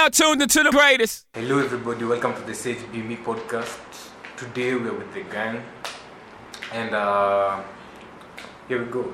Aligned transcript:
now 0.00 0.08
tuned 0.08 0.40
into 0.40 0.62
the 0.62 0.70
greatest. 0.70 1.26
Hello, 1.34 1.58
everybody. 1.58 2.06
Welcome 2.06 2.32
to 2.34 2.40
the 2.40 2.54
Sage 2.54 2.78
Be 2.90 3.02
Me 3.02 3.16
podcast. 3.16 3.78
Today 4.34 4.74
we 4.74 4.88
are 4.88 4.94
with 4.94 5.12
the 5.12 5.24
gang, 5.24 5.62
and 6.72 6.94
uh, 6.94 7.60
here 8.66 8.82
we 8.82 8.90
go. 8.90 9.12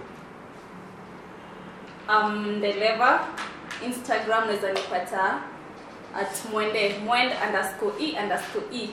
um, 2.08 2.60
Deleva 2.60 3.26
Instagram 3.84 4.46
naweza 4.46 4.72
nipata 4.72 5.40
at 6.14 6.44
mwende 6.52 6.98
mwend 7.04 7.32
underscore 7.46 7.94
e 8.00 8.16
underscore 8.22 8.66
e 8.72 8.88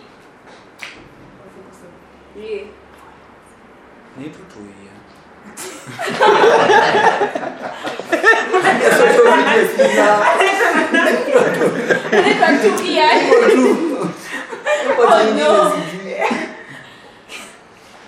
yeah. 2.36 2.68
Ni 4.18 4.30
tu 4.30 4.40
tu 4.40 4.60
ya. 4.86 4.94
Anaitwa 12.12 12.48
tu? 13.50 13.68
Oh, 15.00 15.24
no. 15.38 15.74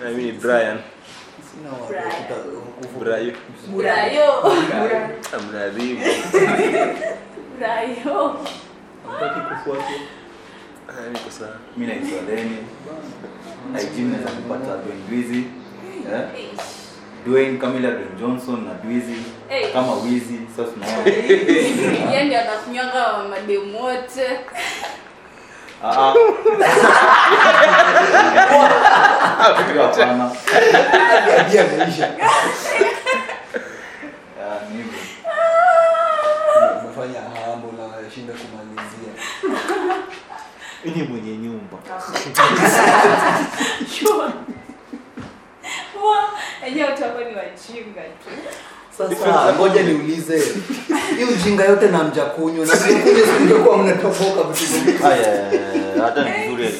Mimi 0.10 0.24
ni 0.24 0.32
Brian. 0.32 0.78
Brian. 3.00 3.34
Burayo 3.72 4.28
Mradhibu. 5.50 6.02
Burayo 7.56 8.38
niko 11.12 11.30
sawa. 11.32 11.58
mi 11.78 11.88
naitwa 11.88 12.22
leni 12.30 12.58
IG 13.84 14.00
naweza 14.00 14.30
kupata 14.32 14.78
Dwayne 14.78 15.46
eh? 16.14 16.24
Dwayne 17.26 17.58
Camilla 17.58 17.92
Dwayne 17.92 18.20
Johnson 18.20 18.66
na 18.66 18.74
Dwizi 18.74 19.16
Hey. 19.50 19.74
kama 19.74 19.94
Wizi 19.94 20.40
sasa 20.58 20.70
tunaona 20.72 21.10
Yeye 22.12 22.24
ndiye 22.24 22.42
anakunywanga 22.42 23.18
mademu 23.30 23.82
wote. 23.84 24.40
Ah, 25.84 25.90
ah. 25.90 26.14
Ah, 35.36 36.82
umefanya 36.82 37.20
hambo 37.46 37.68
na 37.78 38.10
shinda 38.12 38.34
kumalizia. 38.34 39.12
Ini 40.84 41.04
mwenye 41.04 41.38
nyumba. 41.38 41.78
Enyewe 46.68 46.90
watu 46.90 47.04
hapa 47.04 47.20
ni 47.20 47.36
wajinga 47.36 48.02
tu. 48.02 48.30
Sasa 48.98 49.54
ngoja 49.54 49.84
niulize. 49.84 50.40
Hii 51.18 51.24
ujinga 51.24 51.64
yote 51.66 51.88
na 51.88 52.04
mjakunywa 52.04 52.66
na 52.66 52.76
mjakunywa 52.76 53.28
singekuwa 53.38 53.78
mnatoboka 53.78 54.44
vitu 54.44 54.74
vingi. 54.74 55.04
Aya, 55.04 55.52
hata 56.04 56.24
ni 56.24 56.32
vizuri. 56.44 56.74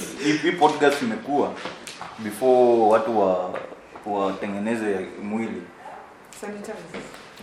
Hii 0.44 0.52
podcast 0.52 1.02
imekuwa 1.02 1.52
before 2.20 2.80
watu 2.90 3.20
wa 3.20 3.54
watengeneze 4.06 5.08
mwili. 5.24 5.62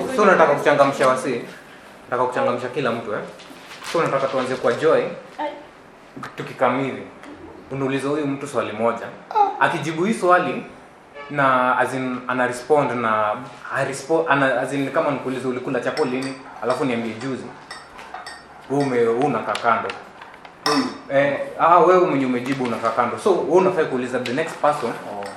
Mizigo 0.09 0.25
nataka 0.25 0.55
kuchangamsha 0.55 1.09
wasi 1.09 1.41
nataka 2.05 2.25
kuchangamsha 2.29 2.69
kila 2.69 2.93
mtu 2.93 3.13
eh. 3.15 3.21
So 3.93 4.03
nataka 4.03 4.27
tuanze 4.27 4.55
kwa 4.55 4.73
Joy, 4.73 5.03
tukikamili. 6.37 7.03
Unauliza 7.71 8.09
huyu 8.09 8.27
mtu 8.27 8.47
swali 8.47 8.73
moja, 8.73 9.07
akijibu 9.61 10.05
hii 10.05 10.15
swali 10.15 10.65
na 11.31 11.77
as 11.79 11.95
in, 11.95 12.19
ana 12.29 12.47
respond 12.47 12.91
na 13.01 13.11
ha 13.71 13.85
respond, 13.85 14.27
ana, 14.29 14.61
as 14.61 14.73
in, 14.73 14.91
kama 14.91 15.11
nikuuliza 15.11 15.49
ulikula 15.49 15.81
chapo 15.81 16.05
lini, 16.05 16.35
alafu 16.63 16.85
niambie 16.85 17.13
juzi, 17.15 17.45
wewe 18.71 19.09
unakaa 19.09 19.53
kando. 19.63 19.89
Eh, 21.13 21.39
ah, 21.61 21.79
wewe 21.79 22.07
mwenye 22.07 22.27
umejibu 22.27 22.65
unakaa 22.65 22.91
kando. 22.91 23.19
So 23.19 23.31
wewe 23.31 23.51
unafaa 23.51 23.85
kuuliza 23.85 24.19
the 24.19 24.33
next 24.33 24.55
person 24.57 24.93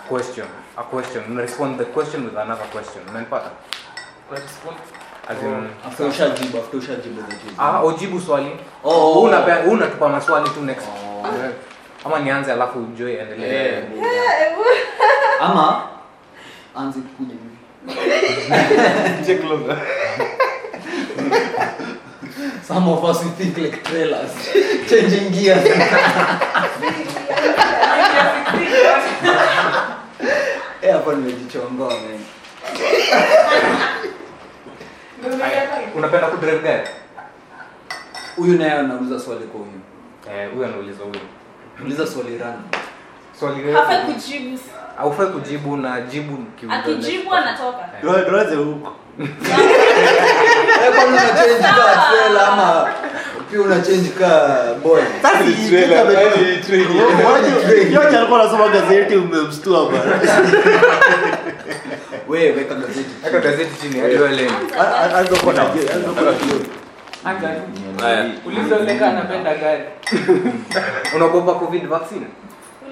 question 0.10 0.48
a 0.78 0.84
question. 0.84 1.24
Una 1.32 1.42
respond 1.42 1.78
the 1.78 1.86
question 1.86 2.26
with 2.26 2.38
another 2.38 2.66
question. 2.72 3.04
Unanipata 3.10 3.50
after 5.88 6.08
ushajibu 6.08 6.58
ah 7.60 8.22
swali. 8.26 8.52
Oh. 8.84 9.22
Unatupa 9.72 10.10
maswali 10.10 10.50
tu 10.50 10.62
next. 10.62 10.88
Eh, 10.88 11.52
ama 12.06 12.20
nianze 12.20 12.52
alafu 12.54 12.80
Joy 12.98 13.14
endelee 13.16 13.84
ama 15.40 15.88
anze 16.76 17.00
kuja 17.00 17.34
hivi. 17.34 17.58
Some 22.68 22.88
of 22.92 23.04
us 23.04 23.24
we 23.24 23.30
think 23.32 23.58
like 23.58 23.84
trailers. 23.84 24.32
Changing 24.90 25.30
gears. 25.32 25.66
Eh 30.82 30.96
nimejichongoa 31.16 31.94
unapenda 35.96 36.28
kudrive 36.28 36.60
gari? 36.60 36.88
Huyu 38.36 38.58
naye 38.58 38.72
anauliza 38.72 39.20
swali 39.20 39.46
kwa 39.46 39.60
huyu. 39.60 39.82
Eh 40.32 40.50
huyu 40.54 40.66
anauliza 40.66 41.04
huyu 41.04 41.20
uliza 41.86 42.08
swali 42.08 42.38
random. 42.38 42.64
Swali 43.40 43.72
hafai 43.74 43.98
kujibu. 44.14 44.60
Haufai 44.98 45.28
kujibu 45.28 45.78
na 45.78 46.02
jibu 46.02 46.38
akijibu 46.70 47.34
anatoka. 47.34 47.78
Tuanze 48.02 48.56
huko. 48.56 48.96
Eh, 49.20 49.28
kwani 50.96 51.12
una 51.12 51.30
change 51.30 51.64
ka 51.64 52.10
trailer 52.10 52.42
ama 52.52 52.88
pia 53.52 53.62
una 53.62 53.80
change 53.82 54.10
ka 54.20 54.58
boy? 54.84 55.02
Sasa 55.22 55.40
ni 55.44 55.54
trailer, 55.70 56.06
ni 56.08 56.58
trailer. 56.64 57.92
Yote 57.94 58.18
alikuwa 58.18 58.42
anasoma 58.42 58.68
gazeti 58.68 59.16
umemstua 59.16 59.90
bana. 59.92 60.20
wewe 62.28 62.52
weka 62.52 62.76
gazeti 62.76 63.10
Weka 63.26 63.40
gazeti 63.40 63.82
chini 63.82 64.00
hadi 64.00 64.16
wewe 64.16 64.32
leni 64.36 64.52
Anza 65.16 65.36
kwa 65.44 65.54
na 65.54 65.66
anapenda 69.08 69.56
gari. 69.56 69.84
Unaogopa 71.16 71.54
covid 71.60 71.88
vaccine? 71.88 72.28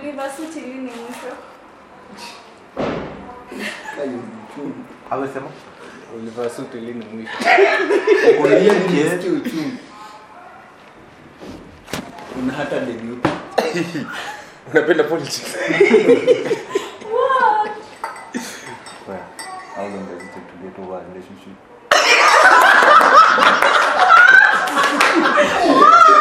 University 0.03 0.59
lini 0.59 0.91
mwisho? 0.91 1.35
Amesema 5.11 5.47
ulivaa 6.15 6.49
suti 6.49 6.77
lini 6.77 7.05
mwisho? 7.05 7.31
Kuna 8.41 8.55
hiyo 8.55 8.73
nisikie 8.73 9.31
uchungu 9.31 9.77
una 12.43 12.53
hata 12.53 12.79
debut. 12.79 13.27
Unapenda 14.71 15.03
politics. 15.03 15.55
Well, 19.07 19.19
how 19.75 19.83
long 19.83 20.07
does 20.07 20.23
it 20.23 20.33
to 20.33 20.39
get 20.63 20.79
over 20.79 20.97
a 20.97 21.03
relationship? 21.13 21.55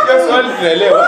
Hiyo 0.06 0.23
swali 0.34 0.48
tunaelewa. 0.58 1.06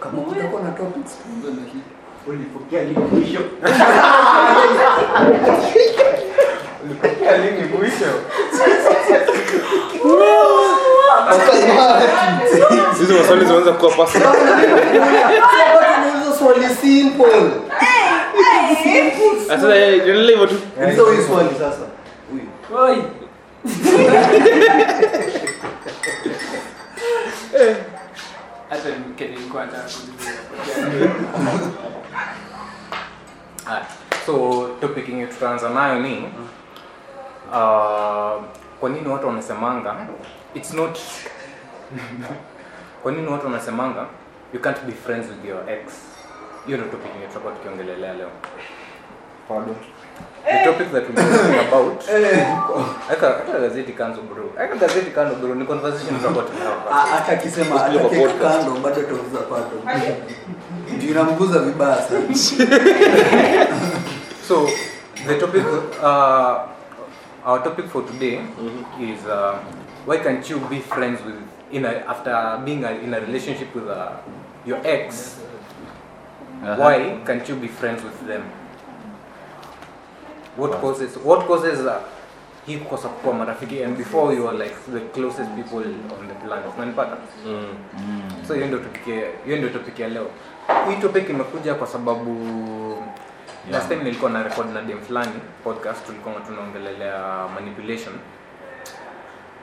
kama 0.00 0.22
kutakuwa 0.22 0.62
na 0.62 0.70
topics 0.70 1.12
tuanze 1.18 1.60
na 1.60 1.66
hii 1.72 1.80
ulipokea 2.26 2.82
lini 2.84 2.98
mwisho 3.12 3.40
ulipokea 6.84 7.36
lini 7.36 7.62
mwisho 7.78 8.04
Hizo 13.00 13.14
maswali 13.18 13.44
zinaanza 13.44 13.72
kuwa 13.72 13.92
personal. 13.92 14.34
swali 16.38 16.64
simple 16.80 17.50
Sasa 19.48 19.74
yeye 19.74 20.04
hivyo 20.30 20.46
tu. 20.46 20.54
uliza 21.06 21.26
swali 21.28 21.48
sasa 21.58 21.84
huyu 22.30 23.02
hata 28.70 28.88
nilikuwa 29.18 29.66
nataka 29.66 29.88
so 34.26 34.68
topic 34.80 35.08
yenye 35.08 35.26
tutaanza 35.26 35.68
nayo 35.68 36.00
ni 36.00 36.18
uh, 37.48 38.42
kwa 38.80 38.90
nini 38.90 39.08
watu 39.08 39.26
wanasemanga 39.26 39.96
it's 40.54 40.74
not 40.74 40.98
kwa 43.02 43.12
nini 43.12 43.28
watu 43.28 43.46
wanasemanga 43.46 44.06
you 44.54 44.60
can't 44.60 44.86
be 44.86 44.92
friends 44.92 45.28
with 45.28 45.44
your 45.44 45.70
ex? 45.70 45.92
Hiyo 46.66 46.78
ndio 46.78 46.90
topic 46.90 47.14
yenye 47.14 47.26
tutakuwa 47.26 47.52
tukiongelelea 47.52 48.14
leo. 48.14 48.30
Pardon. 49.48 49.76
The 50.44 50.64
topic 50.64 50.92
that 50.92 51.08
we're 51.08 51.16
talking 51.16 51.68
about. 51.68 52.00
Eka 53.12 53.44
gazeti 53.60 53.92
kando 53.92 54.22
bro 54.22 54.52
gazeti 54.80 55.10
kando 55.10 55.34
bro 55.40 55.54
ni 55.54 55.64
conversation 55.64 56.16
tutakuwa 56.16 56.44
tunao 56.44 56.80
hata 56.90 57.32
akisema 57.32 57.78
hata 57.78 57.98
kando 57.98 58.70
bado 58.80 59.00
atauza 59.00 59.38
pato 59.50 59.82
ndio 60.96 61.10
inamguza 61.10 61.58
vibaya 61.58 62.02
sana. 62.02 62.28
So 64.48 64.68
the 65.26 65.38
topic, 65.40 65.64
uh, 66.02 66.68
our 67.46 67.62
topic 67.64 67.86
for 67.88 68.02
today 68.04 68.44
is 69.00 69.24
uh, 69.24 69.56
why 70.04 70.18
can't 70.18 70.44
you 70.50 70.60
be 70.68 70.80
friends 70.80 71.24
with 71.24 71.36
in 71.72 71.86
a, 71.86 72.04
after 72.06 72.60
being 72.62 72.84
a, 72.84 72.90
in 72.90 73.14
a 73.14 73.20
relationship 73.20 73.74
with 73.74 73.88
uh, 73.88 74.12
your 74.66 74.80
ex? 74.84 75.40
Why 76.60 77.20
can't 77.24 77.48
you 77.48 77.56
be 77.56 77.68
friends 77.68 78.04
with 78.04 78.26
them? 78.26 78.44
What 80.58 80.70
wow. 80.72 80.80
causes 80.80 81.10
what 81.24 81.46
causes 81.46 81.80
uh, 81.80 81.92
hii 82.66 82.76
kukosa 82.76 83.08
kuwa 83.08 83.34
marafiki? 83.34 83.84
And 83.84 83.96
before 83.96 84.34
you 84.36 84.48
are 84.48 84.58
like 84.58 84.74
the 84.92 85.00
closest 85.00 85.50
people 85.50 85.76
on 86.20 86.28
the 86.28 86.34
planet 86.46 86.66
unanipata 86.76 87.16
so 88.48 88.54
hiyo 88.54 88.66
ndio 88.66 88.78
topic 88.78 89.06
ya- 89.06 89.30
hiyo 89.44 89.56
ndio 89.56 89.68
topic 89.68 89.98
ya 89.98 90.08
leo. 90.08 90.26
Hii 90.90 90.96
topic 90.96 91.28
imekuja 91.30 91.74
kwa 91.74 91.86
sababu 91.86 92.36
last 93.70 93.88
time 93.88 94.04
nilikuwa 94.04 94.30
na 94.30 94.42
record 94.42 94.72
na 94.74 94.82
dem 94.82 95.00
fulani 95.00 95.32
podcast 95.64 96.06
tulikuwa 96.06 96.34
tunaongelelea 96.34 97.48
manipulation. 97.54 98.14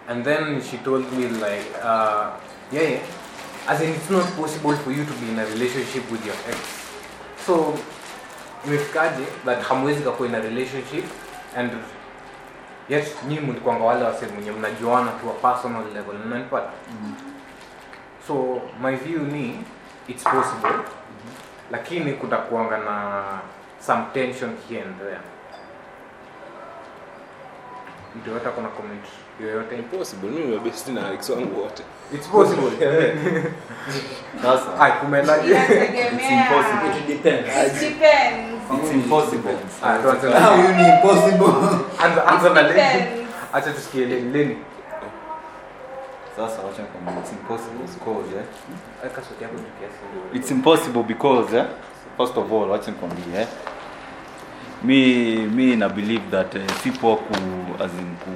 And 0.09 0.23
then 0.25 0.61
she 0.61 0.77
told 0.77 1.05
me 1.13 1.25
like 1.27 1.65
uh, 1.83 2.27
yeah, 2.71 2.91
yeah. 2.91 3.01
As 3.67 3.81
in 3.81 3.89
it's 3.89 4.09
not 4.09 4.25
possible 4.35 4.75
for 4.75 4.91
you 4.93 5.05
to 5.05 5.13
be 5.21 5.27
in 5.31 5.39
a 5.39 5.45
relationship 5.45 6.11
with 6.11 6.25
your 6.25 6.35
ex. 6.49 6.57
So 7.45 7.73
imefikaje 8.65 9.23
but 9.45 9.61
hamwezi 9.61 10.03
kakuwa 10.03 10.29
ina 10.29 10.39
relationship 10.39 11.05
and 11.57 11.71
yet 12.89 13.15
nyinyi 13.27 13.39
mlikwanga 13.41 13.83
wale 13.83 14.03
wase 14.03 14.27
mwenye 14.27 14.51
mnajuana 14.51 15.11
tu 15.11 15.25
personal 15.41 15.83
level 15.93 16.15
mnanipata 16.25 16.69
so 18.27 18.61
my 18.81 18.95
view 18.95 19.19
ni 19.19 19.63
it's 20.07 20.23
possible 20.23 20.73
lakini 21.71 22.13
kutakuanga 22.13 22.77
na 22.77 23.23
some 23.79 24.03
tension 24.13 24.57
here 24.69 24.81
and 24.81 24.97
there. 24.99 25.19
Yoyote 28.27 28.49
kuna 28.49 28.67
comment 28.67 29.05
yoyote 29.41 29.75
Impossible. 29.75 30.29
Mimi 30.29 30.45
nimebesti 30.45 30.91
na 30.91 31.07
Alex 31.07 31.29
wangu 31.29 31.61
wote. 31.61 31.83
it's 32.13 32.27
possible 32.27 32.71
Sasa. 34.41 34.79
ai 34.79 34.91
Inategemea. 35.07 35.63
It's 36.11 36.31
impossible. 36.31 36.97
It 36.99 37.07
depends. 37.07 37.81
It 37.81 37.89
depends. 37.89 38.61
It's 38.83 38.91
impossible. 38.93 39.55
Ah, 39.83 39.97
tuanze 39.97 40.27
how 40.29 40.55
you 40.55 40.73
ni 40.75 40.89
impossible 40.89 41.53
anza 42.03 42.27
anza 42.27 42.49
na 42.49 42.61
leni 42.61 43.27
acha 43.53 43.71
tusikie 43.71 44.05
leni 44.05 44.31
leni 44.31 44.57
Sasa 46.35 46.61
wacha 46.61 46.81
nikwambie, 46.81 47.13
it's 47.21 47.31
impossible 47.31 47.83
because 47.93 48.35
eh, 48.37 49.05
aka 49.05 49.21
sauti 49.21 49.43
yako 49.43 49.55
ni 49.55 49.61
kiasi 49.79 50.37
it's 50.37 50.51
impossible 50.51 51.03
because 51.03 51.57
eh, 51.57 51.65
first 52.17 52.37
of 52.37 52.51
all 52.51 52.69
wacha 52.69 52.91
nikwambie 52.91 53.39
eh, 53.41 53.47
mi 54.83 55.35
mi 55.35 55.75
na 55.75 55.89
believe 55.89 56.23
that 56.31 56.55
eh, 56.55 56.61
si 56.83 56.91
ku 56.91 57.17
as 57.79 57.91
in 57.93 58.15
ku 58.23 58.31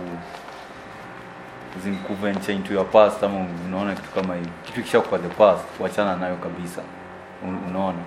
as 1.77 1.85
in 1.85 1.97
venture 2.21 2.53
into 2.53 2.73
your 2.73 2.85
past 2.91 3.23
ama 3.23 3.45
unaona 3.67 3.95
kitu 3.95 4.09
kama 4.09 4.35
hivi. 4.35 4.49
Kitu 4.63 4.83
kisha 4.83 5.01
kwa 5.01 5.19
the 5.19 5.27
past 5.27 5.63
kuachana 5.77 6.15
nayo 6.15 6.35
kabisa. 6.35 6.81
Unaona? 7.67 7.99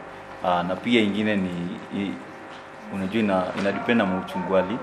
Ah, 0.45 0.63
na 0.63 0.77
pia 0.77 1.01
ingine 1.01 1.37
ni 1.37 1.79
i, 1.97 2.13
unajua 2.95 3.21
ina, 3.23 3.45
ina 3.61 3.73
depend 3.73 3.99
na 3.99 4.07
mchungu 4.07 4.57
ali 4.57 4.79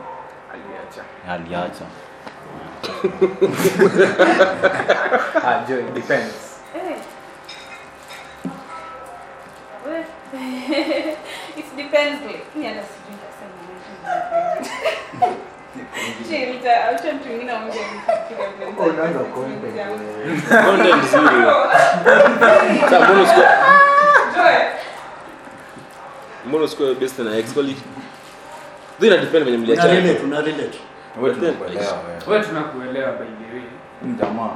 aliacha. 0.54 1.04
aliacha. 1.30 1.86
Ah 5.46 5.66
joy 5.68 5.84
depends. 5.94 6.62
Eh. 6.76 6.98
It 11.58 11.66
depends. 11.78 12.22
like, 12.26 12.46
mimi 12.56 12.68
hata 12.68 12.84
sijui 15.76 16.40
nitasema 16.40 16.42
nini. 16.42 16.46
Chill, 16.46 16.50
nita- 16.54 16.90
acha 16.90 17.14
mtu 17.14 17.28
mwingine 17.30 17.52
aongee 17.52 17.68
nifikirie 17.94 18.48
vile 18.58 18.66
Uko 18.72 18.84
unaanza 18.84 19.20
content. 19.20 19.76
Content 20.66 21.04
zero. 21.12 21.72
Sasa 22.82 23.00
mbona 23.00 23.22
usikue 23.24 23.46
Joy. 24.36 24.56
mbona 26.46 26.64
usikue 26.66 26.96
best 26.96 27.20
na 27.20 27.38
ex 27.38 27.54
kweli? 27.54 27.76
Ndio 29.00 29.14
ina 29.14 29.22
depend 29.22 29.46
venye 29.46 29.58
Una 29.58 29.66
mliachana. 29.66 29.94
relate, 29.94 30.24
una 30.24 30.42
relate. 30.42 30.80
wewe 31.22 31.36
tunakuelewa 31.36 31.94
wewe 31.94 32.20
wewe 32.28 32.44
tunakuelewa 32.44 33.12
by 33.12 33.26
the 33.26 33.54
way 33.54 33.64
jamaa 34.20 34.56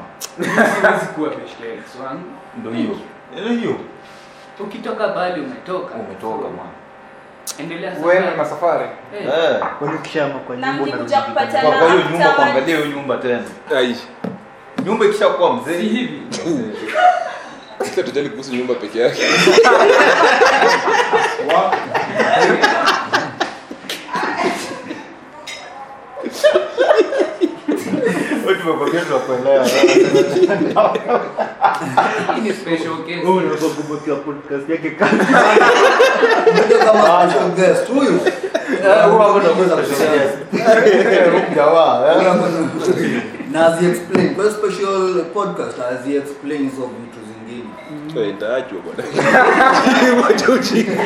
siwezi 0.82 1.06
kuwa 1.16 1.30
best 1.30 1.60
ex 1.64 1.96
wangu 2.06 2.24
ndio 2.58 2.72
hiyo 2.72 2.96
ndio 3.34 3.48
hiyo 3.50 3.76
ukitoka 4.60 5.08
bali 5.08 5.42
umetoka 5.42 5.96
endelea 7.60 7.94
wewe 8.06 8.36
na 8.38 8.46
safari 8.46 8.86
Eh, 9.16 9.26
eh. 9.26 9.60
Kwani 9.80 9.96
ukishama 9.96 10.40
kwa 10.40 10.56
nyumba 10.56 10.74
mkikuja 10.74 11.22
kwa 11.22 11.42
hiyo 11.92 12.04
nyumba 12.12 12.30
kuangalia 12.30 12.76
hiyo 12.76 12.88
nyumba 12.88 13.18
tena. 13.18 13.44
Ai. 13.76 13.96
nyumba 14.86 15.06
ikishakuwa 15.06 15.50
si 15.50 15.56
mzee 15.56 15.82
hivi. 15.82 16.22
Sasa 17.80 18.04
tujali 18.04 18.30
kuhusu 18.30 18.56
nyumba 18.56 18.74
peke 18.76 19.00
yake. 19.00 19.22
tunakuelewa 29.10 29.66
hii 32.36 32.42
ni 32.42 32.54
special 32.54 32.98
case 32.98 33.26
Wewe 33.26 33.38
unaweza 33.38 33.68
kubokia 33.68 34.16
podcast 34.16 34.70
yake 34.70 34.90
kando. 34.90 35.26
Unajua 36.52 36.80
kama 36.86 37.30
special 37.30 37.50
guest 37.56 37.88
huyu. 37.88 38.20
Eh, 38.86 39.06
huyu 39.06 39.18
hapo 39.20 39.40
Huyu 42.14 42.30
hapo 42.30 42.48
Na 43.52 43.66
azi 43.66 43.86
explain 43.86 44.36
kwa 44.36 44.52
special 44.52 45.26
podcast 45.34 45.78
azi 45.92 46.16
explain 46.16 46.62
hizo 46.70 46.82
vitu 46.82 47.20
zingine. 47.28 47.70
Wewe 48.16 48.34
ndaachwa 48.34 48.78
bwana. 48.82 49.04
Wacha 50.28 50.52
ujinga. 50.52 51.04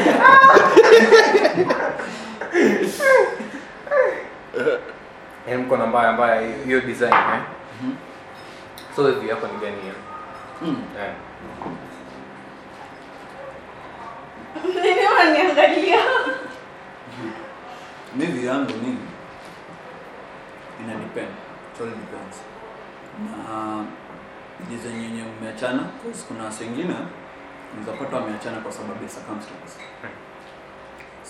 yaani 5.48 5.64
mko 5.64 5.78
na 5.78 5.86
mbaya 5.86 6.12
mbaya 6.12 6.42
hiyo 6.66 6.82
design 6.82 7.14
eh 7.14 7.42
so 8.96 9.08
hivi 9.08 9.30
yako 9.30 9.48
ni 9.48 9.54
gani 9.66 9.82
hiyo 9.82 9.94
Mm. 10.62 10.84
eh 11.00 11.14
Nini 14.84 15.06
wananiangalia? 15.18 16.00
Mimi 18.18 18.46
yangu 18.46 18.72
nini 18.72 18.98
inanipenda 20.80 21.32
depend. 21.78 21.96
Depends. 22.02 22.38
Na 23.24 23.86
ndizo 24.66 24.90
nyenye 24.90 25.24
umeachana 25.24 25.84
cause 26.04 26.26
kuna 26.28 26.44
wengine 26.44 26.96
unaweza 27.74 28.16
wameachana 28.16 28.58
kwa 28.60 28.72
sababu 28.72 29.04
ya 29.04 29.10
circumstance. 29.10 29.74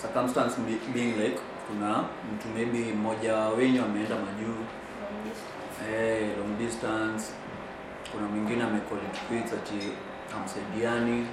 Circumstance 0.02 0.60
be- 0.60 0.92
being 0.94 1.12
like 1.12 1.38
kuna 1.68 2.04
mtu 2.34 2.48
maybe 2.54 2.92
mmoja 2.92 3.36
wenyu 3.36 3.84
ameenda 3.84 4.14
majuu 4.16 4.64
eh, 5.92 6.28
long 6.38 6.58
distance. 6.58 7.32
Kuna 8.14 8.26
mwingine 8.28 8.62
amecall 8.64 8.98
ati 9.54 9.74
hamsaidiani. 10.32 11.26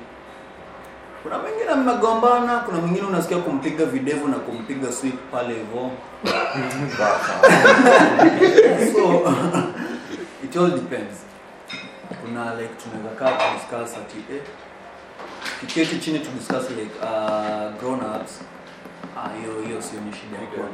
Kuna 1.24 1.38
mwingine 1.38 1.76
mmegombana, 1.76 2.60
kuna 2.60 2.78
mwingine 2.78 3.08
unasikia 3.08 3.38
kumpiga 3.38 3.86
videvu 3.86 4.28
na 4.28 4.36
kumpiga 4.36 4.92
sweep 4.92 5.16
pale 5.32 5.54
hivyo. 5.54 5.92
so 8.94 9.24
it 10.46 10.58
all 10.58 10.72
depends. 10.72 11.18
Kuna 12.22 12.56
like 12.56 12.74
tunaweza 12.84 13.10
kaa 13.20 13.32
kudiscuss 13.32 13.98
ati 13.98 14.18
eh, 14.36 14.42
kiketi 15.60 15.98
chini 16.00 16.20
tudiscuss 16.20 16.70
like 16.70 16.92
uh, 17.02 17.80
grown 17.80 18.00
ups 18.00 18.42
hiyo 19.42 19.58
uh, 19.60 19.66
hiyo 19.68 19.82
sio 19.82 20.00
ni 20.02 20.14
shida 20.14 20.38
ya 20.38 20.48
kuwa 20.48 20.66
na 20.66 20.72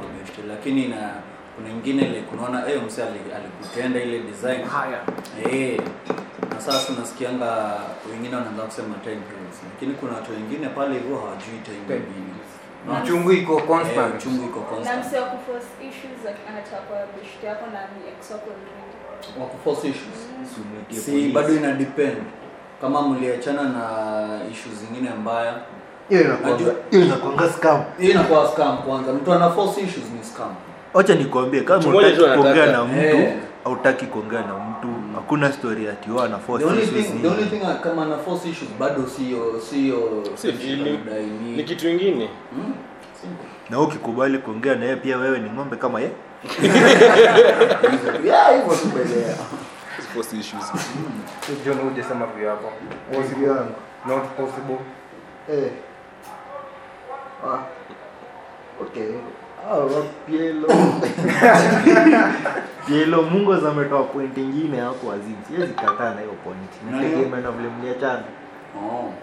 lakini 0.56 0.88
na 0.88 1.12
kuna 1.58 1.70
ingine 1.70 2.02
like 2.08 2.26
unaona 2.34 2.68
eh 2.72 2.82
mse 2.88 3.04
alikutenda 3.04 4.00
ile 4.04 4.20
design 4.20 4.64
haya 4.64 5.00
Eh, 5.52 5.82
na 6.54 6.62
sasa 6.62 6.94
unasikianga 6.94 7.74
wengine 8.12 8.36
wanaanza 8.36 8.64
kusema 8.64 8.96
time 9.04 9.22
lakini 9.74 9.94
kuna 9.94 10.14
watu 10.14 10.32
wengine 10.32 10.68
pale 10.70 10.94
hivyo 10.94 11.18
hawajui 11.18 11.60
time 11.66 12.00
nini. 12.00 12.34
Mchungu 13.04 13.32
iko 13.32 13.54
Eh, 13.58 13.66
constant 13.68 14.16
uchungu 14.16 14.44
iko 14.46 14.60
Na 14.60 14.66
constant. 14.66 15.06
msee 15.06 15.20
wa 15.20 15.26
kuforce 15.26 15.68
issues 15.90 16.20
anataka 16.50 16.78
kwa 16.78 16.98
bishti 17.22 17.46
yako 17.46 17.66
na 17.74 17.80
ni 17.82 18.10
ex 18.12 18.32
wako 18.32 18.48
already. 18.52 19.40
Wa 19.40 19.46
kuforce 19.46 19.88
issues. 19.88 20.20
mm. 20.40 20.98
Si 20.98 21.30
bado 21.32 21.54
ina 21.56 21.72
depend. 21.74 22.18
kama 22.82 23.02
mliachana 23.02 23.64
na 23.64 23.86
issues 24.52 24.76
zingine 24.76 25.10
mbaya 25.10 25.54
hiyo 26.10 26.22
inakuwa 26.22 26.58
hiyo 26.92 27.50
scam 27.58 27.84
hii 28.00 28.10
inakuwa 28.12 28.48
scam 28.52 28.78
kwanza 28.78 29.14
mtu 29.14 29.34
ana 29.34 29.50
force 29.50 29.82
issues 29.82 30.06
ni 30.18 30.24
scam 30.24 30.56
wacha 30.98 31.16
nikwambie 31.16 31.62
kama 31.62 31.88
utaki 31.89 32.18
kuongea 32.22 32.66
na 32.66 32.86
mtu 32.86 33.00
Eh. 33.18 33.34
hautaki 33.63 34.06
kuongea 34.06 34.42
na 34.42 34.54
mtu 34.54 34.88
hakuna 35.16 35.51
story 35.54 35.88
ati 35.89 36.12
wao 36.12 36.25
ana 36.25 36.38
force 36.38 36.66
the 36.66 36.72
only 36.72 36.84
issues 36.84 37.08
thing 37.08 37.20
the 37.22 37.27
only 37.27 37.46
thing 37.46 37.62
kama 37.84 38.01
ana 38.04 38.18
force 38.18 38.50
issues 38.50 38.72
bado 38.80 39.08
sio 39.08 39.60
sio 39.60 40.24
Si 40.36 40.54
feeling. 40.54 41.00
Ni- 41.44 41.56
ni 41.58 41.63
kitu 41.63 41.89
ingine 41.89 42.30
Mm, 42.54 42.74
na 43.70 43.80
ukikubali 43.80 44.38
kuongea 44.38 44.75
na 44.75 44.84
yeye 44.86 44.96
pia 44.96 45.18
wewe 45.18 45.39
ni 45.39 45.50
ng'ombe 45.50 45.75
kama 45.75 46.00
ye 46.01 46.10
Yeah, 48.25 48.51
hivyo 48.56 48.75
tu 48.82 48.88
belea 48.96 49.36
Force 50.13 50.38
issues 50.38 50.63
John 51.66 52.04
sema 52.08 52.25
vyo 52.25 52.50
hapo. 52.50 52.72
Possible. 53.13 53.48
Not 54.06 54.24
possible. 54.38 54.77
Eh. 55.51 55.72
Ah. 57.46 57.60
Okay. 58.82 59.08
Ah, 59.70 59.84
Pielo. 60.26 60.68
Pielo 62.88 63.22
zametoa 63.22 63.68
ametoa 63.70 64.04
point 64.04 64.38
ingine 64.38 64.80
hapo 64.80 65.12
azizi. 65.12 65.36
Siwezi 65.48 65.74
kataa 65.74 66.14
na 66.14 66.22
hiyo 66.22 66.34
point. 66.44 66.72
Nani? 66.92 67.26
Na 67.44 67.52
vile 67.52 67.70
mliachana. 67.70 68.24
oh 68.78 69.14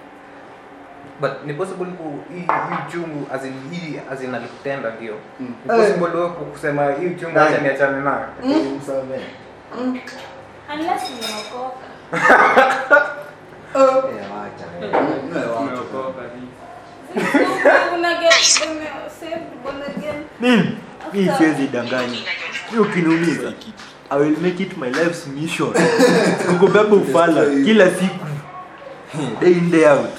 But 1.21 1.31
ni 1.47 1.55
possible 1.55 1.87
ku 1.87 2.19
hii 2.35 2.41
hii 2.41 2.93
chungu 2.93 3.27
as 3.33 3.45
in 3.45 3.55
hii 3.71 4.01
as 4.13 4.23
in 4.23 4.35
alikutenda 4.35 4.91
ndio. 4.91 5.15
Mm. 5.41 5.55
Ni 5.65 5.71
possible 5.77 6.07
wewe 6.07 6.29
kusema 6.29 6.93
hii 6.93 7.15
chungu 7.15 7.39
acha 7.39 7.59
niachane 7.59 8.01
nayo. 8.01 8.27
Msamehe. 8.79 9.25
Unless 10.75 11.11
umeokoka. 11.11 11.87
Eh, 13.75 14.27
wacha. 14.37 14.67
Mm, 14.81 15.37
eh, 15.37 15.51
wacha. 15.51 15.61
Umeokoka, 15.61 16.23
Una 17.99 18.15
get 18.21 18.33
After- 21.28 21.38
siwezi 21.38 21.66
danganya. 21.66 22.19
Mimi 22.73 22.83
ukiniuliza 22.83 23.52
I 24.11 24.19
will 24.21 24.37
make 24.40 24.62
it 24.62 24.76
my 24.76 24.90
life's 24.90 25.26
mission. 25.26 25.73
Kukubeba 26.49 26.97
ufala 26.97 27.45
kila 27.64 27.90
siku. 27.90 28.25
Day 29.40 29.52
in 29.52 29.71
day 29.71 29.87
out. 29.87 30.19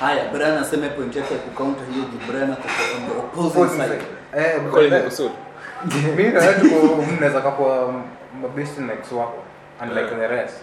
Haya 0.00 0.30
Brian 0.32 0.58
aseme 0.58 0.88
point 0.88 1.16
yake 1.16 1.34
ya 1.34 1.40
kukaunta 1.40 1.80
hiyo 1.92 2.04
ni 2.04 2.18
Brian 2.28 2.52
ako 2.52 2.68
on 2.96 3.02
the 3.08 3.40
opposite 3.40 3.76
side. 3.76 4.02
Eh, 4.36 4.60
Calling 4.74 5.02
kusudi. 5.02 5.34
mimi 6.16 6.30
na 6.32 6.40
wewe 6.40 7.06
mnaweza 7.16 7.40
kuwa 7.40 7.94
mabesti 8.42 8.80
na 8.80 8.92
ex 8.92 9.12
wako 9.12 9.42
unlike 9.82 10.10
the 10.16 10.26
rest. 10.28 10.56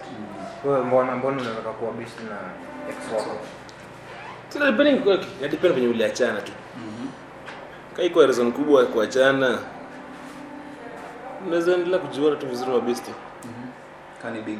Wewe 0.66 0.82
mbona 0.82 1.16
mbona 1.16 1.42
unaweza 1.42 1.62
kuwa 1.62 1.92
besti 1.92 2.24
na 2.24 2.38
ex 2.90 2.98
wako? 3.18 3.36
Sasa 4.50 4.72
kwenye 4.72 4.96
kwa 4.96 5.14
ya 5.42 5.48
depend 5.48 5.76
venye 5.76 5.88
uliachana 5.88 6.42
tu. 6.42 6.52
Kwa 8.14 8.26
reason 8.26 8.52
kubwa 8.52 8.86
kuachana. 8.86 9.60
Unaweza 11.48 11.74
endelea 11.74 12.00
kujuana 12.00 12.36
tu 12.36 12.48
vizuri 12.48 12.72
mabesti. 12.72 13.12
kani 14.22 14.42
big 14.42 14.60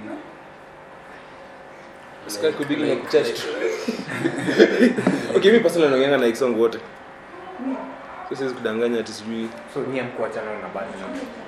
Sikai 2.28 2.54
kubigi 2.54 2.84
na 2.84 2.96
kuchache 2.96 3.34
tu. 3.34 3.42
Okay, 5.36 5.52
mimi 5.52 5.64
personally 5.64 5.90
naongea 5.92 6.18
na 6.18 6.26
ex 6.26 6.42
wote. 6.42 6.80
So 8.30 8.36
siwezi 8.36 8.56
kudanganya 8.56 9.00
ati 9.00 9.12
sijui 9.12 9.50
So 9.74 9.80
nyie 9.82 10.02
mkuachana 10.04 10.52
na 10.62 10.68
bado 10.68 10.88
na 10.88 11.08
Ai, 11.08 11.45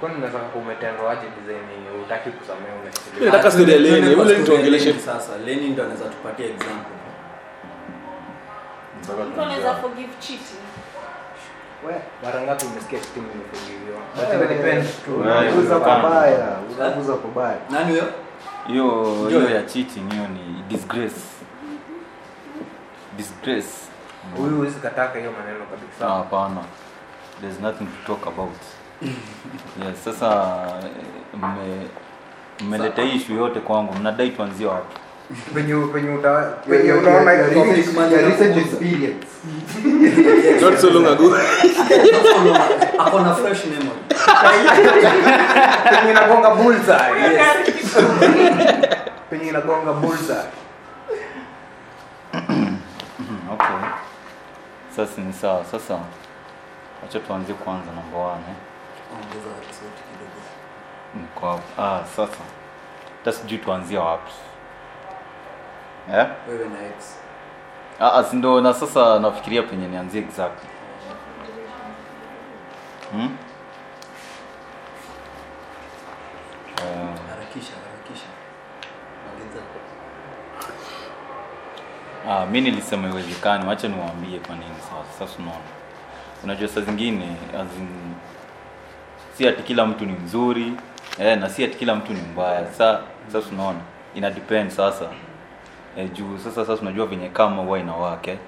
kwani 0.00 0.14
unaweza 0.14 0.38
kuwa 0.38 0.64
aje 1.10 1.26
design 1.40 1.64
yenye 1.74 1.90
kusamehe 2.30 2.72
Mimi 3.14 3.26
nataka 3.26 3.50
story 3.50 3.72
ya 3.72 3.78
Lenny, 3.78 3.96
Tuende 4.00 4.14
kwa 4.16 4.24
ule 4.24 4.32
story 4.34 4.34
ya 4.34 4.38
nituongeleshe. 4.40 4.86
Lenny 4.86 5.00
sasa 5.02 5.38
Lenny 5.46 5.68
ndo 5.68 5.82
anaweza 5.82 6.04
tupatia 6.04 6.46
example. 6.46 6.96
Mtu 9.30 9.42
anaweza 9.42 9.74
forgive 9.74 10.12
cheating. 10.20 10.62
We, 11.86 11.94
mara 12.24 12.40
ngapi 12.42 12.66
umesikia 12.66 12.98
timu 13.14 13.26
imefungiwa? 13.34 14.00
But 14.16 14.42
it 14.42 14.48
depends 14.58 15.02
tu. 15.04 15.10
wewe, 15.20 15.32
Unaguza 15.32 15.74
Uwezekano. 15.74 16.02
pabaya, 17.16 17.56
nani 17.70 17.90
huyo? 17.90 18.04
Hiyo 18.66 19.14
hiyo 19.28 19.50
ya 19.50 19.62
cheating 19.62 20.12
hiyo 20.12 20.28
ni 20.28 20.62
disgrace. 20.68 21.20
Disgrace. 23.16 23.68
Huyu 24.36 24.56
huwezi 24.56 24.80
kataka 24.80 25.18
hiyo 25.18 25.32
maneno 25.32 25.64
kabisa. 25.64 26.08
Hapana. 26.08 26.60
There's 27.40 27.60
nothing 27.60 27.84
to 27.84 28.06
talk 28.14 28.26
about 28.26 28.56
yes 29.86 30.04
sasa 30.04 30.56
mmeleta 32.60 33.02
hii 33.02 33.16
issue 33.16 33.36
yote 33.36 33.60
kwangu 33.60 33.92
mnadai 33.94 34.30
tuanzie 34.30 34.66
wapi 34.66 34.96
Penye 35.54 35.74
penye 35.86 36.10
uta 36.10 36.42
penye 36.68 36.78
Penye 36.78 36.92
unaona 36.92 37.20
unaona 37.20 37.50
iko 37.50 37.60
recent- 37.64 38.58
experience. 38.58 39.26
not 40.62 40.78
so 40.78 40.90
long 40.90 41.06
ago. 41.06 41.36
ako 42.98 43.20
na 43.20 43.34
fresh 43.34 43.64
memory 43.64 44.00
penye 45.90 46.10
inagonga 46.10 46.50
bullseye. 46.54 47.40
Penye 49.30 49.48
inagonga 49.48 49.92
bullseye. 49.92 50.50
Mhm, 52.34 52.76
okay 53.54 53.88
sasa 54.96 55.20
ni 55.20 55.32
sawa 55.32 55.64
sasa 55.64 55.98
acha 57.04 57.20
tuanzie 57.20 57.54
kwanza 57.54 57.86
namba 57.96 58.18
one 58.18 58.42
eh. 58.48 58.56
Ongeza 59.14 59.50
sauti 59.70 60.02
kidogo. 60.02 60.40
Niko 61.14 61.46
hapo. 61.50 61.82
ah 61.82 62.04
sasa. 62.16 62.42
Hata 63.18 63.32
sijui 63.32 63.58
tuanzie 63.58 63.98
wapi? 63.98 64.32
Eh? 66.12 66.26
wewe 66.48 66.68
na 66.68 66.86
ex 66.86 67.16
ah, 68.00 68.12
ah, 68.12 68.24
si 68.24 68.36
ndo 68.36 68.60
na 68.60 68.74
sasa 68.74 69.18
nafikiria 69.18 69.62
penye 69.62 69.88
nianzie 69.88 70.20
exactly. 70.20 70.68
Hmm? 73.12 73.36
Harakisha 77.30 77.72
harakisha. 77.74 78.26
Ongeza 79.32 79.60
Ah, 82.28 82.46
mi 82.46 82.60
nilisema 82.60 83.08
iwezekani, 83.08 83.66
wacha 83.68 83.88
niwaambie 83.88 84.38
kwa 84.38 84.54
nini. 84.56 84.74
Sasa. 84.80 85.18
Sasa 85.26 85.38
unaona, 85.38 85.60
unajua 86.44 86.68
saa 86.68 86.80
zingine 86.80 87.36
as 87.54 87.76
in, 87.78 87.88
si 89.32 89.48
ati 89.48 89.62
kila 89.62 89.86
mtu 89.86 90.06
ni 90.06 90.12
mzuri 90.12 90.72
eh, 91.18 91.38
na 91.38 91.48
si 91.48 91.64
ati 91.64 91.76
kila 91.76 91.94
mtu 91.94 92.12
ni 92.12 92.20
mbaya. 92.20 92.66
Sasa 92.66 93.00
sasa 93.32 93.48
unaona, 93.52 93.78
ina 94.14 94.30
depend 94.30 94.70
sasa 94.70 95.04
eh, 95.96 96.10
juu 96.12 96.38
sasa 96.38 96.64
sasa 96.66 96.82
unajua 96.82 97.06
venye 97.06 97.28
kama 97.28 97.62
huwa 97.62 97.78
inawake. 97.78 98.38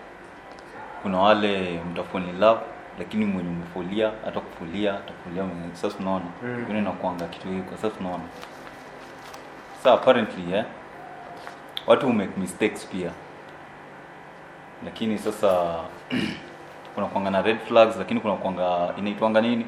Kuna 1.03 1.19
wale 1.19 1.81
mtafuni 1.93 2.33
love 2.33 2.61
lakini 2.99 3.25
mwenye 3.25 3.51
umefulia 3.51 4.11
hata 4.25 4.41
kufulia 4.41 4.95
atafulia 4.95 5.43
mwenye 5.45 5.75
sasa 5.75 5.97
tunaona 5.97 6.25
Mm. 6.43 6.65
kuna 6.67 6.79
inakuanga 6.79 7.25
kitu 7.27 7.49
hiko 7.49 7.77
sasa 7.77 7.91
tunaona 7.91 8.25
sasa 9.77 9.93
apparently 9.95 10.55
eh, 10.55 10.65
watu 11.87 12.13
make 12.13 12.41
mistakes 12.41 12.87
pia 12.87 13.11
lakini 14.85 15.19
sasa 15.19 15.81
kuna 16.95 17.07
kuanga 17.07 17.31
na 17.31 17.43
red 17.43 17.59
flags 17.59 17.97
lakini 17.97 18.21
kuna 18.21 18.35
kuanga 18.35 18.95
inaitwanga 18.99 19.41
nini 19.41 19.67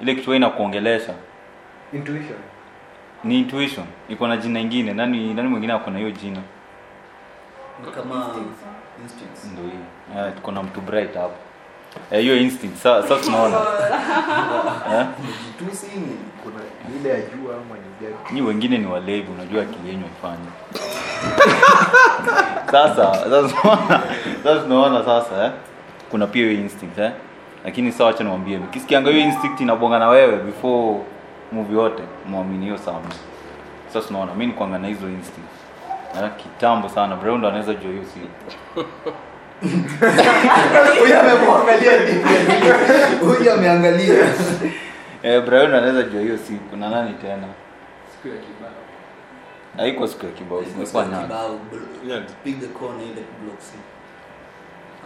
ile 0.00 0.14
kitu 0.14 0.34
inakuongelesha 0.34 1.12
Intuition. 1.92 2.38
ni 3.24 3.38
intuition 3.38 3.86
iko 4.08 4.28
na 4.28 4.36
jina 4.36 4.60
ingine 4.60 4.94
nani 4.94 5.34
nani 5.34 5.48
mwingine 5.48 5.72
ako 5.72 5.90
na 5.90 5.98
hiyo 5.98 6.10
jina 6.10 6.40
ni 7.84 7.90
kama 7.92 8.26
instincts 9.02 9.44
ndio 9.52 9.64
hiyo 9.64 10.26
eh, 10.26 10.32
tuko 10.36 10.52
na 10.52 10.62
mtu 10.62 10.80
bright 10.80 11.14
hapo 11.14 11.34
eh, 12.10 12.20
hiyo 12.20 12.36
instinct 12.36 12.76
sasa 12.76 13.08
sasa 13.08 13.24
tunaona 13.24 13.56
eh? 15.00 15.06
jitusi 15.46 15.86
ni 15.86 16.16
Kuna 16.42 16.60
ile 17.00 17.08
ya 17.08 17.16
jua 17.20 17.54
ama 17.54 17.74
ni 17.74 18.06
gani? 18.06 18.16
ni 18.30 18.42
wengine 18.42 18.78
ni 18.78 18.86
walevi 18.86 19.32
unajua 19.32 19.62
akili 19.62 19.88
yenu 19.88 20.04
ifanye 20.18 20.48
sasa 22.72 23.14
sasa 23.14 23.48
tunaona 23.48 24.02
sasa 24.44 24.60
tunaona 24.62 25.04
sasa 25.04 25.44
eh? 25.44 25.50
kuna 26.10 26.26
pia 26.26 26.42
hiyo 26.46 26.54
instinct 26.60 26.98
eh? 26.98 27.12
Lakini 27.66 27.92
sawa 27.92 28.10
acha 28.10 28.24
niwaambie. 28.24 28.58
Mkisikianga 28.58 29.10
hiyo 29.10 29.22
instinct 29.22 29.60
inabonga 29.60 29.98
na 29.98 30.08
wewe 30.08 30.36
before 30.36 30.98
movie 31.52 31.76
yote 31.76 32.02
muamini 32.28 32.64
hiyo 32.64 32.78
sana 32.78 32.98
sasa 33.92 34.06
tunaona 34.08 34.32
mimi 34.34 34.46
nikuanga 34.46 34.78
na 34.78 34.88
hizo 34.88 35.08
instinct. 35.08 35.48
Na 36.20 36.28
kitambo 36.28 36.88
sana 36.88 37.16
Brown 37.16 37.38
ndo 37.38 37.48
anaweza 37.48 37.74
jua 37.74 37.90
hiyo 37.90 38.04
si 38.04 38.20
huyu 41.00 41.18
amemwangalia 41.20 41.92
huyu 43.20 43.52
ameangalia. 43.52 44.14
Eh, 45.22 45.42
Brian 45.44 45.74
anaweza 45.74 46.02
jua 46.02 46.20
hiyo 46.22 46.38
siku 46.38 46.76
na 46.76 46.88
nani 46.90 47.14
tena? 47.14 47.46
Siku 48.12 48.28
ya 48.28 48.34
kibao. 48.40 48.70
Haiko 49.76 50.06
siku 50.06 50.26
ya 50.26 50.32
kibao 50.32 50.62
ilikuwa 50.62 51.04
nyani 51.06 51.22
Kibao, 51.22 51.58
piga 52.44 52.66
kona 52.66 53.02
ile 53.02 53.22
block 53.42 53.58
C. 53.58 53.72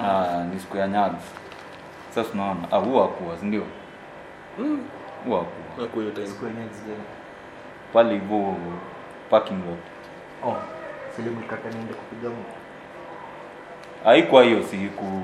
Ah, 0.02 0.44
ni 0.54 0.60
siku 0.60 0.76
ya 0.76 0.88
nyags 0.88 1.24
sasa 2.14 2.30
tunaona 2.30 2.60
ah, 2.72 2.76
huwa 2.76 3.02
hakuwa 3.02 3.36
si 3.38 3.46
ndio 3.46 3.62
huwa 5.24 5.38
hakuwa 5.38 5.44
Hakuwa 5.80 6.04
hiyo 6.04 6.14
time. 6.14 6.26
Yenyewe 6.48 6.68
zile. 6.84 6.96
pale 7.92 8.12
hivyo 8.14 8.54
parking 9.30 9.58
lot 9.66 9.78
Oh, 10.46 10.56
silimu 11.16 11.42
kaka 11.42 11.68
niende 11.68 11.94
kupiga 11.94 12.28
mtu. 12.28 12.50
haikuwa 14.04 14.42
hiyo 14.44 14.62
siku 14.62 15.22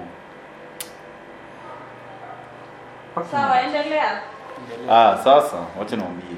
Sawa, 3.31 3.61
endelea. 3.61 4.23
ah 4.91 5.17
sasa 5.25 5.57
wacha 5.79 5.97
niwaambie 5.97 6.37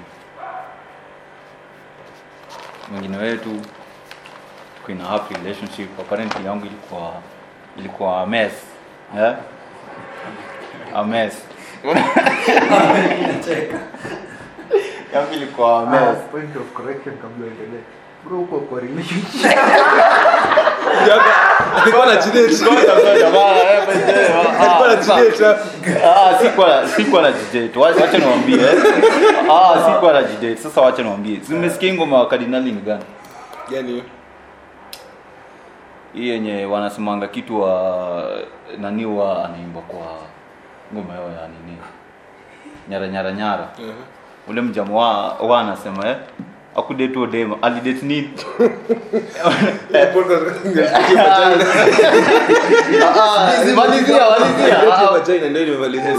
mwingine 2.90 3.16
wetu 3.16 3.60
kuna 4.86 5.04
happy 5.04 5.34
relationship 5.34 6.00
apparently 6.00 6.46
yangu 6.46 6.66
ilikuwa 6.66 7.12
ilikuwa 7.76 8.26
mess 8.26 8.52
eh? 9.18 9.34
A 10.94 11.04
mess 11.04 11.34
yangu 15.14 15.32
ilikuwa 15.34 15.78
Ah, 15.82 15.86
mess 15.86 16.18
point 16.30 16.56
of 16.56 16.72
correction 16.74 17.14
kabla 17.16 17.46
uendelee. 17.46 17.82
Bro, 18.24 18.40
uko 18.40 18.58
kwa 18.58 18.80
relationship. 18.80 19.44
alikuwa 21.82 22.06
eh, 22.06 22.18
ah, 26.04 26.30
ah, 26.30 26.38
Ah. 26.40 27.80
Wacha 27.80 28.18
niwambie 28.18 28.18
niwaambie. 28.18 28.56
Ah, 29.52 29.92
sikuwa 29.92 30.12
na. 30.12 30.56
Sasa 30.56 30.80
wacha 30.80 31.02
niwambie 31.02 31.40
zimesikia 31.48 31.56
umesikia 31.58 31.94
ngoma 31.94 32.18
wa 32.18 32.28
Kardinali 32.28 32.72
ni 32.72 32.80
gani? 32.80 33.04
Hii 36.14 36.28
yenye 36.28 36.64
wanasemanga 36.64 37.26
kitu 37.28 37.60
wa 37.60 38.30
nani 38.78 39.06
wa 39.06 39.44
anaimba 39.44 39.80
kwa 39.80 40.06
ngoma 40.94 41.14
yao 41.14 41.28
ya 41.30 41.48
nini? 41.48 41.78
Nyara 42.88 43.08
nyara 43.08 43.32
nyara. 43.32 43.68
Mhm. 43.78 43.92
Ule 44.48 44.60
mjamu 44.60 44.98
wa 44.98 45.28
wa 45.32 45.60
anasema 45.60 46.08
eh 46.08 46.16
akudate 46.76 47.26
dem 47.26 47.54
alidate 47.62 48.06
nini? 48.06 48.30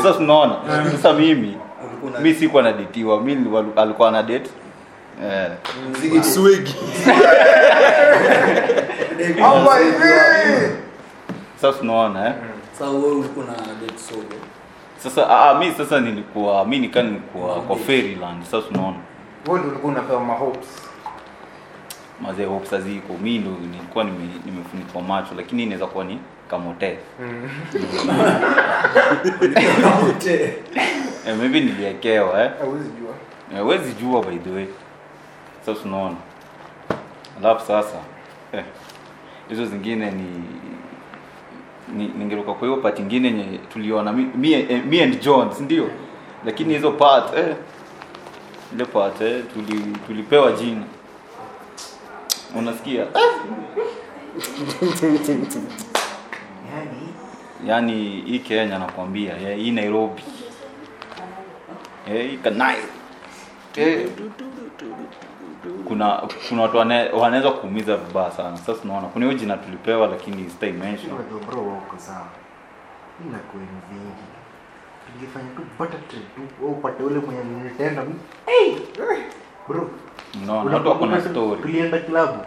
Sasa 0.04 0.14
tunaona. 0.14 0.56
Sasa 0.92 1.14
mimi 1.14 1.58
mi 2.22 2.34
sikuwa 2.34 2.64
na 2.64 2.72
detiwa 2.74 3.22
mi 3.22 3.38
alikuwa 3.76 4.12
na 4.12 4.24
date 4.24 4.50
eh. 5.24 5.52
Swigi. 9.20 9.42
sasa 11.62 11.80
tunaona 11.80 12.28
eh. 12.28 12.34
Sasa 12.74 12.90
wewe 12.92 13.12
ulikuwa 13.12 13.46
na 13.46 13.52
date 13.54 13.98
solo. 14.10 14.24
sasa 14.98 15.30
ah, 15.30 15.54
mi 15.60 15.72
sasa 15.72 16.00
nilikuwa 16.00 16.66
mi 16.66 16.80
nikaa 16.80 17.02
nilikuwa 17.02 17.56
kwa 17.62 17.76
fairyland 17.76 18.44
sasa 18.44 18.62
tunaona 18.68 18.98
wewe 19.48 19.60
ndio 19.60 19.72
ulikuwa 19.72 19.94
unapewa 19.94 20.24
ma 20.24 20.34
hopes 20.34 20.68
mazee 22.22 22.46
hopes 22.46 22.74
aziko. 22.74 23.14
mi 23.22 23.38
ndo 23.40 23.52
nilikuwa 23.52 24.04
nime- 24.04 24.42
nimefunikwa 24.46 25.02
macho 25.02 25.36
lakini 25.38 25.64
inaweza 25.64 25.86
kuwa 25.88 26.04
ni 26.06 26.20
kamote 26.50 26.98
Wote. 30.06 30.54
eh, 31.28 31.36
maybe 31.38 31.60
niliekewa 31.60 32.44
eh. 32.44 32.52
hauwezi 32.60 32.90
jua 32.90 33.80
Eh, 33.80 33.96
jua 34.02 34.22
by 34.24 34.38
the 34.38 34.50
way 34.50 34.66
sasa 35.66 35.82
tunaona 35.82 36.16
alafu 37.40 37.66
sasa 37.68 37.98
eh, 38.54 38.64
hizo 39.50 39.66
zingine 39.66 40.12
ni 40.12 40.24
ni 41.96 42.08
ningeruka 42.08 42.54
kwa 42.54 42.68
hiyo 42.68 42.82
part 42.82 43.00
ingine 43.00 43.28
yenye 43.28 43.58
tuliona 43.58 44.14
me, 44.14 44.28
mi, 44.36 44.54
eh, 44.54 44.86
me 44.86 45.04
and 45.04 45.22
John 45.22 45.52
si 45.54 45.64
ndio? 45.64 45.90
Lakini 46.46 46.74
hizo 46.74 46.92
part 46.92 47.38
eh, 47.38 47.56
ile 48.74 48.86
part 48.86 49.22
eh, 49.22 49.44
tuli, 49.54 49.82
tulipewa 50.08 50.52
jina. 50.52 50.82
Unasikia? 52.56 53.06
Yaani, 56.72 57.10
yaani 57.68 58.22
hii 58.26 58.40
Kenya 58.40 58.80
nakwambia 58.80 59.38
eh, 59.42 59.58
hii 59.58 59.72
Nairobi. 59.72 60.24
Eh, 62.14 62.30
hii 62.30 62.38
Kanai. 62.38 62.78
Eh, 63.76 64.08
kuna 65.88 66.22
kuna 66.50 66.62
watu 66.62 66.78
wanaweza 67.22 67.52
kuumiza 67.52 67.98
vibaya 67.98 68.32
sana 68.32 68.58
sasa 68.58 68.74
tunaona 68.74 69.08
kuna 69.08 69.26
hiyo 69.26 69.38
jina 69.38 69.58
tulipewa 69.58 70.08
lakini 70.08 70.50
sitai 70.50 70.72
mention 70.72 71.12
unajua 71.14 71.40
bro 71.52 71.68
wako 71.68 71.96
sawa. 71.98 72.26
Hii 73.24 73.30
inakuwa 73.30 73.64
ni 73.64 73.70
vingi. 73.90 74.24
Tungefanya 75.12 75.50
tu 75.56 75.62
butter 75.80 76.00
trade 76.08 76.26
tu. 76.36 76.42
Wewe 76.62 76.74
upate 76.74 77.04
ule 77.04 77.20
mwenye 77.20 77.44
nilitenda. 77.44 78.04
Hey! 78.46 78.76
Bro, 79.68 79.90
unaona 80.44 80.74
watu 80.76 80.90
wako 80.90 81.06
na 81.06 81.12
unakumbuka 81.12 81.22
tu- 81.22 81.30
story 81.30 81.62
Tulienda 81.62 82.00
klabu. 82.00 82.38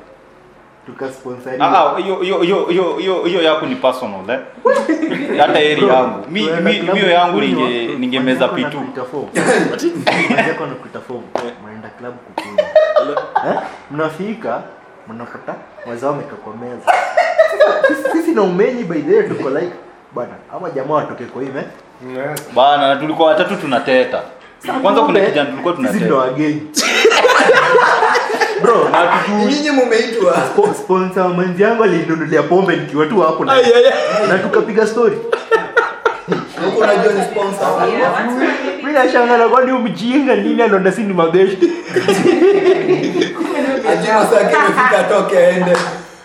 Tukasponsor. 0.87 1.53
Ah, 1.63 1.95
ah, 1.95 1.99
hiyo 1.99 2.17
hiyo 2.17 2.39
hiyo 2.43 2.67
hiyo 2.67 2.97
hiyo 2.97 3.25
hiyo 3.25 3.43
yako 3.43 3.67
ni 3.67 3.75
personal 3.77 4.31
eh 4.31 4.41
hata 5.39 5.61
eri 5.61 5.89
yangu 5.89 6.31
mi 6.31 6.47
yangu 7.13 7.41
ninge 7.41 7.87
ningemeza 7.99 8.49
pitu 8.49 8.77
Mwanzako 8.81 10.65
anakuita 10.65 11.01
form. 11.01 11.23
Mnaenda 11.65 11.89
club 11.89 12.15
kukunywa. 12.15 12.69
Eh? 13.47 13.59
Mnafika 13.91 14.63
mnapata 15.09 15.55
wazao 15.91 16.11
wamekaa 16.11 16.37
kwa 16.37 16.53
meza. 16.57 16.93
Sisi- 18.13 18.33
na 18.35 18.43
umenyi 18.43 18.85
by 18.85 18.99
the 19.01 19.17
way 19.17 19.29
tuko 19.29 19.51
like 19.51 19.73
bana 20.15 20.31
ama 20.57 20.71
jamaa 20.71 20.95
watoke 20.95 21.25
kwa 21.25 21.43
ime 21.43 21.63
bana 22.55 22.97
tulikuwa 22.97 23.29
watatu 23.29 23.57
tunateta 23.57 24.23
kwanza 24.83 25.01
kuna 25.03 25.21
kijana 25.21 25.51
tulikuwa 25.51 25.75
ndo 26.05 26.19
wageni. 26.19 26.71
Bro, 28.63 28.89
Nyinyi 29.49 29.71
mumeitwa. 29.71 30.37
sponsor 30.85 31.29
mwenzi 31.29 31.63
yangu 31.63 31.85
alinunulia 31.85 32.43
pombe 32.43 32.77
nikiwa 32.77 33.07
tu 33.07 33.21
hapo 33.21 33.45
na 33.45 34.39
tukapiga 34.43 34.87
story. 34.87 35.19
Huko 36.65 36.79
unajua 36.81 37.13
ni 37.13 37.23
sponsor. 37.23 37.87
Mimi 38.83 38.93
kwani 39.49 39.71
huyu 39.71 39.83
nini 40.37 40.63
anaona 40.63 40.93
si 40.93 41.03
ni 41.03 41.15
mabeshte. 41.15 41.67
Ajima 43.93 44.27
saa 44.27 44.45
kimefika 44.45 44.99
atoke 45.07 45.39
aende. 45.39 45.77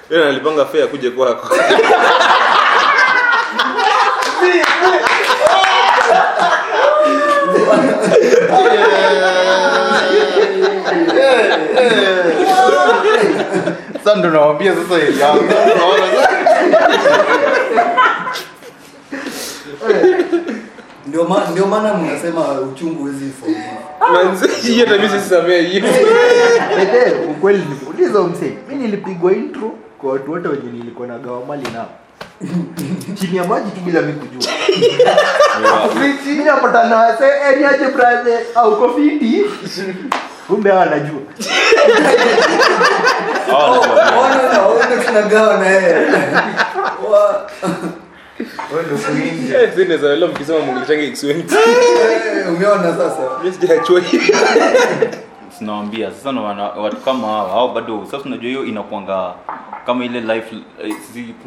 Yeye 0.10 0.26
alipanga 0.28 0.66
fare 0.66 0.88
kuja 0.88 1.12
kwako. 1.12 1.56
sasa 14.04 14.16
ndo 14.16 14.30
nawambia 14.30 14.74
sasa 14.76 14.96
Unaona? 15.34 16.28
Ndio 21.08 21.24
maana 21.24 21.50
ndio 21.52 21.66
maana 21.66 21.94
mnasema 21.94 22.42
uchungu 22.62 23.00
huwezi. 23.00 23.32
Hiyo 24.62 24.86
hiyo. 25.60 25.86
Ukweli 27.32 27.64
nikuuliza 27.70 28.24
msee. 28.24 28.54
mi 28.70 28.76
nilipigwa 28.76 29.34
intro 29.34 29.72
kwa 29.98 30.12
watu 30.14 30.32
wote 30.32 30.48
wenye 30.48 30.72
nilikuwa 30.72 31.08
nagawa 31.08 31.46
mali 31.46 31.68
nao. 31.74 31.90
Chini 33.16 33.38
ya 33.38 33.44
maji 33.44 33.72
tu 33.72 33.80
bila 33.86 34.02
mi 34.02 34.14
kujua. 34.14 34.52
Mimi 36.26 36.44
napata 36.44 36.84
na 36.84 36.96
wase 36.98 37.24
eni 37.54 37.66
au 38.56 38.78
kofiti. 38.80 39.46
Kumbe 40.48 40.70
hawa 40.72 40.86
najua 40.86 41.20
na 44.90 45.04
tunagawa 45.06 45.58
na 45.58 45.68
yeye. 45.68 46.08
Wa- 48.40 48.78
wewe 48.78 48.84
ndio 48.86 48.98
kuingia 48.98 49.62
Eh, 49.62 50.18
leo 50.18 50.28
mkisema 50.28 50.60
Kiswahili. 51.12 51.46
Eh, 52.40 52.54
Umeona 52.56 52.98
sasa. 52.98 53.30
Sinawambia 55.58 56.12
watu 56.82 56.98
kama 56.98 57.28
hawa 57.28 57.52
au 57.52 57.74
bado 57.74 58.06
sasa 58.06 58.24
unajua 58.26 58.50
hiyo 58.50 58.66
inakwanga 58.66 59.34
kama 59.86 60.06
ile 60.06 60.22
life 60.22 60.56
eh, 60.84 60.96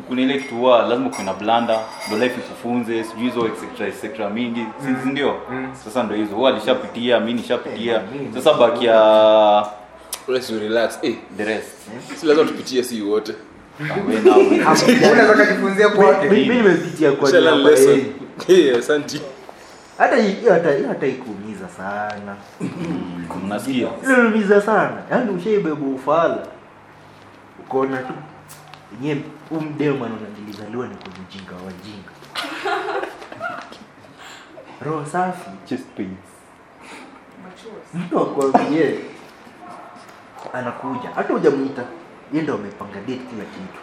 kuna 0.09 0.23
ile 0.23 0.39
kitu 0.39 0.55
huwa 0.55 0.83
lazima 0.83 1.11
kuna 1.11 1.35
blanda 1.35 1.79
ndo 2.09 2.19
life 2.19 2.35
ikufunze 2.41 3.05
sijui 3.05 3.25
hizo 3.31 3.47
etc 3.47 3.81
etc 3.81 4.31
mingi 4.35 4.67
si 5.03 5.09
ndio 5.09 5.35
sasa 5.85 6.03
ndo 6.03 6.15
hizo 6.15 6.35
huwa 6.35 6.51
alishapitia 6.51 7.21
mi 7.21 7.33
nishapitia 7.33 8.03
sasa 8.35 8.53
bakia 8.55 8.91
ya 8.91 10.59
relax. 10.61 10.99
Eh, 11.03 11.15
the 11.37 11.45
rest 11.45 11.69
si 12.17 12.27
lazima 12.27 12.47
tupitie 12.47 12.83
si 12.83 13.03
wote. 13.03 13.33
Awe 13.81 14.21
na 14.21 14.37
unaweza 15.13 15.47
kujifunzia. 15.47 15.89
Hata 19.99 20.17
hata 20.89 21.07
ikuumiza 21.07 21.69
sana. 21.69 22.37
Mnasikia 23.45 24.61
sana. 24.61 25.03
Yaani 25.11 25.31
ushaibeba 25.31 25.87
ufala. 25.87 26.47
Ukaona 27.61 27.97
tu 27.97 28.13
yenyewe 29.03 29.23
nilizaliwa 30.41 30.87
ni 30.89 30.95
kwenye 30.95 31.19
jinga 31.33 31.53
wa 31.67 31.73
jinga 31.85 32.11
Roho 34.87 35.07
safi. 35.07 35.51
Mtu 37.95 38.21
akwambie 38.21 38.99
anakuja 40.53 41.11
hata 41.15 41.33
hujamuita 41.33 41.83
yeye 42.33 42.43
ndio 42.43 42.55
amepanga 42.55 42.95
date 43.01 43.21
kila 43.31 43.45
kitu. 43.45 43.81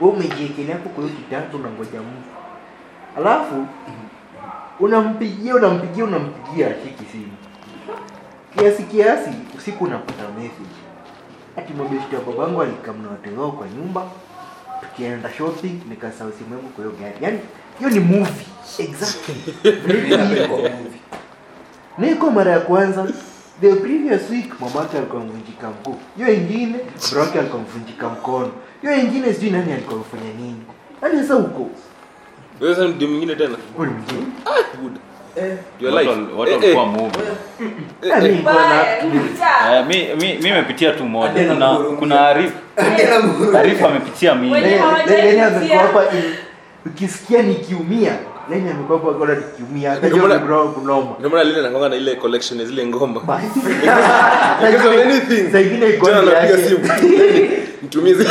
Wewe 0.00 0.12
umejiekelea 0.14 0.76
hapo 0.76 0.88
kwa 0.88 1.04
hiyo 1.04 1.16
kitanda 1.16 1.56
unangoja 1.56 2.00
mtu. 2.00 2.30
Alafu 3.16 3.66
unampigia 4.80 5.54
unampigia 5.54 6.04
unampigia 6.04 6.66
ashiki 6.66 7.04
simu. 7.12 7.32
Kiasi 8.56 8.82
kiasi 8.82 9.30
usiku 9.58 9.84
unapata 9.84 10.28
message. 10.28 10.76
Ati 11.56 11.72
mabeshti 11.72 12.14
ya 12.14 12.20
babangu 12.20 12.62
alikamna 12.62 13.08
watu 13.08 13.40
wao 13.40 13.52
kwa 13.52 13.68
nyumba 13.68 14.02
tukienda 14.80 15.30
shopping 15.38 15.80
nikasahau 15.88 16.32
simu 16.32 16.54
yangu 16.54 16.68
kwa 16.68 16.84
hiyo 16.84 16.96
gari. 17.00 17.16
Yaani 17.20 17.38
hiyo 17.78 17.90
ni 17.90 18.00
movie. 18.00 18.46
Exactly. 18.78 19.54
Niko 21.98 22.30
mara 22.30 22.52
ya 22.52 22.60
kwanza 22.60 23.06
the 23.60 23.74
previous 23.74 24.30
week 24.30 24.60
mamake 24.60 24.98
alikuwa 24.98 25.22
mvunjika 25.22 25.68
mguu. 25.70 25.96
Hiyo 26.16 26.34
ingine 26.34 26.78
bro 27.12 27.22
yake 27.22 27.38
alikuwa 27.38 27.62
mvunjika 27.62 28.08
mkono. 28.08 28.50
Hiyo 28.82 28.94
ingine 28.96 29.32
sijui 29.34 29.50
nani 29.50 29.72
alikuwa 29.72 30.00
nini. 30.36 30.62
Yaani 31.02 31.22
sasa 31.22 31.34
huko 31.34 31.70
Wewe 32.60 32.74
sasa 32.74 32.88
ndio 32.88 33.08
mwingine 33.08 33.34
tena. 33.36 33.56
mwingine. 33.76 34.26
Ah, 39.60 39.82
mi 39.82 40.08
mi 40.14 40.38
mi 40.42 40.50
tu 40.92 41.04
moja. 41.04 41.54
Kuna 41.54 41.74
kuna 41.98 42.28
Arif. 42.28 42.52
Arif 43.56 43.84
amepitia 43.84 44.34
mingi. 44.34 44.66
Ukisikia 46.86 47.42
nikiumia 47.42 48.12
Lenny 48.50 48.70
amekuwa 48.70 48.98
kwa 48.98 49.14
kona 49.14 49.34
nikiumia 49.34 49.90
hata 49.90 50.06
hiyo 50.06 50.68
kunoma 50.74 51.14
Ndio 51.18 51.30
maana 51.30 51.44
lile 51.44 51.62
nakonga 51.62 51.88
na 51.88 51.96
ile 51.96 52.16
collection 52.16 52.66
zile 52.66 52.86
ngoma. 52.86 53.20
Because 54.60 54.88
of 54.88 54.94
anything. 55.06 55.44
Sasa 55.46 55.60
ingine 55.60 55.88
iko 55.88 56.10
nje 56.10 56.18
anapiga 56.18 56.68
simu. 56.68 56.88
Mtumie 57.82 58.14
zile. 58.14 58.28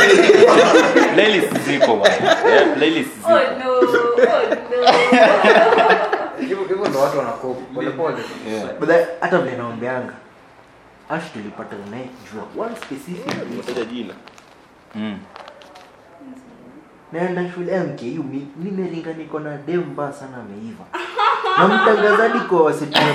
playlist 1.14 1.58
ziko 1.66 1.96
bwana 1.96 2.14
Playlist 2.16 2.74
playlist 2.74 3.10
Oh 3.24 3.30
no, 3.58 3.72
oh 3.72 3.86
hivyo 6.40 6.58
hivyo 6.68 6.88
ndo 6.88 7.00
watu 7.00 7.18
wanakopa 7.18 7.60
pole 7.74 7.90
pole. 7.90 8.16
But 8.80 8.88
hata 9.20 9.38
vile 9.38 9.56
naombeanga 9.56 10.12
ash 11.08 11.32
tulipata 11.32 11.76
naye 11.90 12.08
jua 12.32 12.64
one 12.66 12.76
specific 12.76 13.26
mtaja 13.58 13.84
jina. 13.84 14.14
mm. 14.94 15.18
Naenda 17.12 17.50
shule 17.54 17.76
mku 17.76 18.22
mi- 18.22 18.48
nimeringa 18.56 19.12
niko 19.12 19.40
na 19.40 19.56
dem 19.56 19.80
mbaya 19.80 20.12
sana 20.12 20.36
ameiva. 20.36 20.84
Na 21.58 21.68
mtangazaji 21.68 22.38
kwa 22.48 22.62
akina. 22.62 23.14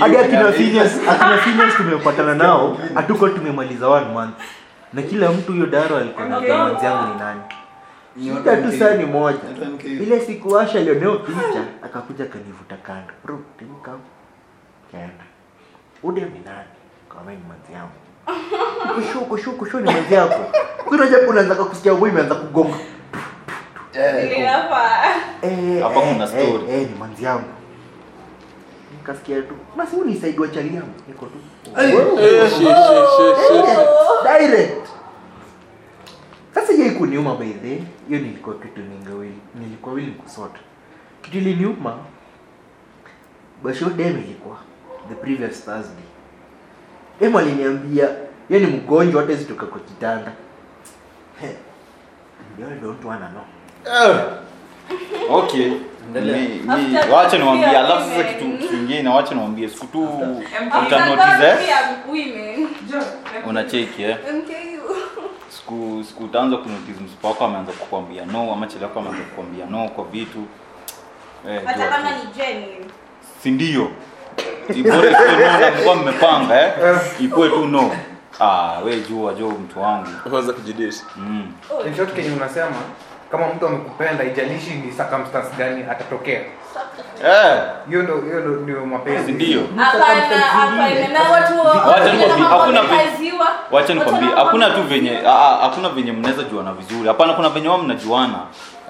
Akina 0.00 0.52
tumepatana 1.76 2.34
nao 2.44 2.78
hatuko 2.94 3.28
tumemaliza 3.28 3.88
one 3.88 4.06
month. 4.06 4.34
Na 4.92 5.02
kila 5.02 5.32
mtu 5.32 5.52
hiyo 5.52 5.66
daro 5.66 5.96
alikuwa 5.96 6.28
na 6.28 6.40
yangu 6.84 7.12
ni 7.12 7.18
nani. 7.20 7.40
Shida 8.22 8.56
tu 8.56 8.72
saa 8.78 8.94
ni 8.94 9.04
moja. 9.04 9.38
Ile 9.84 10.20
siku 10.20 10.58
Asha 10.58 10.78
alioneo 10.78 11.16
picha 11.16 11.64
akakuja 11.84 12.24
kanivuta 12.24 12.76
kando. 12.76 13.12
Bro 13.24 13.40
kaenda. 14.92 15.24
Ude 16.02 16.20
ni 16.20 16.40
nani? 16.44 16.68
Kama 17.08 17.30
manzi 17.48 17.72
yangu 17.72 17.92
kushu 18.94 19.20
kushu 19.20 19.52
kushu 19.52 19.80
ni 19.80 19.92
manzi 19.92 20.14
yako 20.14 20.44
kuna 20.84 21.06
japo 21.06 21.30
unaanza 21.30 21.54
kusikia 21.54 21.92
wewe 21.94 22.08
imeanza 22.08 22.34
kugonga. 22.34 22.74
Inafaa. 24.36 25.04
eh 25.42 25.82
Hapa. 25.82 26.00
Eh, 26.02 26.12
kuna 26.12 26.26
story. 26.26 26.44
eh, 26.68 26.82
eh, 26.82 26.88
ni 26.90 26.94
mwanzi 26.98 27.24
yangu. 27.24 27.44
Nikasikia 28.98 29.42
tu. 29.42 29.54
Basi 29.76 29.96
ni 29.96 30.16
saidi 30.20 30.40
wa 30.40 30.48
chali 30.48 30.74
yangu. 30.74 30.94
Niko 31.08 31.26
tu. 31.26 31.38
Eh, 31.80 31.94
direct. 34.38 34.86
Sasa 36.54 36.72
hiyo 36.72 36.86
ikuniuma 36.86 37.34
by 37.36 37.52
the 37.52 37.68
hiyo 38.08 38.20
nilikuwa 38.20 38.56
kitu 38.56 38.80
ningawili 38.80 39.38
nilikuwa 39.54 39.94
wili 39.94 40.10
kusota 40.10 40.58
kitu 41.22 41.38
iliniuma 41.38 41.96
basho 43.62 43.90
dem 43.90 44.18
ilikuwa. 44.18 44.56
The 45.08 45.14
previous 45.14 45.64
thursday 45.64 46.04
dem 47.20 47.36
aliniambia 47.36 48.08
ye 48.50 48.58
ni 48.58 48.66
mgonjwa 48.66 49.22
hata 49.22 49.34
zitoka 49.34 49.66
kwa 49.66 49.80
kitanda. 49.80 50.32
He. 51.40 51.48
You 52.58 52.66
all 52.66 52.80
don't 52.80 53.04
wanna 53.04 53.28
know. 53.28 53.44
Okay. 55.38 55.72
Endelea. 56.06 56.36
mi, 56.38 56.48
mi, 56.58 56.98
wacha 57.12 57.38
niwaambie 57.38 57.78
alafu 57.78 58.10
sasa 58.10 58.24
kitu 58.24 58.68
kingine 58.68 59.08
wacha 59.08 59.34
niwaambie 59.34 59.68
siku 59.68 59.86
tu 59.86 60.08
utanotice 60.86 61.46
eh? 61.46 61.58
unacheki 63.46 64.02
eh? 64.02 64.16
Siku 65.48 66.04
siku 66.08 66.24
utaanza 66.24 66.56
kunotice 66.56 67.00
msipa 67.04 67.28
wako 67.28 67.44
ameanza 67.44 67.72
kukwambia 67.72 68.24
no 68.24 68.52
ama 68.52 68.66
chele 68.66 68.84
wako 68.84 68.98
ameanza 69.00 69.22
kukwambia 69.22 69.66
no 69.66 69.88
kwa 69.88 70.04
vitu. 70.04 70.38
Eh, 71.48 71.60
hata 71.66 71.88
kama 71.88 72.10
ni 72.10 72.16
genuine. 72.36 72.86
si 73.42 73.50
ndio 73.50 73.90
ibore 74.74 75.10
tu 75.14 75.24
no 75.86 75.94
na 75.94 76.02
mmepanga 76.02 76.60
eh? 76.66 76.72
Ipoe 77.20 77.48
tu 77.48 77.66
no. 77.66 77.90
Ah 78.40 78.80
we 78.84 79.00
jua 79.00 79.34
jo 79.34 79.48
mtu 79.50 79.80
wangu. 79.82 80.06
Kwanza 80.30 80.52
kujidate. 80.52 81.02
mm. 81.16 81.52
Oh, 81.70 81.86
in 81.86 81.94
short 81.96 82.12
kenye 82.14 82.30
unasema 82.36 82.76
kama 83.30 83.46
mtu 83.54 83.66
amekupenda 83.66 84.24
ijalishi 84.24 84.70
ni 84.70 84.92
circumstance 84.92 85.48
gani 85.58 85.82
atatokea. 85.90 86.40
Eh. 87.24 87.62
Hiyo 87.88 88.02
ndo 88.02 88.20
hiyo 88.20 88.40
ndio 88.40 88.86
mapenzi. 88.86 89.32
Ndio? 89.32 89.60
Hapana 89.76 90.36
hapana 90.38 91.08
na 91.08 91.20
watu 91.30 91.88
Wacha 91.88 92.12
nikwambie, 92.12 92.46
hakuna 92.48 92.82
wacha 93.70 93.94
nikwambie 93.94 94.28
hakuna 94.34 94.70
tu 94.70 94.82
venye 94.82 95.16
hakuna 95.60 95.88
venye 95.88 96.12
mnaweza 96.12 96.42
juana 96.42 96.72
vizuri. 96.72 97.08
Hapana 97.08 97.32
kuna 97.32 97.48
venye 97.48 97.68
wao 97.68 97.78
mnajuana 97.78 98.38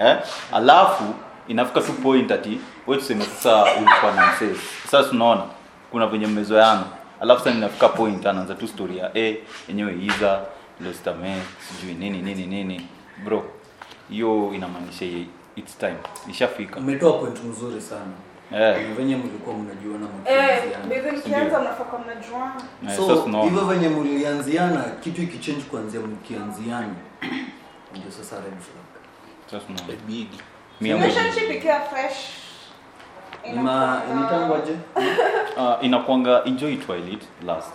eh? 0.01 0.17
Alafu 0.53 1.05
inafika 1.49 1.81
tu 1.81 1.93
point 1.93 2.33
ati 2.33 2.61
wewe 2.87 3.01
tuseme 3.01 3.25
sasa 3.25 3.65
ulikuwa 3.65 4.13
na 4.13 4.33
msee 4.33 4.55
sasa 4.91 5.09
tunaona 5.09 5.43
kuna 5.91 6.07
venye 6.07 6.27
mmezoeana 6.27 6.85
alafu 7.21 7.45
sasa 7.45 7.57
inafika 7.57 7.89
point 7.89 8.27
anaanza 8.27 8.55
tu 8.55 8.69
story 8.69 8.99
ya 8.99 9.19
eh 9.19 9.37
yenyewe 9.69 9.99
iza 10.03 10.41
lostame 10.81 11.37
sijui 11.69 11.95
nini 11.95 12.23
nini 12.23 12.47
nini. 12.47 12.87
Bro 13.25 13.45
hiyo 14.11 14.51
inamaanisha 14.55 15.05
it's 15.57 15.79
time. 15.79 15.97
Ishafika. 16.31 16.77
Umetoa 16.77 17.13
point 17.13 17.45
mzuri 17.45 17.81
sana. 17.81 18.13
Eh. 18.53 18.95
Venye 18.97 19.17
mlikuwa 19.17 19.57
mnajuana 19.57 20.07
Eh, 20.25 20.63
eh, 22.89 22.97
so 22.97 23.27
hivyo 23.43 23.61
venye 23.65 23.89
mlianziana 23.89 24.83
kitu 25.01 25.23
ikichange 25.23 25.63
kuanzia 25.63 26.01
mkianziana 26.01 26.95
ndio 27.97 28.11
sasa 28.11 28.37
red 28.37 28.59
flag. 28.61 28.85
Sasa 29.51 29.67
Relationship 30.81 31.51
ikiwa 31.51 31.81
fresh. 31.81 32.44
Ma 33.63 34.03
initangwaje 34.13 34.73
Ah, 35.59 35.77
inakwanga 35.83 36.43
enjoy 36.45 36.77
twilight 36.77 37.23
last 37.47 37.73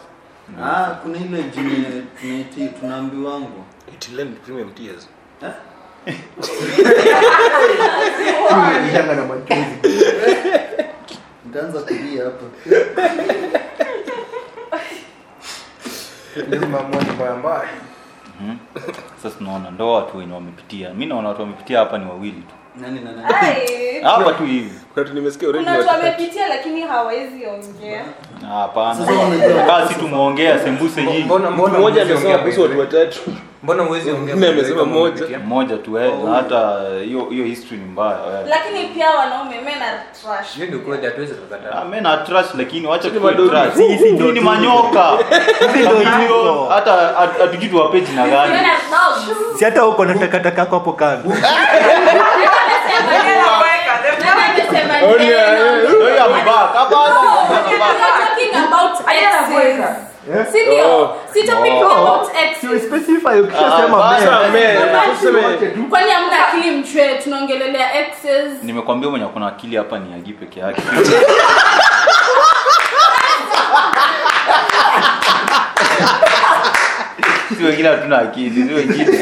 ah 0.64 0.86
kuna 0.86 1.18
ile 1.18 1.44
jine 1.44 1.86
tunaiti 2.22 2.68
tunaambiwangu 2.80 3.64
It 3.94 4.10
lend 4.16 4.36
premium 4.38 4.72
tears. 4.72 5.10
ishanga 8.90 9.16
na 9.16 9.26
machozi 9.26 9.96
nitaanza 11.46 11.80
kulia 11.82 12.24
hapa. 12.24 12.46
Lazima 16.50 16.82
moja 16.84 17.12
mbaya 17.14 17.36
mbaya 17.36 17.70
Mhm. 18.42 18.58
sasa 19.24 19.38
tunaona 19.38 19.72
ndo 19.72 19.94
watu 19.94 20.18
wenye 20.18 20.34
wamepitia. 20.34 20.94
Mi 20.94 21.06
naona 21.06 21.30
watu 21.30 21.42
wamepitia 21.42 21.80
hapa 21.80 21.98
ni 21.98 22.06
wawili 22.10 22.42
tu 22.42 22.56
nani 22.76 23.00
na 23.00 23.12
nani 23.12 23.34
hapa 24.04 24.32
tu 24.34 24.44
hivi. 24.44 24.74
Kuna 24.94 25.06
tu 25.06 25.14
nimesikia 25.14 25.48
already. 25.48 25.66
kuna 25.66 25.78
watu 25.78 25.90
watu- 25.90 26.04
wamepitia 26.06 26.48
lakini 26.48 26.82
hawawezi 26.82 27.46
ongea. 27.46 28.04
Ah, 28.44 28.48
hapana 28.60 29.06
basi 29.68 29.96
tumwongea 29.96 30.60
sembuse 30.60 31.02
hii 31.02 31.24
mbona 31.24 31.52
mbona 31.52 31.78
mmoja 31.80 32.02
amesema 32.02 32.38
kuhusu 32.38 32.62
watu 32.62 32.74
by 32.76 32.86
the 32.86 32.96
way? 32.98 33.06
watatu. 33.06 33.20
mbona 33.64 33.84
uwezi 33.84 34.12
ongea 34.12 34.36
Mwingine 34.36 34.54
by 34.54 34.62
the 34.62 34.74
way 34.74 34.82
amesema 34.82 35.32
kama 35.32 35.46
mmoja 35.46 35.78
tu 35.78 35.98
eh, 36.00 36.12
na 36.26 36.32
hata 36.36 36.80
hiyo 37.06 37.26
hiyo 37.30 37.46
history 37.46 37.78
ni 37.78 37.86
mbaya 37.86 38.18
lakini 38.50 38.88
pia 38.88 39.10
wanaume 39.12 39.56
men 39.62 39.82
are 39.82 40.00
trash. 40.24 40.54
Hiyo 40.56 40.68
ndio 40.68 40.80
kweli 40.80 41.06
hatuwezi 41.06 41.34
kukataa 41.34 41.86
men 41.86 42.06
are 42.06 42.24
trash 42.26 42.46
lakini 42.58 42.88
wacha 42.88 43.04
Sisi 43.04 43.16
tukue 43.16 43.32
madogo. 43.32 43.50
trash. 43.50 43.76
Ni 44.34 44.40
manyoka. 44.40 45.10
Hiyo, 46.20 46.66
hata 46.70 46.92
hat- 46.94 47.40
hatujui 47.42 47.70
tuwape 47.70 48.02
jina 48.02 48.28
gani. 48.28 48.54
Si 49.58 49.66
hata 49.66 49.86
uko 49.86 50.06
na 50.06 50.16
takataka 50.16 50.62
hapo 50.62 50.94
kando 50.94 51.30
Kwani 65.90 66.12
hamna 66.12 66.48
akili 66.48 66.72
mchwe 66.72 67.14
tunaongelelea 67.24 67.94
exes. 68.00 68.64
nimekwambia 68.64 69.10
mwenye 69.10 69.26
kuna 69.26 69.48
akili 69.48 69.76
hapa 69.76 70.00
ni 70.00 70.14
agi 70.14 70.34
peke 70.34 70.60
yake. 70.60 70.82
Si 77.58 77.64
wengine 77.64 77.90
hatuna 77.90 78.20
akili 78.20 78.64
si 78.68 78.74
wengine 78.74 79.06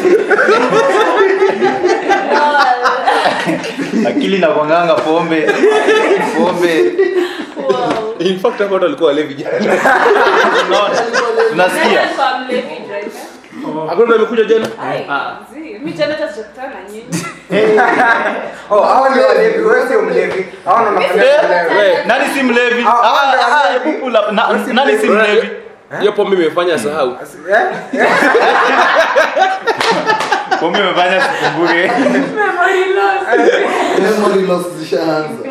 akili 4.09 4.37
na 4.37 4.47
kwanganga 4.47 4.93
pombe. 4.93 5.51
Pombe. 6.37 6.83
Wow. 7.57 8.15
in 8.19 8.39
fact 8.39 8.59
hapo 8.59 8.75
wale 9.05 9.23
vijana 9.23 9.57
Unaona? 10.67 10.95
tunasikia 11.49 12.01
hakuna 13.89 14.05
mtu 14.05 14.15
amekuja 14.15 14.43
jana? 14.43 14.67
Ai, 14.83 15.05
jana 15.93 16.13
hata 16.13 16.29
sijakutana 16.33 16.67
na 16.69 16.89
nyinyi. 16.89 17.25
Oh, 18.69 18.81
hao 18.81 19.09
ndio 19.09 19.27
walevi, 19.27 19.59
wewe 19.63 19.87
sio 19.87 20.01
mlevi. 20.01 20.45
Hao 20.65 20.91
ndio 20.91 21.01
Eh, 21.03 21.11
mlevi. 21.71 22.07
nani 22.07 22.25
si 22.33 22.43
mlevi? 22.43 22.85
Ah, 22.87 22.91
Ah, 22.93 24.53
nani 24.73 24.97
si 24.97 25.07
mlevi. 25.07 25.49
hiyo 25.99 26.11
pombe 26.11 26.35
imefanya 26.35 26.79
sahau 26.79 27.17
Eh? 30.57 30.59
pombe 30.59 30.79
umefanya 30.81 31.21
sikumbuke. 31.21 31.87
Memory 32.35 32.93
loss. 32.93 33.21
Memory 34.01 34.41
loss 34.47 34.65
zishaanza. 34.77 35.43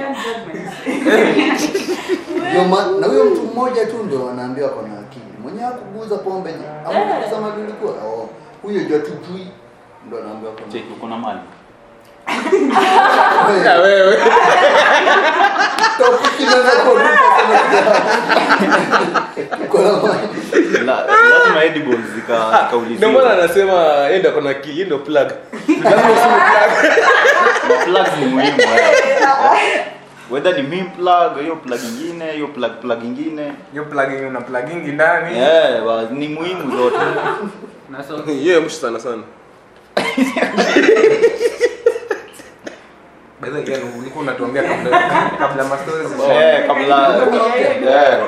Ndio 2.51 2.64
ma- 2.64 2.87
na 3.01 3.07
huyo 3.07 3.25
mtu 3.25 3.42
mmoja 3.42 3.87
tu 3.87 3.97
ndio 4.07 4.31
anaambiwa 4.31 4.69
kona 4.69 4.88
akili. 4.99 5.25
Mwenye 5.42 5.64
akuguza 5.66 6.16
pombe 6.16 6.53
nye 6.53 6.66
ama 6.90 7.01
kuguza 7.14 7.40
mali 7.40 7.62
ulikuwa 7.62 7.92
oh 7.92 8.29
huyo 8.62 8.81
jua 8.85 8.99
tujui 8.99 9.47
ndo 10.07 10.19
anaambiwa 10.19 10.53
ako 10.53 10.62
cheki 10.73 10.92
uko 10.92 11.07
na 11.09 11.16
mali? 11.16 11.38
Wewe. 13.83 14.16
Topic 15.99 16.40
na 16.40 16.57
kuruka 16.57 17.19
sana. 17.37 17.61
Uko 19.64 19.79
na 19.79 19.92
mali. 19.92 20.87
La- 20.87 21.07
lazima 22.07 22.69
edibles 22.73 22.97
ndio 22.97 23.12
maana 23.12 23.33
anasema 23.33 24.09
enda 24.11 24.31
kuna 24.31 24.51
akili 24.51 24.85
ndio 24.85 24.99
plug 24.99 25.29
lazima 25.85 26.40
plug 27.66 27.85
plugs 27.85 28.11
ni 28.21 28.27
muhimu 28.27 28.61
eh. 28.61 29.85
whether 30.31 30.57
ni 30.57 30.62
mim 30.62 30.90
plug 30.90 31.40
hiyo 31.40 31.57
plug 31.57 31.81
ingine 31.85 32.33
hiyo 32.33 32.47
plug 32.49 32.73
plug 32.81 33.05
ingine 33.05 33.53
Hiyo 33.73 33.85
plugging 33.85 34.27
una 34.29 34.40
pluggingi 34.40 34.92
ndani. 34.92 35.38
yeah, 35.38 36.11
ni 36.11 36.29
muhimu 36.29 36.77
zote 36.77 38.33
yeye 38.45 38.61
mshi 38.61 38.77
sana 38.77 39.01
sana 39.01 39.23
the 43.40 43.73
way, 43.73 43.81
ulikuwa 43.99 44.23
unatuambia 44.23 44.62
kabla 44.62 45.01
kabla 45.38 45.64
ma 45.64 45.79
stories. 45.79 46.11
Eh, 46.31 46.66
kabla 46.66 47.19
eh. 47.87 48.25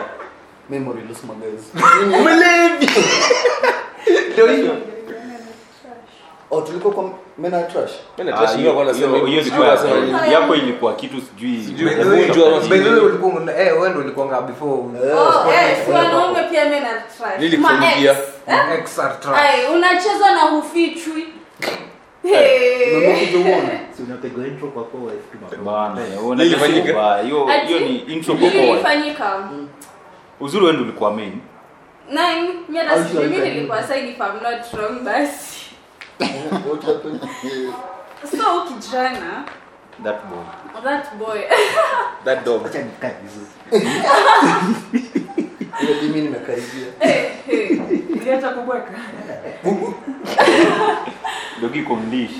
Memory 0.70 1.02
loss 1.08 1.24
magazi. 1.24 1.66
Ndio 4.32 4.46
hiyo. 4.46 4.76
Oh, 6.50 6.60
tulikuwa 6.60 6.94
kwa 6.94 7.10
mena 7.38 7.62
trash. 7.62 7.90
Ah, 8.34 8.38
trash 8.38 8.56
hiyo- 8.56 8.72
kwa 8.72 8.82
anasema 8.82 9.16
hiyo- 9.16 9.26
hiyo 9.26 9.44
sijui 9.44 9.58
siku 9.58 9.64
anasema 9.64 10.26
yako 10.26 10.54
ilikuwa 10.54 10.94
kitu 10.96 11.16
sijui 11.20 11.64
Sijui, 11.64 11.90
ulikuwa 13.00 13.32
eh, 13.58 13.72
wewe 13.72 13.88
ndio 13.88 14.00
ulikuwa 14.02 14.26
before. 14.42 14.72
Oh, 14.72 15.52
eh, 15.52 15.88
wanaume 15.94 16.42
pia 16.50 16.64
men 16.64 16.84
are 16.84 17.02
trash. 17.18 17.40
Lili 17.40 17.56
ex. 17.56 17.62
Eh? 18.46 18.82
XR 18.84 19.20
trash. 19.20 19.38
Ai, 19.40 19.66
unacheza 19.74 20.34
na 20.34 20.40
hufichwi. 20.40 21.24
Bana 25.64 26.00
hiyo 27.66 27.80
ni 27.80 27.96
intro 27.96 28.34
kwa 28.34 28.50
kwa? 28.50 28.76
Uzuri 30.40 30.64
wewe 30.66 30.78
ulikuwa 30.78 31.10
main 31.14 31.40
Nine, 32.08 32.54
mi 32.68 32.78
hata 32.78 33.04
sijui, 33.04 33.26
mi 33.26 33.38
nilikuwa 33.38 33.82
side 33.82 34.08
if 34.10 34.16
I'm 34.18 34.42
not 34.42 34.72
wrong 34.74 35.04
basi. 35.04 35.58
What 36.20 36.82
happened? 36.86 37.20
So 38.30 38.64
kijana, 38.64 39.44
that 40.04 40.24
boy 40.28 40.44
that 40.82 41.18
boy. 41.18 41.40
that 42.24 42.44
dog 42.44 42.66
Acha 42.66 42.78
nikae 42.82 43.14
vizuri. 43.22 43.46
Ile 45.82 45.94
dimi 46.00 46.20
nimekaribia. 46.20 46.86
Eh, 47.00 47.32
eh. 47.48 47.80
Niliacha 48.08 48.48
kubweka. 48.48 48.92
dogi 51.60 51.82
kondish 51.82 52.30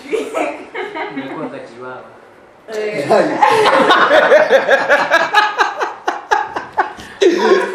Eh, 2.74 3.08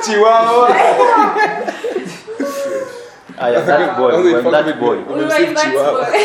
chihuahua 0.06 0.70
aya 3.42 3.62
that 3.62 3.98
boy 3.98 4.12
when 4.12 4.52
that 4.52 4.80
boy 4.80 4.98
were 5.10 5.28
chihuahua. 5.56 6.08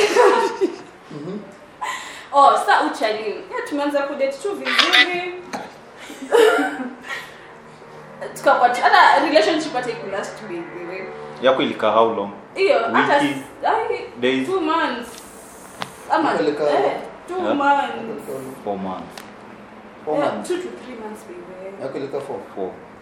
Oh, 2.33 2.53
sasa 2.57 2.83
uchali. 2.87 3.31
Ya 3.31 3.67
tumeanza 3.69 4.03
kudate 4.03 4.33
tu 4.43 4.53
vizuri. 4.55 5.35
Tukakuwa 8.37 8.69
tu- 8.69 8.83
hata 8.83 9.25
relationship 9.27 9.73
hata 9.73 9.91
ikulast 9.91 10.43
baby. 10.43 11.03
yako 11.43 11.63
ilikaa 11.63 11.91
how 11.91 12.15
long 12.15 12.31
Hiyo 12.55 12.79
hata 12.93 13.21
days 14.21 14.49
2 14.49 14.61
months. 14.61 15.09
Ama 16.11 16.33
Ilikaa- 16.35 16.69
eh, 16.71 16.93
two 17.29 17.35
Yeah. 17.45 17.55
months. 17.57 18.23
4 18.65 18.77
months 18.77 19.23
4 20.07 20.19
months. 20.19 20.51
2 20.51 20.57
to 20.57 20.69
3 20.69 20.97
months 21.05 21.25
baby. 21.27 21.83
Yako 21.83 21.99
ilikuwa 21.99 22.23
four. 22.23 22.37
four 22.55 22.67
It's 22.67 22.75
a 22.75 22.98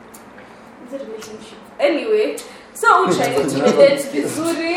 relationship. 0.92 1.58
Anyway, 1.78 2.36
so 2.74 2.86
uchali 3.04 3.34
tumedate 3.34 3.96
vizuri. 4.12 4.76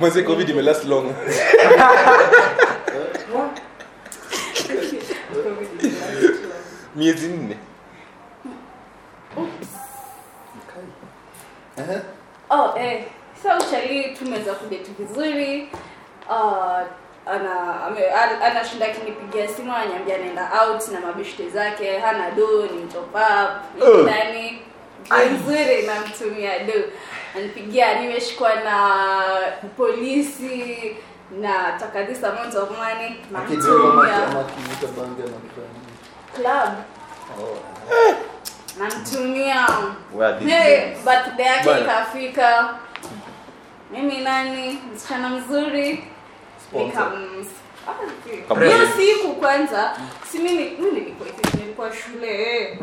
mwenzi 0.00 0.22
covid 0.22 0.48
imelast 0.48 0.84
long 0.84 1.14
miezi 6.96 7.28
nne 7.28 7.56
Oh, 12.50 12.74
eh. 12.78 13.04
So 13.42 13.48
uchali 13.58 14.16
tumeweza 14.18 14.54
kudeti 14.54 14.90
vizuri. 14.98 15.68
Uh, 16.30 16.80
ana 17.26 17.84
ame- 17.86 18.10
anashinda 18.44 18.86
akinipigia 18.86 19.48
simu 19.48 19.74
ananiambia 19.76 20.14
anaenda 20.14 20.50
out 20.62 20.88
na 20.88 21.00
mabishte 21.00 21.48
zake 21.48 21.98
hana 21.98 22.30
do 22.30 22.62
ni 22.62 22.92
top 22.92 23.14
up 23.14 23.84
ni 23.96 24.02
ndani 24.02 24.62
vizuri 25.28 25.82
namtumia 25.86 26.58
do 26.58 26.72
anipigia 27.36 28.00
nimeshikwa 28.00 28.54
na 28.54 29.00
polisi 29.76 30.96
na 31.40 31.72
taka 31.72 32.04
this 32.04 32.24
amount 32.24 32.54
of 32.54 32.70
money. 32.78 33.16
Namtumia 33.30 34.28
club. 36.34 36.72
Oh. 37.40 37.56
namtumia 38.78 39.66
birthday 41.04 41.46
yake 41.46 41.80
ikafika. 41.80 42.74
Mimi 43.90 44.18
nani? 44.20 44.78
Msichana 44.94 45.28
mzuri. 45.28 46.04
Nikam 46.72 47.12
Ah, 48.50 48.64
hiyo 48.64 48.88
siku 48.96 49.32
kwanza 49.34 49.96
si 50.30 50.38
mimi 50.38 50.64
mimi 50.78 50.90
nilikuwa 51.00 51.28
nilikuwa 51.54 51.90
shule. 51.92 52.56
eh. 52.60 52.78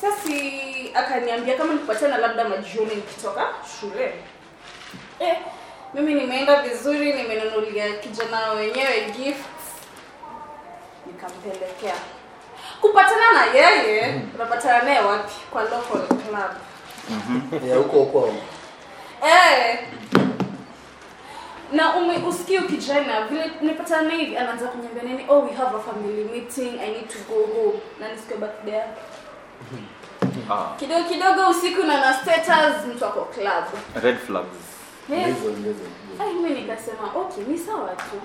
Sasi 0.00 0.90
akaniambia 0.94 1.56
kama 1.56 1.72
nikupatana 1.72 2.18
labda 2.18 2.48
majioni 2.48 2.94
nikitoka 2.94 3.46
shule. 3.80 4.14
Eh, 5.20 5.36
mimi 5.94 6.14
nimeenda 6.14 6.62
vizuri 6.62 7.12
nimenunulia 7.12 7.92
kijana 7.92 8.50
wenyewe 8.50 9.00
gifts. 9.16 9.48
Nikampelekea. 11.06 11.94
Kupatana 12.80 13.32
na 13.32 13.44
yeye 13.58 14.20
unapatana 14.34 14.82
naye 14.82 15.00
wapi? 15.00 15.32
Kwa 15.50 15.62
local 15.62 16.06
club. 16.08 16.52
Ya 17.68 17.76
huko 17.76 17.98
huko. 17.98 18.28
Eh. 19.26 19.78
Na 21.72 21.96
ume 21.96 22.16
usikii 22.28 22.58
kijana 22.60 23.20
vile 23.26 23.50
nipatana 23.60 24.02
na 24.08 24.14
hivi 24.14 24.36
anaanza 24.36 24.66
kuniambia 24.68 25.02
nini 25.02 25.24
oh 25.28 25.40
we 25.40 25.52
have 25.52 25.76
a 25.76 25.80
family 25.80 26.24
meeting 26.24 26.80
I 26.80 26.88
need 26.90 27.08
to 27.08 27.18
go 27.28 27.34
home. 27.34 27.78
Na 28.00 28.08
nisikio 28.08 28.36
birthday 28.36 28.74
yake. 28.74 29.00
Ah, 30.50 30.76
Kidogo 30.78 31.04
kidogo 31.08 31.48
usiku 31.50 31.82
na 31.82 32.00
na 32.00 32.14
status 32.14 32.84
mtu 32.94 33.04
ako 33.06 33.24
club. 33.24 33.64
red 34.02 34.18
flags 34.18 34.46
Eh. 35.12 35.26
Ndizo. 35.26 35.84
Ai 36.20 36.32
mimi 36.34 36.50
nikasema 36.60 37.12
okay 37.16 37.44
ni 37.44 37.58
sawa 37.58 37.88
tu. 37.88 38.20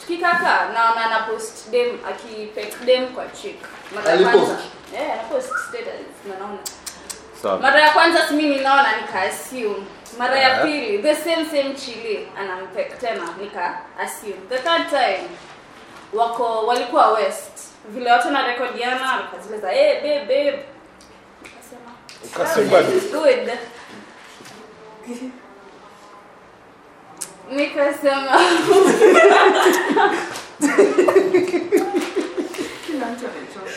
Tukikaka 0.00 0.68
naona 0.74 1.08
na 1.10 1.18
post 1.18 1.70
dem 1.70 1.98
akipek 2.08 2.84
dem 2.84 3.08
kwa 3.08 3.24
chick. 3.28 3.56
Mara 3.94 4.10
ya 4.10 4.18
kwanza. 4.28 4.58
Eh, 4.96 5.12
ana 5.12 5.22
post 5.22 5.48
status 5.68 6.16
na 6.28 6.38
naona 6.38 6.58
sawa 7.42 7.58
mara 7.60 7.80
ya 7.80 7.90
kwanza 7.92 8.28
si 8.28 8.34
mimi 8.34 8.56
naona 8.56 8.96
nika 8.96 9.20
assume 9.22 9.76
mara 10.18 10.38
ya 10.38 10.62
pili 10.64 10.98
the 11.02 11.14
same 11.16 11.44
same 11.44 11.74
chili 11.74 12.28
anampek 12.38 12.98
tena 13.00 13.22
nika 13.40 13.78
assume 14.00 14.36
the 14.48 14.58
third 14.58 14.88
time 14.88 15.28
wako 16.12 16.66
walikuwa 16.66 17.12
west 17.12 17.63
vile 17.88 18.12
watu 18.12 18.30
na 18.30 18.46
rekodiana 18.46 19.12
wakazileza 19.16 19.70
hey, 19.70 19.94
babe 19.94 20.20
babe 20.20 20.58
Ukasema 22.24 22.78
"Oh, 22.78 22.82
this 22.82 23.04
is 23.04 23.12
good 23.12 23.48
nikasema 27.50 28.38
Kila 32.86 33.06
mtu 33.06 33.24
amechoka. 33.26 33.70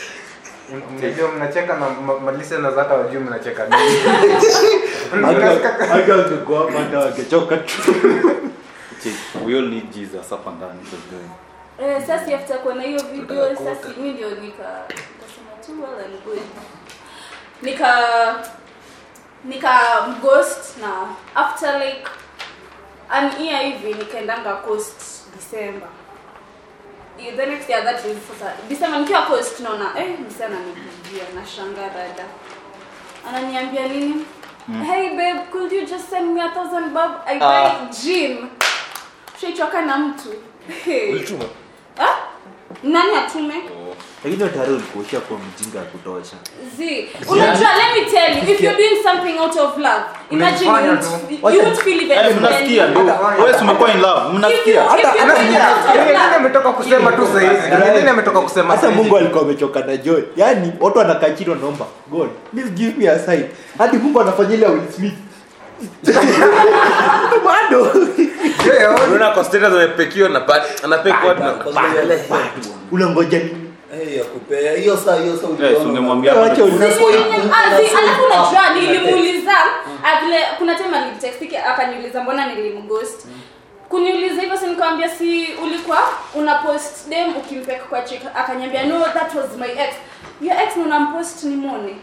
mnajua 0.91 1.31
mnacheka 1.31 1.73
na 1.73 1.89
ma- 1.89 2.19
ma- 2.19 2.31
listeners 2.31 2.75
hata 2.75 2.93
mnacheka 3.21 3.65
nini. 3.67 3.99
Hata- 5.25 5.45
hata 5.87 5.87
hapa 5.87 6.71
hata 6.79 6.99
wangechoka 6.99 7.57
tu 7.57 7.95
we 9.45 9.57
all 9.57 9.67
need 9.69 9.89
jesus 9.91 10.29
hapa 10.29 10.51
ndani. 10.51 10.79
Eh, 11.81 12.01
sasa 12.07 12.35
after 12.35 12.57
kuona 12.59 12.83
hiyo 12.83 12.99
video 13.11 13.55
sasa 13.55 13.87
mimi 13.97 14.09
ndio 14.13 14.29
nika 14.29 14.83
nikasema 14.87 15.51
tu 15.65 15.81
well 15.83 16.05
and 16.05 16.23
good 16.25 16.41
nika 17.61 17.95
nika 19.43 19.79
ghost 20.21 20.77
na 20.81 21.07
after 21.35 21.79
like 21.79 22.03
an 23.09 23.31
year 23.41 23.61
hivi 23.63 23.93
nikaendanga 23.93 24.55
coast 24.55 25.01
December. 25.35 25.87
Eh, 27.19 27.35
the 27.35 27.45
next 27.45 27.69
year 27.69 27.83
that 27.83 28.05
is 28.05 28.17
sasa 28.27 28.53
December 28.69 28.99
nikiwa 28.99 29.21
coast 29.21 29.59
naona 29.59 29.91
eh 29.99 30.19
msana 30.27 30.55
ananipigia 30.57 31.23
na 31.35 31.45
shanga 31.45 31.89
dada. 31.89 32.25
ananiambia 33.29 33.87
nini? 33.87 34.25
Hey 34.87 35.09
babe 35.09 35.39
could 35.51 35.71
you 35.71 35.85
just 35.85 36.09
send 36.09 36.33
me 36.33 36.41
a 36.41 36.49
thousand 36.49 36.93
bob? 36.93 37.11
I 37.25 37.39
buy 37.39 37.89
gin. 38.03 38.49
Shaichoka 39.41 39.81
na 39.81 39.97
mtu. 39.97 40.33
Hey. 40.85 41.11
ulituma 41.11 41.43
Ah? 41.45 41.66
Nani 42.83 43.15
atume? 43.25 43.53
Lakini 44.23 44.49
tayari 44.49 44.71
ulikuwa 44.73 45.03
ushakuwa 45.05 45.39
mjinga 45.39 45.79
ya 45.79 45.85
kutosha. 45.85 46.35
Z 46.77 47.09
unajua 47.29 47.69
let 47.77 47.89
me 47.95 48.11
tell 48.11 48.37
you 48.37 48.53
if 48.53 48.61
you're 48.61 48.77
doing 48.77 49.03
something 49.03 49.39
out 49.39 49.55
of 49.55 49.77
love 49.77 50.03
imagine 50.31 50.65
you 50.65 50.73
Unafanya 50.73 51.55
you 51.55 51.61
won't 51.63 51.79
feel 51.83 52.01
even 52.01 52.17
Eh, 52.17 52.35
mnasikia 52.39 52.87
ndo 52.87 52.99
wewe 53.39 53.57
umekuwa 53.61 53.91
in 53.93 54.01
love 54.01 54.33
mnasikia. 54.37 54.83
If 54.85 54.91
you- 54.91 54.97
if 54.99 55.15
you're 55.15 55.35
doing 55.35 55.55
out 55.55 55.89
of 55.89 55.95
Yeye 55.95 56.13
love, 56.13 56.35
ametoka 56.35 56.71
kusema 56.71 57.11
tu 57.11 57.27
sahizi 57.33 57.95
Yeye 57.95 58.09
ametoka 58.09 58.41
kusema 58.41 58.75
hata 58.75 58.89
mungu 58.91 59.17
alikuwa 59.17 59.41
amechoka 59.43 59.79
na 59.79 59.97
joy. 59.97 60.21
Yaani 60.35 60.73
watu 60.79 60.97
wanakaa 60.97 61.29
chini 61.29 61.49
wanaomba 61.49 61.85
god 62.11 62.29
please 62.53 62.69
give 62.69 62.93
me 62.97 63.09
a 63.09 63.19
sign. 63.19 63.43
Hadi 63.77 63.97
mungu 63.97 64.21
anafanya 64.21 64.53
ile 64.53 64.67
Will 64.67 64.91
Smith 64.95 65.13
bado. 67.45 67.91
Unaona 69.07 69.31
kwa 69.31 69.43
status 69.43 69.73
na 70.29 70.39
pat 70.39 70.83
anapekwa 70.83 71.33
na 71.33 71.53
unangoja 72.91 73.39
nini 73.39 74.17
ya 74.17 74.23
kupea 74.23 74.71
hiyo 74.73 74.97
saa 74.97 75.15
hiyo 75.15 75.37
saa 75.37 75.47
si 75.81 75.85
ungemwambia 75.87 76.33
Wacha 76.35 76.49
hapa 76.55 76.63
uli- 76.63 76.71
Unaspoil- 76.77 77.11
zi- 77.11 77.47
unaspoil- 77.47 77.97
alafu 77.97 78.23
unajua 78.25 78.69
nilimuuliza 78.81 79.51
kuna 80.57 80.75
time 80.75 80.97
alinitextiki 80.97 81.57
akaniuliza 81.57 82.23
mbona 82.23 82.45
nilimghost? 82.53 83.27
Kuniuliza 83.89 84.41
hivyo 84.41 84.57
si 84.57 84.65
nikamwambia 84.67 85.09
si 85.09 85.47
ulikuwa 85.63 85.97
una 86.35 86.55
post 86.55 87.09
dem 87.09 87.37
ukimpeka 87.37 87.83
kwa 87.85 88.01
chick. 88.01 88.21
Akaniambia 88.35 88.83
no 88.85 88.99
that 88.99 89.35
was 89.35 89.57
my 89.59 89.67
ex. 89.83 89.93
Your 90.41 90.53
ex 90.63 90.77
unampost 90.85 91.43
ni 91.43 91.55
mone 91.55 91.95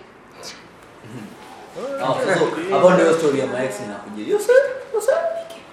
hapo 2.71 2.91
ndio 2.91 3.19
story 3.19 3.39
ya 3.41 3.47
my 3.47 3.65
ex 3.65 3.81
inakuja. 3.81 4.33
you 4.33 4.39
said 4.39 4.63
you 4.95 5.01
said 5.01 5.19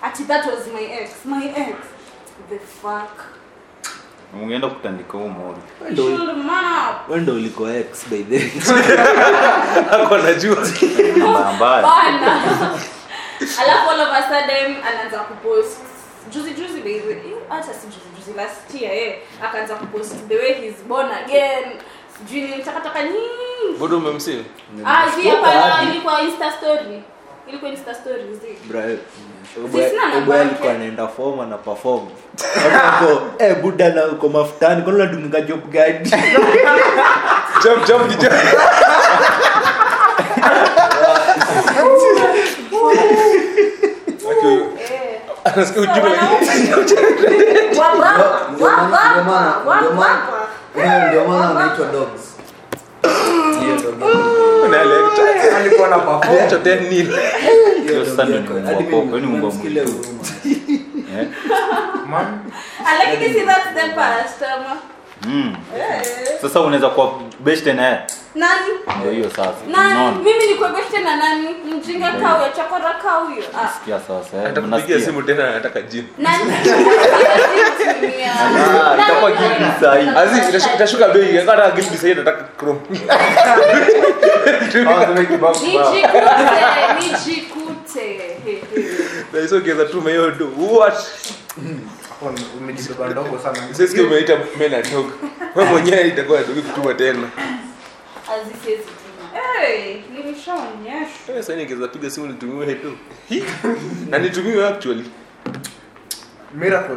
ati 0.01 0.23
that 0.23 0.45
was 0.45 0.67
my 0.73 0.83
ex. 0.83 1.09
My 1.25 1.45
ex. 1.45 1.75
The 2.49 2.59
fuck? 2.59 3.25
Ungeenda 4.33 4.67
kutandika 4.67 5.17
huo 5.17 5.27
mori. 5.27 5.61
Wewe 7.09 7.21
ndo 7.21 7.33
uliko 7.33 7.69
ex 7.69 8.07
by 8.09 8.23
the 8.23 8.35
way. 8.35 8.51
ako 9.91 10.17
najua 10.17 10.57
mbaya 11.55 11.91
alafu 13.61 13.89
all 13.89 14.01
of 14.01 14.09
a 14.13 14.23
sudden 14.23 14.75
anaanza 14.83 15.19
kupost. 15.19 15.77
Juzi 16.33 16.51
juzi 16.53 16.77
baby 16.77 17.35
hata 17.49 17.73
si 17.73 17.87
juzi 17.87 17.99
juzi 18.17 18.33
last 18.37 18.81
year 18.81 18.93
eh. 18.93 19.19
Akaanza 19.43 19.75
kupost 19.75 20.27
the 20.27 20.35
way 20.37 20.53
he's 20.53 20.83
born 20.87 21.11
again 21.11 21.63
sijui 22.17 22.41
nini 22.41 22.63
takataka 22.63 23.03
nyingi 23.03 23.79
bado 23.79 23.97
umemsili 23.97 24.45
ah 24.85 25.83
ilikuwa 25.83 26.21
insta 26.21 26.51
story. 26.51 27.03
Ilikuwa 27.47 27.71
insta 27.71 27.93
story 27.93 28.23
alikuwa 30.13 30.71
anaenda 30.71 31.07
form 31.07 31.39
ana 31.39 31.57
pafom 31.57 32.09
eh 33.39 33.55
buda 33.61 33.89
na 33.89 34.05
uko 34.05 34.29
mafutani 34.29 34.81
kwani 34.81 34.99
unadunga 35.01 35.41
job 35.41 35.69
gadi 35.69 36.09
ni 38.07 38.15
eh 38.15 38.39
anasikia 45.43 45.81
ujumbe 45.81 46.09
Ndio 50.75 50.85
maana- 50.87 51.07
ndio 51.07 51.27
maana- 51.27 51.59
anaitwa 51.59 51.85
dogs. 51.87 52.21
Alikuwa 55.55 55.87
na 55.87 55.97
10 65.21 65.27
nil 65.27 65.55
Hiyo 65.71 65.81
Hiyo 65.81 66.33
dog 66.33 66.41
sasa 66.41 66.59
ndio 66.59 66.69
yako. 66.69 66.71
ni 66.71 66.79
Hadi 66.79 66.81
Mungu 66.81 66.81
wako, 66.81 66.81
mimi- 66.81 66.81
ni 66.81 66.81
Mungu 66.81 66.81
wa 66.81 66.81
nimemsikilia 66.81 66.81
Mungu. 66.81 66.81
huruma. 66.81 66.81
Eh? 66.81 66.81
Ah, 66.81 66.81
Mm. 66.81 66.81
eh. 66.81 66.81
Sasa 66.81 66.81
unaweza 66.81 66.89
kuwa 66.89 67.13
best 67.39 67.65
na 67.65 67.83
yeye? 67.87 67.99
Nani? 68.35 68.71
Ndio 68.99 69.11
hiyo 69.11 69.29
sasa. 69.29 69.53
Nani? 69.67 69.91
Unaona? 69.93 70.17
Mimi 70.17 70.47
nikuebeshte 70.47 70.99
na 70.99 71.15
nani? 71.15 71.47
Mjinga 71.75 72.11
kau 72.11 72.41
ya 72.41 72.49
chakora 72.49 72.93
kau 73.03 73.27
hiyo. 73.27 73.43
ah. 73.63 73.67
Sikia 73.79 73.99
sasa 73.99 74.37
eh, 74.37 74.49
atakupigia 74.49 75.01
simu 75.01 75.21
tena 75.23 75.47
anataka 75.49 75.81
gym 75.81 76.05
nani? 76.17 76.43
Ah, 78.83 78.95
itakuwa 79.03 79.31
saa 79.81 79.95
hii. 79.95 80.07
azi 80.17 80.39
itashu- 80.39 80.75
itashuka 80.75 81.07
bei. 81.07 81.39
Akata 81.39 81.71
gildi 81.71 81.97
sasa 81.97 82.13
nataka 82.13 82.43
chrome. 82.59 82.79
Nijikute 84.71 85.13
nijikute. 86.99 88.37
Na 89.33 89.39
hizo 89.39 89.59
tuma 89.85 90.09
hiyo 90.09 90.31
do 90.31 90.47
what 90.57 90.95
umejibeba 92.57 93.09
ndogo 93.09 93.39
sana. 93.39 93.57
sisi 93.73 94.01
umeita 94.01 94.37
mena 94.59 94.81
dog 94.81 95.05
wewe 95.55 95.69
mwenyewe 95.71 96.07
itakuwa 96.07 96.41
ndogo 96.41 96.61
kutuma 96.61 96.93
tena. 96.93 97.29
Azisiezi. 98.33 98.83
Hey, 99.33 99.95
nilishaonyeshwa 100.13 101.35
sasa 101.37 101.55
nikiweza 101.55 101.87
piga 101.87 102.09
simu 102.09 102.27
nitumiwe 102.27 102.65
hedo 102.65 102.91
na 104.09 104.17
nitumiwe 104.19 104.67
actually. 104.67 105.05
Miracle. 106.55 106.95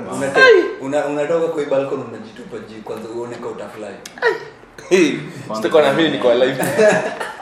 Una- 0.81 1.07
unatoka 1.07 1.49
kwa 1.49 1.65
balcony 1.65 2.03
unajitupa 2.09 2.57
juu 2.59 2.83
kwanza 2.85 3.09
uone 3.09 3.37
ka 3.37 3.47
utafly 3.47 3.85
hey. 4.89 5.13
Sitakuwa 5.57 5.83
na 5.83 5.93
mimi 5.93 6.09
niko 6.09 6.31
alive. 6.31 6.65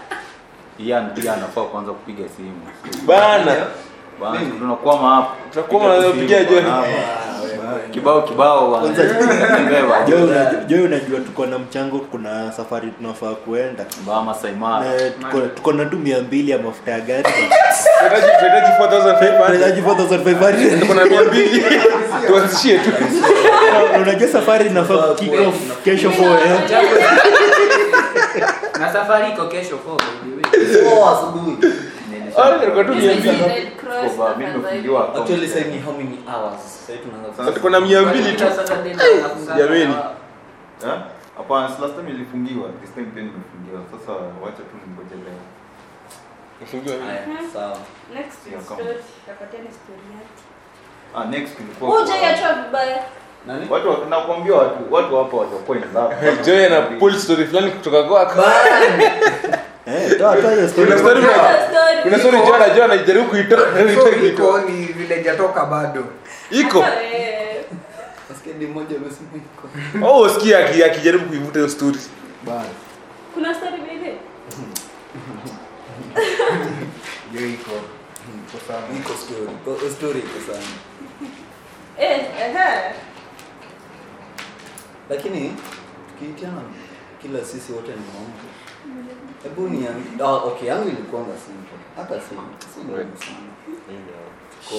Ian 0.79 1.11
pia 1.15 1.33
anafaa 1.35 1.63
kwanza 1.65 1.93
kupiga 1.93 2.29
simu. 2.37 2.61
Bana. 3.07 3.67
Bana, 4.21 4.41
tunakwama 4.59 5.15
hapo. 5.15 5.33
Tunakwama 5.53 5.89
na 5.89 5.95
Piga 5.97 6.11
kupigia 6.13 6.39
simu, 6.39 6.51
John. 6.51 6.65
bana. 6.65 6.83
Kibao 7.91 8.23
kibao 8.23 8.71
bana. 8.73 8.85
Unajua- 10.85 11.21
tuko 11.21 11.47
na 11.47 11.59
mchango 11.59 11.99
kuna 11.99 12.53
safari 12.53 12.89
tunafaa 12.91 13.35
kuenda. 13.35 13.85
Na 14.81 14.85
tuko- 15.31 15.47
tuko 15.55 15.73
na 15.73 15.85
tu 15.85 15.97
mia 15.99 16.21
mbili 16.21 16.51
ya 16.51 16.59
mafuta 16.59 16.91
ya 16.91 17.01
gari. 17.01 17.23
Tunahitaji 17.99 18.33
tunahitaji 18.39 18.73
4500 18.83 19.47
Tunahitaji 19.47 19.81
4,500. 19.81 20.81
tuko 20.81 20.95
na 20.95 21.05
200 21.05 22.27
tuanzishie 22.27 22.79
tu. 22.79 22.91
Unajua 24.03 24.29
safari 24.29 24.67
inafaa 24.67 25.15
kick 25.15 25.33
kesho 25.85 26.09
4 26.09 26.39
na 28.81 28.93
safari 28.93 29.33
iko 29.33 29.45
kesho 29.47 29.79
asubuhi 31.13 31.57
Mia 34.39 35.01
actually 35.15 35.49
sasa 35.49 35.65
ni 35.65 35.79
how 35.81 35.93
many 35.93 36.19
hours 36.29 36.61
sasa 36.63 36.99
tunaanza 36.99 37.37
Sasa 37.37 37.53
tuko 37.53 37.71
na 37.71 37.81
mia 37.81 38.03
mbili 38.03 38.33
tu 38.33 38.45
Kwa 38.45 38.53
Saturday 38.57 38.95
na 38.95 39.05
tunafunga 39.05 39.55
Jameni. 39.57 39.95
Eh? 40.87 40.99
Hapana, 41.37 41.69
last 41.69 41.97
time 41.97 42.11
ilifungiwa. 42.11 42.69
This 42.81 42.95
time 42.95 43.07
pia 43.07 43.23
nimefungiwa. 43.23 43.81
Sasa 43.93 44.13
wacha 44.13 44.63
tu 44.69 44.75
ningoje 44.87 45.15
leo. 45.15 45.41
Nafungiwa 46.61 46.97
sawa 47.53 47.77
Next 48.15 48.33
story. 48.65 48.97
Tapatiana 49.27 49.71
story 49.81 50.07
yake. 50.17 50.43
Ah, 51.17 51.25
next 51.25 51.57
tulikuwa 51.57 52.03
Uje 52.03 52.13
yachwa 52.13 52.53
vibaya. 52.55 53.03
nani 53.47 53.67
Watu 53.71 53.89
wa- 53.91 53.99
nakwambia 54.11 54.55
watu 54.55 54.95
watu 54.95 55.17
hapa 55.17 55.37
watakuwa 55.37 55.79
in. 55.79 55.85
Joy 56.47 56.67
ana 56.67 56.83
pull 56.83 57.15
story 57.19 57.47
fulani 57.47 57.71
kutoka 57.71 58.03
kwako. 58.03 58.43
Eh, 59.87 60.19
toa 60.19 60.37
toa 60.37 60.51
hiyo 60.55 60.69
story. 60.69 60.87
Kuna 60.87 60.99
story 60.99 61.19
Another 61.19 62.03
Kuna 62.03 62.19
story 62.19 62.37
Joy 62.39 62.55
anajua 62.57 62.85
anajaribu 62.85 63.29
kuitoa. 63.29 63.59
So 63.95 64.27
iko 64.27 64.59
ni 64.61 64.87
vile 64.87 65.15
hajatoka 65.17 65.65
bado. 65.65 66.05
Iko. 66.51 66.79
Eh, 66.79 67.65
nasikia 68.31 68.55
ni 68.55 68.67
mmoja 68.67 68.97
amesema 68.97 69.29
iko 69.37 69.69
Oh, 70.07 70.29
sikia 70.29 70.59
akijaribu 70.87 71.25
kuivuta 71.29 71.59
hiyo 71.59 71.69
story. 71.71 71.99
Bana. 72.47 72.65
kuna 73.35 73.55
story 73.55 73.77
baby. 73.77 74.13
Hiyo 77.39 77.49
iko. 77.51 77.71
iko 78.99 79.15
story 79.17 79.49
Iko- 79.65 79.91
story 79.91 80.19
iko 80.19 80.53
sana 80.53 80.67
Eh, 81.99 82.27
lakini 85.11 85.57
tukiitiana 86.09 86.63
kila 87.23 87.45
sisi 87.45 87.73
wote 87.73 87.89
ni 87.91 87.97
mamke 87.97 88.52
hebu 89.43 89.69
ni 89.69 89.89
oh, 90.23 90.37
okay 90.37 90.69
yangu 90.69 90.89
ilikuanga 90.89 91.33
simple. 91.47 91.79
Hata 91.97 92.21
si 92.21 92.29
si 92.75 92.81
ngumu 92.81 93.17
sana. 93.19 93.53
Ko 94.69 94.77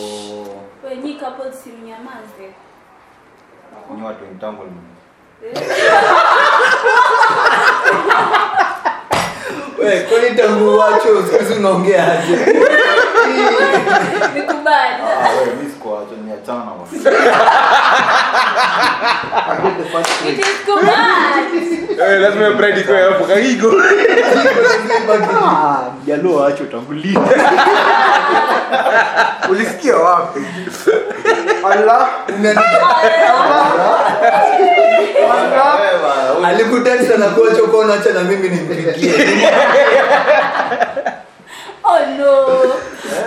wewe 0.83 0.95
ni 0.95 1.13
couple 1.13 1.53
si 1.53 1.69
mnyamaze. 1.69 2.53
Ni 3.97 4.03
watu 4.03 4.25
mtango 4.35 4.63
wewe 9.79 10.01
kwani 10.01 10.35
tangu 10.35 10.77
wacho 10.77 11.23
siku 11.27 11.53
unaongea 11.59 12.11
aje 12.19 12.35
Nikubali. 14.35 14.95
Ah, 15.03 15.29
wewe 15.29 15.55
mimi 15.55 15.69
sikuacha 15.71 16.15
niachana 16.25 16.71
basi. 16.79 16.95
It 20.29 20.39
is 20.39 20.45
kubali. 20.65 21.63
Eh, 22.01 22.19
lazima 22.21 22.51
pride 22.57 22.79
iko 22.81 22.93
hapo 22.93 23.23
kagigo. 23.25 23.71
Ah, 25.45 25.79
mjaluo 26.03 26.51
tangulia 26.51 27.19
ulisikia 29.49 29.95
wapi 29.95 30.39
ala 31.71 32.07
alikutesa 36.47 37.17
na 37.17 37.25
kuacha 37.25 37.63
ukaona 37.63 37.93
acha 37.93 38.09
na 38.13 38.21
mimi 38.23 38.49
nimpigie 38.49 39.13
Oh 41.83 41.99
no. 42.17 42.73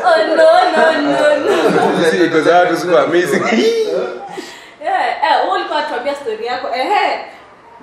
Oh 0.05 0.27
no, 0.27 0.37
no, 0.37 1.01
no, 1.01 1.37
no. 1.37 2.11
Si 2.11 2.25
iko 2.25 2.41
za 2.41 2.59
watu 2.59 2.77
siku 2.77 2.97
amazing. 2.99 3.43
yeah, 4.85 5.07
eh, 5.25 5.45
wewe 5.45 5.55
ulikuwa 5.55 5.83
tuambia 5.83 6.15
story 6.15 6.47
yako. 6.47 6.69
Ehe. 6.75 7.25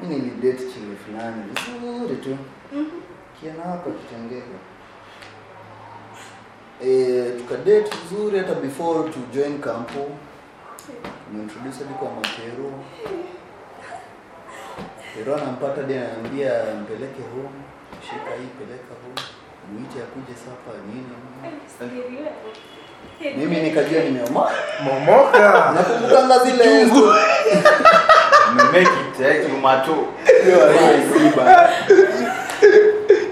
mi 0.02 0.08
nilidate 0.16 0.58
chini 0.74 0.96
fulani 1.06 1.44
vizuri 1.44 2.16
tu 2.16 2.38
kiana 3.42 3.64
hapa 3.64 3.90
kitengela 3.90 4.58
e, 6.86 7.24
tukadate 7.38 7.90
vizuri 8.10 8.38
hata 8.38 8.54
before 8.54 9.10
to 9.10 9.20
join 9.34 9.60
campo 9.60 10.10
nimeintroduce 11.32 11.78
hadi 11.84 11.94
kwa 11.94 12.10
makero 12.12 12.72
kero 15.16 15.36
anampata 15.36 15.82
hadi 15.82 15.94
ananiambia 15.94 16.52
mpeleke 16.82 17.22
home 17.22 17.60
shika 18.02 18.32
hii 18.40 18.52
peleka 18.60 18.94
mwite 19.72 20.00
akuje 20.04 20.36
sapa 20.46 20.72
nini? 20.88 21.14
Mimi 23.38 23.58
nikajua 23.62 24.02
nimeoma 24.04 24.52
momoka. 24.84 25.72
Nakumbukanga 25.76 26.40
zile 26.40 26.82
it 28.84 29.20
eh. 29.20 29.46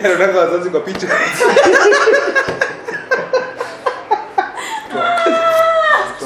Anataka 0.05 0.39
wazazi 0.43 0.69
kwa 0.69 0.79
picha. 0.79 1.07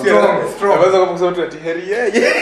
Strong, 0.02 0.50
strong. 0.56 0.74
Anaweza 0.74 1.00
kama 1.00 1.12
kusema 1.12 1.32
tu 1.32 1.44
ati 1.44 1.58
heri 1.58 1.90
yeye. 1.92 2.34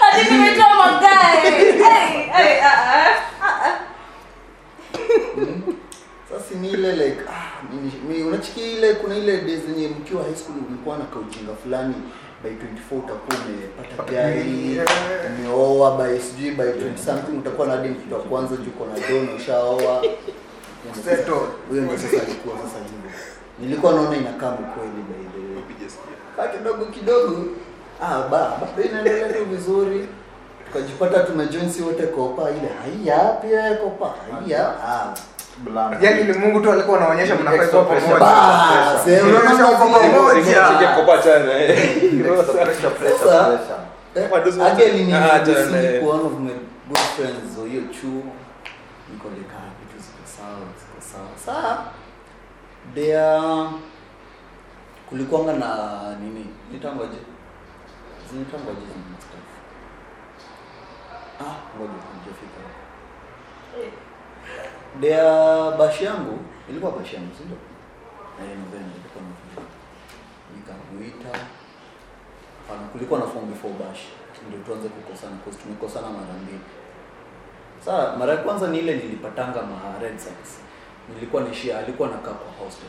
Hadi 0.00 0.30
nimetoa 0.30 0.74
magae. 0.74 1.50
Hey, 1.50 2.22
hey, 2.32 2.60
ah, 2.60 2.66
ah, 2.66 3.16
ah, 3.42 3.66
ah. 3.66 3.78
sasa 6.30 6.54
ni 6.60 6.68
ile 6.70 6.92
like 6.92 7.20
ah, 7.28 7.62
ile 8.56 8.94
kuna 8.94 9.16
ile 9.16 9.40
days 9.40 9.60
zenye 9.66 9.88
mkiwa 9.88 10.22
high 10.24 10.34
school 10.34 10.56
ulikuwa 10.68 10.98
na 10.98 11.04
kaujinga 11.04 11.52
fulani 11.62 11.94
by 12.42 12.48
24 12.50 12.98
utakuwa 12.98 13.36
umepata 13.46 14.12
gari 14.12 14.80
umeoa 15.38 15.96
by 15.98 16.18
sijui 16.18 16.50
by 16.50 16.62
20 16.64 16.96
something 17.04 17.38
utakuwa 17.38 17.66
na 17.66 17.72
hadi 17.76 17.88
mtoto 17.88 18.14
wa 18.16 18.22
kwanza 18.22 18.56
juu 18.56 18.70
uko 18.70 18.86
na 18.86 19.08
dono 19.08 19.34
ushaoa. 19.36 20.02
Huyo 21.68 21.82
ndio 21.82 21.98
sasa 21.98 22.22
alikuwa 22.22 22.56
sasa 22.56 22.78
hivyo 22.78 23.10
nilikuwa 23.60 23.92
naona 23.92 24.16
inakaa 24.16 24.50
mkweli 24.50 25.02
by 25.08 25.24
the 25.34 25.41
Kaa 26.36 26.48
kidogo 26.48 26.84
kidogo. 26.84 27.44
Ah 28.02 28.22
ba 28.30 28.52
bado 28.60 28.82
inaendelea 28.88 29.28
tu 29.32 29.44
vizuri. 29.44 30.08
Tukajipata 30.66 31.20
tuna 31.20 31.44
si 31.70 31.82
wote 31.82 32.02
kopa 32.06 32.50
ile 32.50 32.68
haiya 32.82 33.18
pia 33.42 33.74
kopa 33.76 34.06
haiya. 34.40 34.66
Ah. 34.88 35.14
Blanda. 35.64 35.98
ni 36.24 36.32
mungu 36.32 36.60
tu 36.60 36.72
alikuwa 36.72 36.98
anaonyesha 36.98 37.34
mnafaa 37.34 37.82
pamoja 37.84 38.18
Bas, 38.18 39.08
eh, 39.08 39.24
unaona 39.24 39.38
Unaonyesha 39.40 39.66
kwa 39.66 39.78
pamoja. 39.78 40.88
Kopa 40.96 41.20
eh. 41.62 41.78
Pressure, 42.22 42.64
pressure, 42.64 42.90
pressure. 42.90 43.82
eh, 44.14 44.28
again, 44.66 45.06
ni- 45.06 45.12
Ah, 45.14 45.38
ni- 45.70 45.86
eh. 45.86 46.08
one 46.08 46.22
of 46.24 46.32
my 46.40 46.52
good 46.88 46.98
friends 47.16 47.58
wa 47.58 47.66
hiyo 47.68 47.82
chuo 47.82 48.22
niko 49.12 49.28
like 49.28 49.50
ah, 49.56 49.70
vitu 49.80 50.02
ziko 50.04 50.22
sawa. 50.36 50.58
Ziko 50.80 50.98
sawa 51.12 51.28
saa 51.46 51.78
there 52.94 53.68
kulikuanga 55.12 55.52
na 55.52 55.68
nini? 56.20 56.46
Nitangoje. 56.72 57.20
Zinitangoje 58.30 58.80
ah 61.40 61.56
ngoja 61.76 61.92
nijafika 62.14 62.60
there 65.00 65.76
bashi 65.78 66.04
yangu. 66.04 66.38
Ilikuwa 66.70 66.92
bashi 66.92 67.14
yangu 67.16 67.34
si 67.38 67.44
ndio? 67.44 67.56
Eh 68.40 68.50
ilikuwa 68.52 69.24
nikamuita. 70.56 71.38
Kulikuwa 72.92 73.20
na 73.20 73.26
form 73.26 73.46
before 73.50 73.74
bash 73.74 74.00
ndio 74.48 74.58
tuanze 74.60 74.88
kukosana 74.88 75.36
kwa 75.36 75.52
tumekosana 75.52 76.08
mara 76.08 76.34
mbili. 76.42 76.60
Saa 77.84 78.16
mara 78.16 78.32
ya 78.32 78.38
kwanza 78.38 78.68
ni 78.68 78.78
ile 78.78 78.96
nilipatanga 78.96 79.62
ma 79.62 79.98
red 80.02 80.18
sox. 80.18 80.60
Nilikuwa 81.14 81.42
nishia 81.42 81.78
alikuwa 81.78 82.08
nakaa 82.08 82.32
kwa 82.32 82.64
hostel 82.64 82.88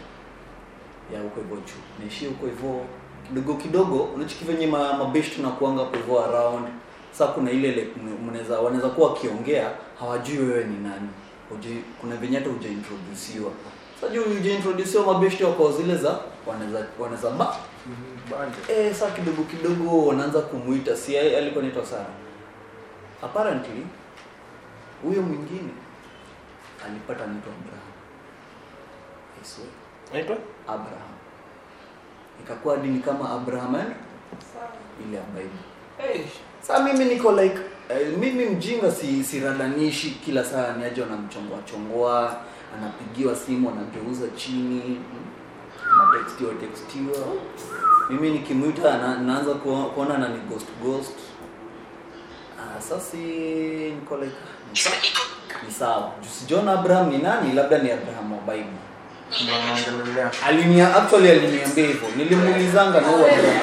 ya 1.14 1.22
huko 1.22 1.41
hivyo 1.41 1.58
chu 1.58 1.74
naishia 1.99 2.30
huko 2.30 2.45
hivyo. 2.45 2.86
Kidogo 3.28 3.54
kidogo 3.54 4.04
unachiki 4.04 4.45
venye 4.45 4.68
ma, 4.68 4.93
mabesh 4.93 5.36
tunakuanga 5.36 5.82
hapo 5.84 5.97
hivyo 5.97 6.26
around. 6.26 6.68
Sasa 7.12 7.28
kuna 7.32 7.51
ile 7.51 7.70
ile 7.70 7.88
mnaweza 8.28 8.60
wanaweza 8.60 8.89
kuwa 8.89 9.10
wakiongea 9.10 9.72
hawajui 9.99 10.38
wewe 10.38 10.64
ni 10.64 10.78
nani. 10.89 11.10
Hujui, 11.49 11.84
kuna 12.01 12.16
venye 12.16 12.38
hata 12.38 12.49
hujaintrodusiwa. 12.49 13.51
Sasa 14.01 14.14
juu 14.14 14.24
hujaintrodusiwa 14.24 15.14
mabeshti 15.14 15.43
wako 15.43 15.72
zile 15.72 15.95
za 15.95 16.20
wanaweza 16.47 16.86
wanaweza 16.99 17.30
ba. 17.30 17.56
Eh, 18.70 18.93
sasa 18.93 19.12
kidogo 19.12 19.43
kidogo 19.43 20.06
wanaanza 20.08 20.41
kumuita. 20.41 20.95
Si 20.97 21.18
alikuwa 21.18 21.64
anaitwa 21.64 21.86
Sara. 21.86 22.06
Apparently 23.24 23.86
huyo 25.04 25.22
mwingine 25.22 25.70
alipata 26.86 27.24
anaitwa 27.24 27.54
Abraham. 27.54 27.89
I 29.41 29.45
swear, 29.45 29.70
Naitwa? 30.14 30.38
Abraham. 30.68 31.14
Ikakuwa 32.43 32.78
dini 32.78 32.99
kama 32.99 33.30
Abraham 33.30 33.76
and 33.76 33.93
ile 35.07 35.18
ya 35.18 35.24
Bible. 35.24 36.26
Sasa 36.61 36.84
mimi 36.84 37.05
niko 37.05 37.32
like 37.32 37.57
eh, 37.89 38.18
mimi 38.20 38.45
mjinga 38.45 38.91
si 38.91 39.24
siradanishi 39.24 40.11
kila 40.11 40.43
saa 40.43 40.74
niaje 40.78 41.03
anamchongoa 41.03 41.59
chongoa, 41.66 42.36
anapigiwa 42.78 43.36
simu 43.36 43.70
anageuza 43.70 44.28
chini, 44.36 44.99
anatextiwa 45.93 46.53
textiwa. 46.53 47.18
Mimi 48.09 48.30
nikimwita 48.30 48.97
na, 48.97 49.18
naanza 49.18 49.53
kuona 49.53 50.18
na 50.18 50.28
ni 50.30 50.39
ghost 50.39 50.68
ghost. 50.84 51.18
Ah, 52.59 52.82
sasa 52.82 53.18
niko 53.18 54.18
like 54.18 54.36
ni 54.72 54.78
sawa. 54.80 54.95
ni 55.68 55.72
sawa. 55.72 56.11
Juu 56.22 56.30
sijaona 56.30 56.72
Abraham 56.80 57.09
ni 57.09 57.18
nani, 57.18 57.53
labda 57.53 57.78
ni 57.78 57.91
Abraham 57.91 58.32
wa 58.32 58.38
Bible. 58.39 58.93
Alinia 60.48 60.96
actually 60.96 61.30
aliniambia 61.32 61.88
hivyo. 61.88 62.10
Nilimuulizanga 62.16 63.02
na 63.02 63.08
Abraham. 63.08 63.60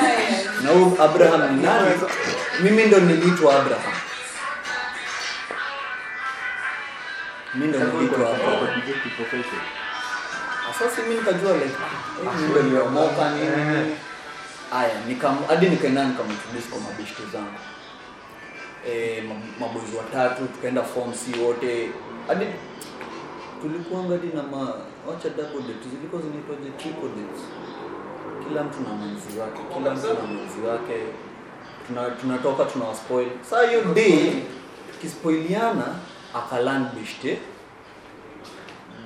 Na 0.65 0.71
huyu 0.71 1.03
Abraham 1.03 1.57
ni 1.57 1.63
nani? 1.63 1.91
Mimi 2.63 2.85
ndo 2.85 2.99
niliitwa 3.01 3.55
Abraham. 3.61 3.93
Mimi 7.55 7.69
ndo 7.69 7.79
niliitwa 7.79 8.19
Abraham. 8.35 8.81
Nikajua 11.09 11.53
like 11.53 11.75
mimi 15.07 15.19
hadi 15.49 15.69
nikaenda 15.69 16.05
nikamtubisi 16.05 16.69
kwa 16.69 16.81
mabishtu 16.81 17.23
zangu. 17.33 17.59
Eh, 18.89 19.25
mabozi 19.61 19.97
watatu 19.97 20.47
tukaenda 20.47 20.83
form 20.83 21.13
C 21.13 21.39
wote. 21.41 21.91
Hadi 22.29 22.47
tulikuwa 23.63 24.03
ngadi 24.05 24.27
na 24.27 24.43
ma 24.43 24.75
wacha 25.09 25.29
double 25.29 25.63
date 25.69 25.89
zilikuwa 25.93 26.23
zinaitwaje 26.23 26.71
triple 26.71 27.09
dates. 27.09 27.43
Kila 28.49 28.65
mtu 28.65 28.81
na 28.81 28.89
mwenzi 28.89 29.39
wake, 29.41 29.61
kila 29.75 29.91
mtu 29.95 30.07
na 30.07 30.27
mwenzi 30.33 30.61
wake. 30.69 30.97
Tuna 31.87 32.11
tunatoka 32.11 32.65
tuna 32.65 32.95
spoil. 32.95 33.29
Sasa 33.43 33.67
hiyo 33.69 33.85
day 33.95 34.33
tukispoiliana 34.93 35.87
akalan 36.35 36.87
beshte 36.95 37.39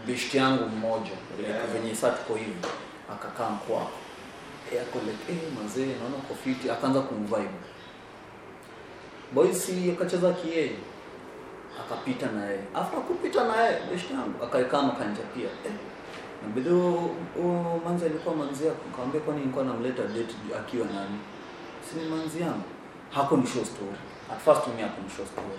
beshte 0.06 0.38
yangu 0.38 0.66
mmoja 0.68 1.10
yeah. 1.48 1.66
venye 1.72 1.94
saa 1.94 2.10
tuko 2.10 2.34
hivi 2.34 2.54
akakaa 3.12 3.50
mkwako 3.50 3.90
e, 4.72 4.78
ako 4.80 4.98
like 4.98 5.32
eh 5.32 5.38
mazee 5.62 5.86
naona 5.86 6.16
uko 6.16 6.34
fiti 6.44 6.70
akaanza 6.70 7.00
kumvibe 7.00 7.48
boys 9.32 9.70
akacheza 9.92 10.32
kienyeji 10.32 10.74
akapita 11.80 12.26
na 12.32 12.44
yeye 12.44 12.60
after 12.74 13.00
kupita 13.00 13.44
na 13.48 13.62
yeye 13.62 13.78
beshte 13.90 14.14
yangu 14.14 14.44
akaekaa 14.44 14.82
pia 15.34 15.48
eh 15.66 15.72
Nabidi 16.42 16.68
huo 16.68 17.80
manzi 17.84 18.04
alikuwa 18.04 18.34
manzi 18.36 18.66
yako. 18.66 18.84
kaambia 18.96 19.20
kwani 19.20 19.40
nilikuwa 19.40 19.64
namleta 19.64 20.02
date 20.02 20.34
akiwa 20.60 20.86
nani? 20.86 21.18
Si 21.86 21.96
ni 21.98 22.08
manzi 22.08 22.40
yangu. 22.40 22.62
Hako 23.10 23.36
ni 23.36 23.46
show 23.46 23.64
story. 23.64 23.96
At 24.32 24.38
first 24.44 24.68
mimi 24.68 24.82
hapo 24.82 25.02
ni 25.02 25.10
show 25.16 25.26
story. 25.26 25.58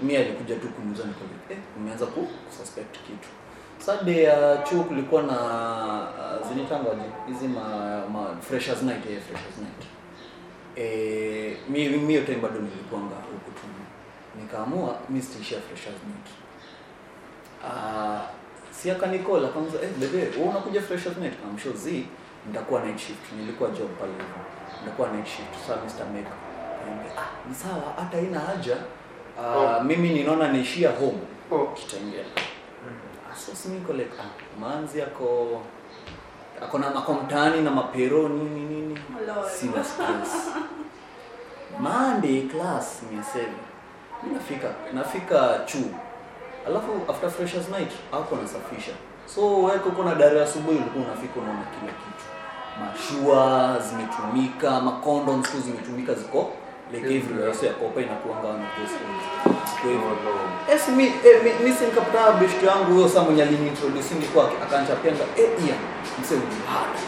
Mimi 0.00 0.16
alikuja 0.16 0.56
tu 0.56 0.68
kuniuza 0.68 1.04
niko 1.04 1.20
eh 1.50 1.58
umeanza 1.76 2.06
ku 2.06 2.28
suspect 2.58 2.92
kitu. 3.06 3.28
Sunday 3.78 4.22
ya 4.22 4.56
chuo 4.62 4.82
kulikuwa 4.84 5.22
na 5.22 5.36
uh, 6.40 6.48
zinitangaje 6.48 7.06
hizi 7.26 7.48
ma, 7.48 7.62
ma 8.12 8.36
freshers 8.40 8.82
night 8.82 9.06
eh 9.10 9.20
freshers 9.28 9.58
night. 9.58 9.82
Eh 10.76 11.56
mimi 11.68 11.88
mimi 11.96 12.14
yote 12.14 12.34
bado 12.34 12.60
nilikuwa 12.60 13.00
huko 13.00 13.50
tu. 13.60 13.66
Nikaamua 14.40 14.96
mi 15.08 15.22
sitaishia 15.22 15.60
freshers 15.60 15.96
night. 16.06 16.28
Ah 17.64 18.20
si 18.70 18.90
akanikola 18.90 19.48
kwanza 19.48 19.78
eh 19.82 19.90
bebe 19.98 20.18
wewe 20.18 20.48
unakuja 20.50 20.82
freshers 20.82 21.16
night 21.16 21.34
z 21.76 22.06
nitakuwa 22.46 22.80
night 22.84 22.98
shift. 22.98 23.32
Nilikuwa 23.38 23.70
job 23.70 23.90
pale 24.00 24.12
hivyo. 24.12 24.26
Nitakuwa 24.80 25.08
night 25.08 25.26
shift. 25.26 25.54
Sasa 25.66 25.76
Mr. 25.76 26.04
Make 26.12 26.28
Niambia, 26.86 27.12
ah 27.18 27.48
ni 27.48 27.54
sawa 27.54 27.94
hata 27.96 28.20
ina 28.20 28.40
haja. 28.40 28.76
Ah 29.38 29.80
mimi 29.84 30.08
ninaona 30.08 30.52
niishia 30.52 30.90
home. 30.90 31.18
Oh. 31.50 31.74
ah 33.32 33.36
so 33.36 33.54
si 33.54 33.68
niko 33.68 33.92
like 33.92 34.12
ah 34.20 34.60
manzi 34.60 35.02
ako 35.02 35.60
ako 36.62 36.78
na 36.78 36.90
mako 36.90 37.14
mtaani 37.14 37.62
na 37.62 37.70
mapero 37.70 38.28
nini 38.28 38.60
nini. 38.60 38.98
Sina 39.50 39.84
stress 39.84 40.50
Monday 41.80 42.42
class 42.48 43.02
ni 43.10 43.18
7 43.18 43.22
mimi 43.22 43.63
nafika 44.32 44.68
nafika 44.92 45.60
chuu 45.66 45.90
alafu 46.66 46.90
after 47.10 47.30
freshers 47.30 47.68
night 47.68 47.92
hapo 48.10 48.36
nasafisha 48.36 48.92
so 49.34 49.62
wewe 49.62 49.80
uko 49.88 50.04
na 50.04 50.14
dare 50.14 50.42
asubuhi 50.42 50.76
ulikuwa 50.76 51.04
unafika 51.04 51.40
unaona 51.40 51.64
kila 51.74 51.92
kitu. 51.92 52.24
Mashua 52.80 53.78
zimetumika 53.88 54.80
macondoms 54.80 55.50
tu 55.50 55.60
zimetumika 55.60 56.14
ziko 56.14 56.52
like 56.92 57.14
everywhere. 57.16 57.54
so 57.54 57.66
yakopa 57.66 58.00
inakuanga 58.00 58.48
na 58.48 58.66
test 58.76 58.94
kwa 59.80 59.90
hivyo 59.90 60.10
yes 60.72 60.88
mi 60.88 61.04
eh, 61.04 61.42
mi, 61.44 61.50
mi 61.68 61.76
sinikapata 61.76 62.32
best 62.32 62.62
yangu 62.62 62.94
huyo 62.94 63.08
saa 63.08 63.22
mwenye 63.22 63.42
aliniintroduce 63.42 64.14
ni 64.14 64.26
kwake 64.26 64.54
akanchapia 64.62 65.12
nga 65.12 65.24
eh 65.36 65.50
mse 66.20 66.34
ulihata 66.34 67.00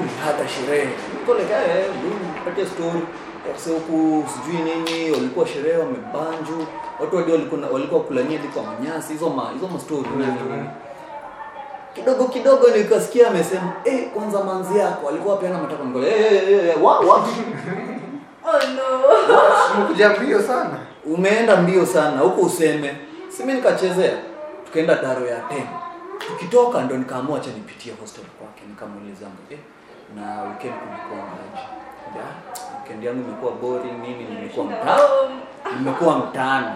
ulihata 0.00 0.48
sherehe. 0.48 0.88
Niko 1.18 1.34
like 1.34 1.52
eh 1.52 1.86
patia 2.44 2.66
story 2.66 3.00
sasa 3.58 3.70
huku 3.70 4.24
sijui 4.32 4.62
nini 4.62 5.10
walikuwa 5.10 5.46
sherehe 5.46 5.78
wamebanju 5.78 6.66
watu 7.00 7.16
walio 7.16 7.34
walikuwa 7.34 7.68
walikuwa 7.70 8.00
kulania 8.00 8.38
hadi 8.38 8.48
kwa 8.52 8.62
manyasi 8.62 9.12
hizo 9.12 9.28
ma 9.30 9.50
hizo 9.50 9.68
ma 9.68 9.80
story 9.80 10.08
kidogo 11.94 12.24
kidogo 12.28 12.68
nikasikia 12.76 13.28
amesema 13.28 13.72
eh 13.84 14.10
kwanza 14.14 14.44
manzi 14.44 14.78
yako. 14.78 15.08
Alikuwa 15.08 15.34
apeana 15.34 15.58
matako 15.58 15.84
ngole 15.84 16.08
eh 16.08 16.32
eh 16.32 16.68
eh 16.68 16.84
wa 16.84 17.00
wa 17.00 17.16
Oh 18.44 18.58
no. 18.74 18.82
unakuja 19.76 20.08
mbio 20.08 20.42
sana. 20.42 20.78
umeenda 21.06 21.56
mbio 21.56 21.86
sana 21.86 22.20
huko 22.20 22.40
useme. 22.40 22.96
Si 23.28 23.42
mimi 23.42 23.54
nikachezea 23.54 24.12
tukaenda 24.64 24.94
daro 24.94 25.26
ya 25.26 25.40
ten. 25.40 25.66
Tukitoka 26.18 26.82
ndo 26.82 26.96
nikaamua 26.96 27.38
acha 27.38 27.50
nipitie 27.50 27.92
hostel 28.00 28.24
kwake 28.24 28.62
nikamuuliza 28.68 29.26
eh 29.50 29.58
na 30.16 30.42
weekend 30.42 30.74
kulikuwa 30.74 31.18
ya 31.18 31.81
weekend 32.82 33.04
yangu 33.04 33.20
imekuwa 33.28 33.52
boring 33.52 33.98
nini 34.02 34.24
nimekuwa 34.24 34.66
mtaa 34.66 34.98
nimekuwa 35.78 36.18
mtaani 36.18 36.66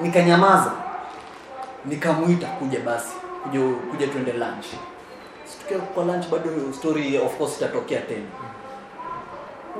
nikanyamaza. 0.00 0.72
Nikamuita 1.84 2.46
kuja 2.46 2.80
basi 2.80 3.12
kuja 3.42 3.60
kuja 3.90 4.06
twende 4.06 4.32
lunch. 4.32 4.66
Situkia 5.44 5.78
kwa 5.78 6.04
lunch 6.04 6.26
bado 6.28 6.50
story 6.72 7.18
of 7.18 7.38
course 7.38 7.56
itatokea 7.56 8.00
tena. 8.00 8.26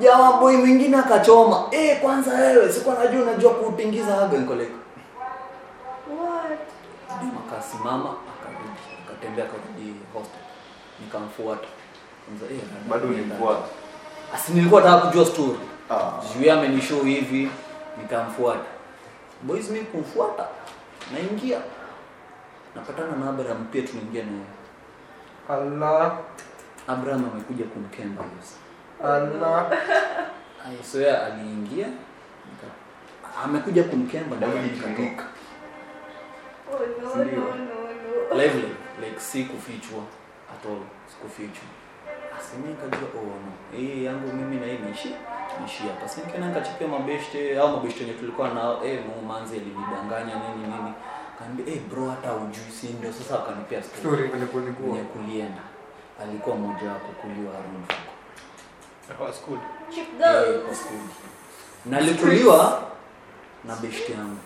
Jamaa 0.01 0.33
boy 0.33 0.57
mwingine 0.57 0.97
akachoma. 0.97 1.65
Eh 1.71 2.01
kwanza 2.01 2.31
wewe 2.35 2.73
sikuwa 2.73 2.95
najua 2.95 3.23
unajua 3.23 3.55
kuutingiza 3.55 4.29
like 4.33 4.53
What? 4.53 4.69
Dem 7.21 7.31
akasimama 7.49 8.11
akarudi. 8.11 8.81
Akatembea 9.07 9.45
akarudi 9.45 9.95
hostel. 10.15 10.41
Nikamfuata. 11.01 11.67
Kwanza 12.27 12.55
eh 12.55 12.61
Bado 12.89 13.09
ulimfuata. 13.09 13.63
Asi 14.37 14.53
nilikuwa 14.53 14.81
nataka 14.83 15.07
kujua 15.07 15.27
story 15.27 15.59
Ah. 15.91 16.13
juu 16.41 16.51
amenishow 16.53 17.03
hivi 17.05 17.51
nikamfuata 18.03 18.65
boys 19.43 19.71
mimi 19.71 19.85
kumfuata 19.85 20.47
naingia 21.13 21.61
napatana 22.75 23.17
na 23.17 23.31
Abraham 23.31 23.65
pia 23.65 23.83
tunaingia 23.83 24.25
naye 24.25 24.45
Allah. 25.49 26.19
Abraham 26.87 27.25
amekuja 27.33 27.65
kumkemba 27.65 28.25
yes 28.39 28.57
Allah. 29.05 29.67
Ai, 30.67 30.79
so 30.93 31.01
yeye 31.01 31.17
aliingia 31.17 31.87
amekuja 33.45 33.85
kumkemba 33.85 34.37
ndio 34.37 34.49
nikatoka 34.63 35.25
Oh 36.73 36.79
no, 37.03 37.25
no, 37.25 37.25
no, 37.25 38.35
no. 38.35 38.43
lively 38.43 38.75
like 39.01 39.21
si 39.21 39.45
kufichwa 39.45 39.99
at 40.55 40.67
all 40.67 40.81
sikufichwa 41.11 41.65
asimi 42.47 42.69
nikajua 42.69 43.09
oh 43.21 43.27
no. 43.27 43.53
Hii 43.79 44.05
yangu 44.05 44.33
mimi 44.37 44.57
na 44.57 44.67
hii 44.67 44.79
niishi 44.87 45.15
niishi 45.61 45.83
hapa. 45.83 46.09
Si 46.09 46.21
nikaenda 46.21 46.49
nikachapia 46.49 46.89
mabeshte 46.89 47.59
au 47.59 47.77
mabeshte 47.77 48.01
yenye 48.01 48.15
tulikuwa 48.15 48.49
nao 48.49 48.85
eh 48.87 49.01
mu 49.07 49.29
manzi 49.29 49.57
alinidanganya 49.57 50.35
nini 50.35 50.67
nini. 50.73 50.93
Kaambia 51.39 51.67
eh 51.75 51.81
bro 51.91 52.11
hata 52.11 52.33
ujui 52.35 52.71
si 52.81 52.87
ndio? 52.87 53.13
Sasa 53.13 53.35
akanipea 53.39 53.83
story. 53.83 54.01
Story 54.01 54.29
kwenye 54.29 54.47
kulikuwa. 54.47 54.99
kulienda. 54.99 55.63
Alikuwa 56.23 56.57
mmoja 56.57 56.89
wa 56.89 56.95
kukuliwa 56.99 57.53
around 57.55 57.93
Kwa 59.19 59.33
school. 59.33 59.59
Chick 59.95 60.09
Eh, 60.09 60.17
girls. 60.19 60.87
na 61.87 61.99
alikuliwa 61.99 62.83
na 63.65 63.77
beshte 63.77 64.13
yangu 64.13 64.39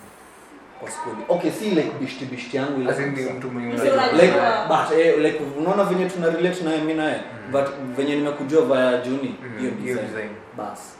kwa 0.80 0.90
skuli 0.90 1.16
okay 1.28 1.50
si 1.50 1.70
like 1.70 1.90
bishti 2.00 2.24
bishti 2.24 2.56
yangu 2.56 2.80
ile 2.80 2.92
mtu. 2.92 3.48
Like- 3.48 4.68
but 4.68 4.98
eh, 4.98 5.18
like 5.18 5.40
unaona 5.58 5.84
venye 5.84 6.08
tuna 6.08 6.30
relate 6.30 6.64
naye 6.64 6.78
mimi 6.78 6.94
naye 6.94 7.20
but 7.52 7.64
venye 7.96 8.16
nimekujua 8.16 8.64
via 8.66 8.98
juni 8.98 9.34
Mm, 9.42 9.58
hiyo 9.58 9.70
hiyo 9.82 9.94
design. 9.94 10.06
design. 10.06 10.30
bas. 10.56 10.96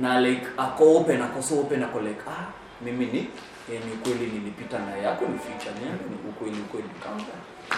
Na 0.00 0.20
like 0.20 0.46
ako 0.56 0.96
open 0.96 1.22
ako 1.22 1.42
so 1.42 1.60
open 1.60 1.82
ako 1.82 2.00
like 2.00 2.20
ah 2.28 2.46
mimi 2.82 3.06
ni 3.06 3.18
eh, 3.72 3.80
ni 3.86 3.92
ukweli 3.92 4.26
nilipita 4.32 4.78
na 4.78 4.96
yako 4.96 5.24
ni 5.24 5.38
feature 5.38 5.74
niambe 5.80 6.04
ni 6.10 6.28
ukweli 6.30 6.56
ukweli 6.60 6.88
kama 7.04 7.20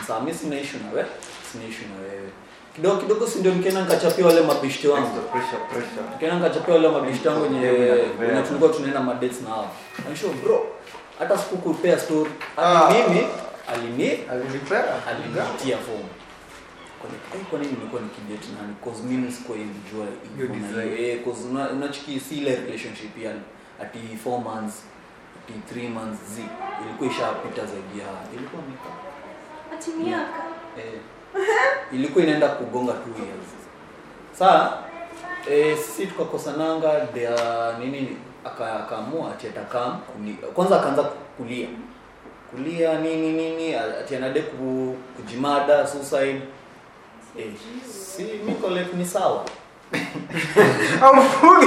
sasa 0.01 0.21
mimi 0.21 0.35
sina 0.35 0.61
issue 0.61 0.81
na 0.81 0.91
wewe 0.93 1.07
sina 1.53 1.65
issue 1.65 1.87
na 1.89 2.03
wewe 2.03 2.29
kidogo 2.77 2.97
kidogo 3.01 3.27
si 3.27 3.39
ndio 3.39 3.53
nikaenda 3.55 3.81
nikachapia 3.81 4.27
wale 4.27 4.41
mabishti 4.41 4.89
wangu 4.89 5.21
Pressure, 5.33 5.63
nikachapia 6.35 6.75
wale 6.75 6.89
mabishti 6.89 7.29
wangu 7.29 7.43
wenye 7.43 7.59
tulikuwa 8.43 8.71
tunaenda 8.73 9.01
madates 9.01 9.41
na 9.43 9.51
hao. 9.51 9.71
Anisho 10.07 10.29
bro, 10.29 10.67
hata 11.19 11.39
sikukupea 11.39 11.99
story. 11.99 12.31
Hata 12.57 12.87
Ah. 12.87 12.91
mimi 12.93 13.27
alini 13.69 14.11
Alinipea. 14.31 14.85
alinitia 15.07 15.77
nini 15.77 17.15
eh, 17.35 17.41
kwa 17.51 17.59
nini 17.59 17.73
nilikuwa 17.73 18.03
nikidate 18.03 18.49
nani? 18.61 18.75
Cause 18.85 19.03
mimi 19.03 19.33
sikuwa 19.33 19.59
ilijua 19.59 20.07
Hiyo 20.37 20.47
design. 20.49 21.05
Eh, 21.05 21.25
cause 21.25 21.41
unachiki 21.77 22.21
si 22.21 22.35
ile 22.39 22.57
relationship 22.57 23.19
ya 23.25 23.33
ati 23.83 23.99
4 24.25 24.39
months 24.39 24.75
ati 25.39 25.53
3 25.75 25.89
months 25.89 26.19
zi 26.35 26.45
ilikuwa 26.85 27.11
ishapita 27.11 27.63
zaidi 27.73 27.99
ya 28.01 28.09
ilikuwa 28.35 28.63
miaka 28.69 28.91
Ati 29.75 29.91
miaka. 29.91 30.43
eh, 30.79 31.01
ilikuwa 31.95 32.25
inaenda 32.25 32.49
kugonga 32.49 32.93
two 32.93 33.25
years 33.25 33.47
saa 34.39 34.73
e, 35.51 35.77
sisi 35.77 36.07
tukakosananga 36.07 37.07
dea 37.15 37.75
nini 37.81 38.17
akaamua 38.45 39.31
ati 39.33 39.47
atakam 39.47 39.99
kwanza 40.55 40.81
akaanza 40.81 41.03
kulia. 41.37 41.69
Kulia 42.51 42.99
nini 43.01 43.33
nini 43.33 43.75
ati 43.75 44.17
anade 44.17 44.41
ku, 44.41 44.97
kujimada 45.17 45.87
suicide. 45.87 46.41
E, 47.39 47.51
si 47.89 48.23
like 48.23 48.97
ni 48.97 49.05
sawa. 49.05 49.45
Amfuge. 51.03 51.67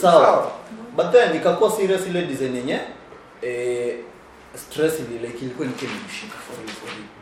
Sawa. 0.00 0.52
But 0.96 1.12
then 1.12 1.36
ikakuwa 1.36 1.70
serious 1.70 2.06
ile 2.06 2.22
design 2.22 2.56
yenye 2.56 2.80
eh, 3.42 3.98
stress 4.54 5.00
ile 5.00 5.28
like 5.28 5.38
ilikuwa 5.44 5.68
nikimshika 5.68 6.38
for 6.38 6.56
real 6.56 6.68
for 6.68 6.88
real 6.88 7.21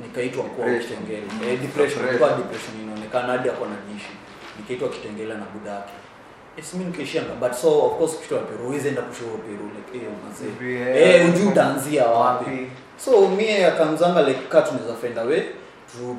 nikaitwa 0.00 0.44
kwa 0.44 0.64
Depression. 0.66 0.98
kitengele 1.02 1.52
eh, 1.52 1.60
depression 1.60 2.18
kwa 2.18 2.28
depression 2.28 2.80
inaonekana 2.82 3.26
hadi 3.32 3.48
hapo 3.48 3.66
na 3.66 3.76
nikaitwa 4.58 4.88
Kitengela 4.88 5.34
na 5.34 5.44
budake 5.44 5.92
it's 6.56 6.74
me 6.74 6.84
nikaishianga 6.84 7.34
but 7.34 7.52
so 7.52 7.86
of 7.86 7.98
course 7.98 8.18
kitu 8.20 8.34
ya 8.34 8.40
Peru 8.40 8.64
huwezi 8.66 8.88
enda 8.88 9.02
kushow 9.02 9.28
Peru 9.38 9.70
like 9.76 10.06
eh 10.06 10.12
mazee 10.24 11.14
eh 11.14 11.28
ujui 11.34 11.46
utaanzia 11.48 12.06
wapi. 12.06 12.66
So 13.04 13.28
mie 13.28 13.66
akamzanga 13.66 14.22
like 14.22 14.40
kaa 14.48 14.62
tunaweza 14.62 14.94
find 14.94 15.18
a 15.18 15.24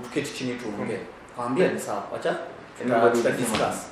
tuketi 0.04 0.34
chini 0.34 0.54
tuongee. 0.54 1.00
Kaambia 1.38 1.68
ni 1.68 1.80
sawa 1.80 2.04
acha 2.16 2.30
tuta, 2.30 2.84
Everybody 2.86 3.18
tuta 3.18 3.30
will 3.30 3.40
listen. 3.40 3.58
discuss. 3.58 3.86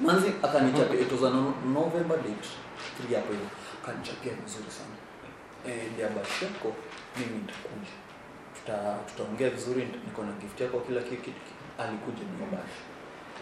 Manzi 0.00 0.32
akanichapia 0.42 1.00
it 1.00 1.12
was 1.12 1.22
on 1.22 1.54
november 1.74 2.16
date 2.16 2.48
three 2.96 3.14
hapo 3.16 3.32
hiyo. 3.32 3.46
akanichapia 3.82 4.32
vizuri 4.44 4.70
sana. 4.70 4.96
Eh 5.68 5.82
ndio 5.94 6.08
basi 6.08 6.44
yako 6.44 6.72
mimi 7.16 7.38
nitakuja 7.38 7.90
tuta 8.66 8.94
tutaongea 9.08 9.50
vizuri 9.50 9.88
niko 10.06 10.22
na 10.22 10.32
gift 10.32 10.60
yako 10.60 10.80
kila 10.80 11.00
kitu 11.00 11.30
alikuja 11.78 12.22
ndio 12.34 12.46
basi 12.52 12.78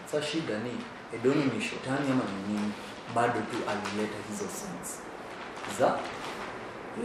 sasa 0.05 0.23
shida 0.27 0.59
ni 0.59 0.71
edoni 1.13 1.43
ni 1.55 1.61
shetani 1.61 2.11
ama 2.11 2.23
ni 2.31 2.53
nini? 2.53 2.71
Bado 3.15 3.33
tu 3.33 3.57
alileta 3.69 4.17
hizo 4.29 4.45
scenes 4.55 4.99
za 5.79 5.97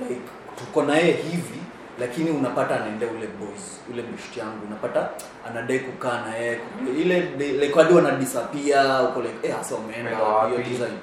like 0.09 0.21
tuko 0.59 0.83
naye 0.83 1.13
hivi 1.13 1.61
lakini 2.01 2.31
unapata 2.31 2.77
anaendea 2.77 3.11
ule 3.11 3.27
boys 3.27 3.81
ule 3.93 4.03
best 4.03 4.37
yangu 4.37 4.67
unapata 4.67 5.11
anadai 5.49 5.79
kukaa 5.79 6.21
na 6.27 6.37
yeye 6.37 6.61
ile 7.01 7.21
like 7.53 7.75
hadi 7.79 7.95
wana 7.95 8.13
uko 9.09 9.23
like 9.23 9.49
eh 9.49 9.57
hasa 9.57 9.75
umeenda 9.75 10.11
hiyo 10.49 10.59
design 10.59 10.99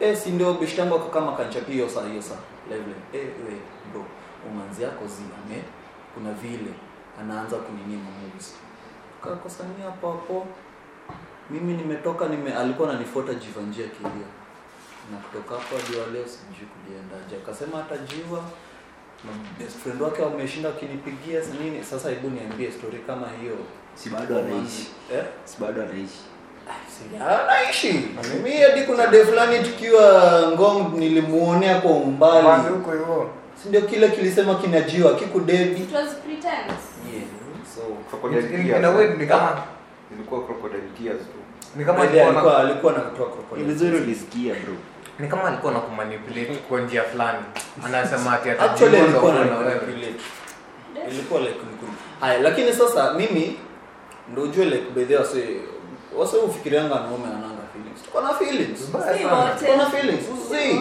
eh 0.00 0.16
si 0.16 0.30
ndio 0.30 0.54
best 0.54 0.78
yangu 0.78 0.94
kanchapia 1.36 1.74
hiyo 1.74 1.88
saa 1.88 2.06
hiyo 2.08 2.22
saa 2.22 2.38
level. 2.70 2.94
Eh 3.12 3.26
we 3.46 3.54
bro 3.92 4.04
umanzi 4.50 4.82
yako 4.82 5.06
zi 5.06 5.22
ame 5.22 5.62
kuna 6.18 6.32
vile 6.32 6.72
anaanza 7.20 7.56
kuninima 7.56 8.10
movies 8.22 8.54
kakosania 9.24 9.84
hapo 9.84 10.10
hapo. 10.12 10.46
Mimi 11.50 11.72
nimetoka 11.72 12.28
nime 12.28 12.54
alikuwa 12.54 12.90
ananifuata 12.90 13.34
jivanjia 13.34 13.86
kilia 13.86 14.28
na 15.12 15.16
kutoka 15.18 15.54
hapo 15.54 15.76
hadi 15.76 15.96
wa 15.96 16.06
leo 16.06 16.24
sijui 16.26 16.68
kuliendaje. 16.72 17.36
Akasema 17.42 17.78
atajiwa 17.80 18.08
jiva 18.18 19.34
best 19.58 19.76
friend 19.78 20.02
wake 20.02 20.22
wameshinda 20.22 20.68
akinipigia 20.68 21.40
nini. 21.62 21.84
Sasa 21.84 22.08
hebu 22.10 22.30
niambie 22.30 22.72
story 22.72 22.98
kama 23.06 23.26
hiyo. 23.40 23.56
Si 23.94 24.10
bado 24.10 24.38
anaishi. 24.38 24.86
Eh? 25.14 25.24
Si 25.44 25.56
bado 25.60 25.82
anaishi. 25.82 26.20
Anaishi. 27.28 27.92
Mimi 28.34 28.56
hadi 28.56 28.82
kuna 28.82 29.06
de 29.06 29.24
fulani 29.24 29.58
tukiwa 29.64 30.42
ngong 30.52 30.92
nilimuonea 30.98 31.80
kwa 31.80 31.90
umbali. 31.90 32.68
Huko 32.68 32.92
hivyo. 32.92 33.30
Si 33.62 33.68
ndio 33.68 33.80
kile 33.80 34.08
kilisema 34.08 34.54
kinajiwa 34.54 35.14
kikudedi 35.14 35.82
It 35.82 35.92
was 35.94 36.14
pretense. 36.14 36.86
yeah 37.12 37.24
so 37.74 37.80
Crocodile 38.10 38.40
In- 38.40 38.54
in- 38.54 38.64
tears. 38.66 38.78
in 38.78 38.84
a 38.84 38.90
way 38.90 39.08
ni 39.08 39.26
kama 39.26 39.62
Ilikuwa 40.14 40.44
crocodile 40.46 40.82
tears 40.98 41.18
tu. 41.18 41.38
ni 41.76 41.84
kama 41.84 42.00
By 42.00 42.06
the 42.06 42.16
way, 42.16 42.26
alikuwa 42.26 42.52
na- 42.52 42.58
alikuwa 42.58 42.92
alikuwa 42.92 42.92
anatoa 43.06 43.26
crocodile. 43.30 43.66
vizuri 43.72 43.96
ulisikia 43.96 44.54
bro. 44.54 44.74
Ni 45.18 45.28
kama 45.28 45.44
alikuwa 45.44 45.72
na 45.72 45.80
kumanipulate 45.80 46.54
kwa 46.68 46.80
njia 46.80 47.02
fulani. 47.02 47.38
Anasema 47.86 48.32
ati 48.32 48.50
actually 48.50 48.96
alikuwa 48.96 49.32
na 49.34 49.44
na 49.44 49.56
manipulate. 49.56 50.14
ilikuwa 51.10 51.40
like 51.40 51.54
haya 52.20 52.38
lakini 52.38 52.72
sasa 52.72 53.14
mimi 53.14 53.58
ndo 54.32 54.42
ujue 54.42 54.64
like 54.64 54.90
bedhe 54.94 55.16
wase 55.16 55.44
wase 56.18 56.36
ufikirianga 56.36 56.94
naume 56.94 57.24
ananga 57.26 57.62
feelings. 57.72 58.02
Tuko 58.04 58.20
na 58.20 58.34
feelings. 58.34 58.80
Tuko 59.60 59.76
na 59.76 59.86
feelings. 59.90 60.20
Si 60.24 60.30
usi 60.32 60.80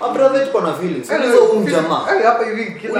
mabrother 0.00 0.46
tuko 0.46 0.60
na 0.60 0.72
feelings. 0.74 1.10
Eh, 1.10 1.20
uliza 1.20 1.36
mjamaa. 1.80 2.06
hapa 2.24 2.44
hivi 2.44 2.64
kila 2.80 2.92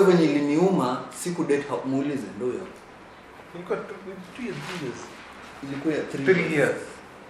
venye 0.00 0.24
iliniuma 0.24 1.00
siku 1.22 1.44
date 1.44 1.64
ha- 1.70 1.76
muulize 1.84 2.26
ndo 2.36 2.46
hiyo. 2.46 2.66
Ilikuwa 3.54 3.78
years, 4.46 4.98
ilikuwa 5.62 5.94
years. 6.52 6.76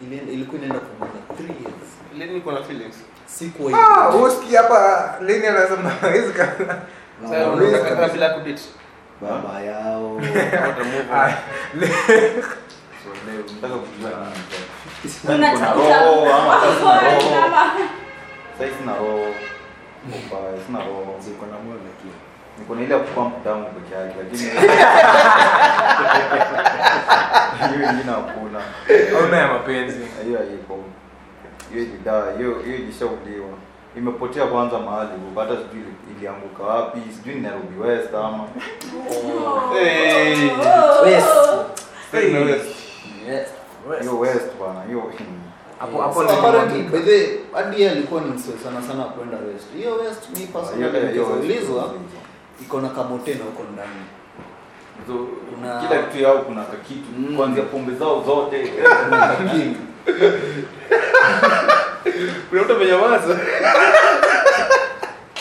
Inaenda 0.02 0.32
kumanga 0.80 1.18
3 1.38 1.42
years. 1.42 1.88
Leni 2.18 2.34
niko 2.34 2.52
na 2.52 2.62
feelings. 2.62 2.94
siku 3.26 3.70
Ah, 3.74 4.08
uski 4.08 4.56
hapa 4.56 5.14
anasema 5.46 5.92
Sasa 7.22 8.08
bila 8.08 8.28
kudate. 8.28 8.62
baba 9.20 9.60
yao. 9.60 10.20
Hata 10.62 10.84
move. 10.84 11.06
On. 11.12 11.18
Ah, 11.18 11.32
So 13.02 13.08
leo 13.26 13.42
kujua. 13.78 14.10
Sasa 18.58 18.70
roho 18.98 19.26
sina. 20.04 20.16
Mbaya, 20.26 20.52
sina 20.66 20.78
roho. 20.78 21.14
ziko 21.20 21.46
na 21.46 21.58
moyo 21.58 21.78
lakini 21.86 22.12
Niko 22.58 22.74
na 22.74 22.82
ile 22.82 22.98
kupump 22.98 23.44
damu 23.44 23.64
peke 23.66 23.94
yake 23.94 24.14
lakini 24.18 24.42
hiyo 27.76 27.90
ingine 27.90 28.12
hakuna. 28.12 28.60
hauna 29.20 29.36
ya 29.36 29.48
mapenzi 29.48 29.98
hiyo 30.24 30.38
haipo 30.38 30.78
hiyo 31.72 31.82
idaa 31.84 32.32
hiyo 32.38 32.54
hiyo 32.64 32.76
ilishauliwa 32.76 33.48
imepotea 33.96 34.46
kwanza 34.46 34.78
mahali 34.78 35.10
hata 35.36 35.56
sijui 35.56 35.84
ilianguka 36.16 36.62
wapi 36.62 36.98
sijui 37.16 37.34
ni 37.34 37.40
Nairobi 37.40 37.78
West 37.80 38.14
ama 38.14 38.44
West. 41.04 41.26
West. 43.28 43.52
Hiyo 44.00 44.18
West 44.18 44.56
bwana 44.58 44.82
hiyo 44.86 45.12
hapo 45.82 46.02
hapo 46.02 46.14
So 46.14 46.28
apparently, 46.38 46.82
by 46.82 46.98
the 46.98 47.38
hadi 47.52 47.86
alikuwa 47.88 48.20
ni 48.20 48.30
msee 48.30 48.52
sana 48.64 48.82
sana 48.82 49.04
kwenda 49.04 49.36
west. 49.36 49.66
Hiyo 49.76 49.94
west 49.94 50.22
mi 50.38 50.46
personally 50.46 51.06
nikiulizwa 51.06 51.94
iko 52.62 52.80
na 52.80 52.88
kamotena 52.88 53.44
huko 53.44 53.62
ndani. 53.72 54.02
So, 55.06 55.12
Kuna- 55.54 55.80
kila 55.80 56.02
kitu 56.02 56.24
yao 56.24 56.38
kuna 56.38 56.62
kakitu. 56.64 57.08
Mm. 57.18 57.36
kuanzia 57.36 57.62
pombe 57.64 57.94
zao 57.94 58.22
zote. 58.26 58.72
Kuna 62.50 62.62
mtu 62.62 62.72
amenyamaza. 62.74 63.38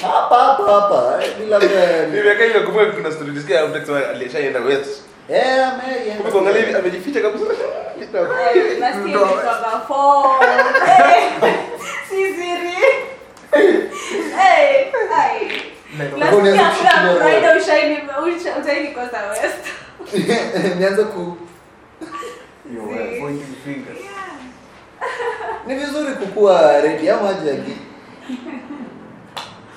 hapa 0.01 0.35
hapa 0.35 0.63
hapa 0.73 1.23
eh, 1.23 1.31
bila 1.39 1.59
Nimekaa 2.07 2.59
kuna 2.95 3.11
story 3.11 3.29
nilisikia 3.29 3.65
mtu 3.67 3.95
alishaenda 3.95 4.59
West. 4.59 5.01
Hivi 6.59 6.75
amejificha 6.75 7.21
kabisa. 7.21 7.45
Nasikia 8.79 9.19
kuna 17.39 17.55
ushaini 17.57 17.97
West. 19.29 19.65
nianze 20.79 21.03
ku 21.03 21.37
hiyo 22.69 22.81
pointing 23.19 23.55
fingers. 23.63 23.99
Ni 25.67 25.75
vizuri 25.75 26.13
kukua 26.13 26.81
ready 26.81 27.09
ama 27.09 27.29
aje 27.29 27.51
agi? 27.51 27.77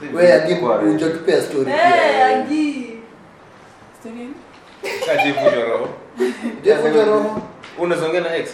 Si 0.00 0.06
we 0.16 0.32
agi 0.32 0.54
story 1.42 1.70
Eh, 1.70 2.26
agi. 2.26 2.98
Story? 4.00 4.28
Kati 5.06 5.32
vunja 5.32 5.64
roho. 5.64 5.88
jefuja 6.62 7.04
roho. 7.04 7.40
Unazongea 7.78 8.20
na 8.20 8.36
ex? 8.36 8.50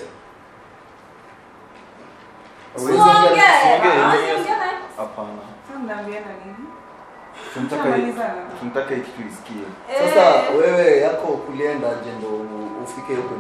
Hapana. 4.96 5.28
Tunataka 8.60 8.94
hii 8.94 9.00
kitu 9.00 9.22
isikie 9.28 9.62
sasa 9.98 10.34
Eh. 10.34 10.56
wewe 10.58 10.98
yako 11.00 11.26
kulienda 11.26 11.88
aje 11.88 12.10
ndo 12.18 12.28
ufike 12.84 13.14
huko 13.14 13.34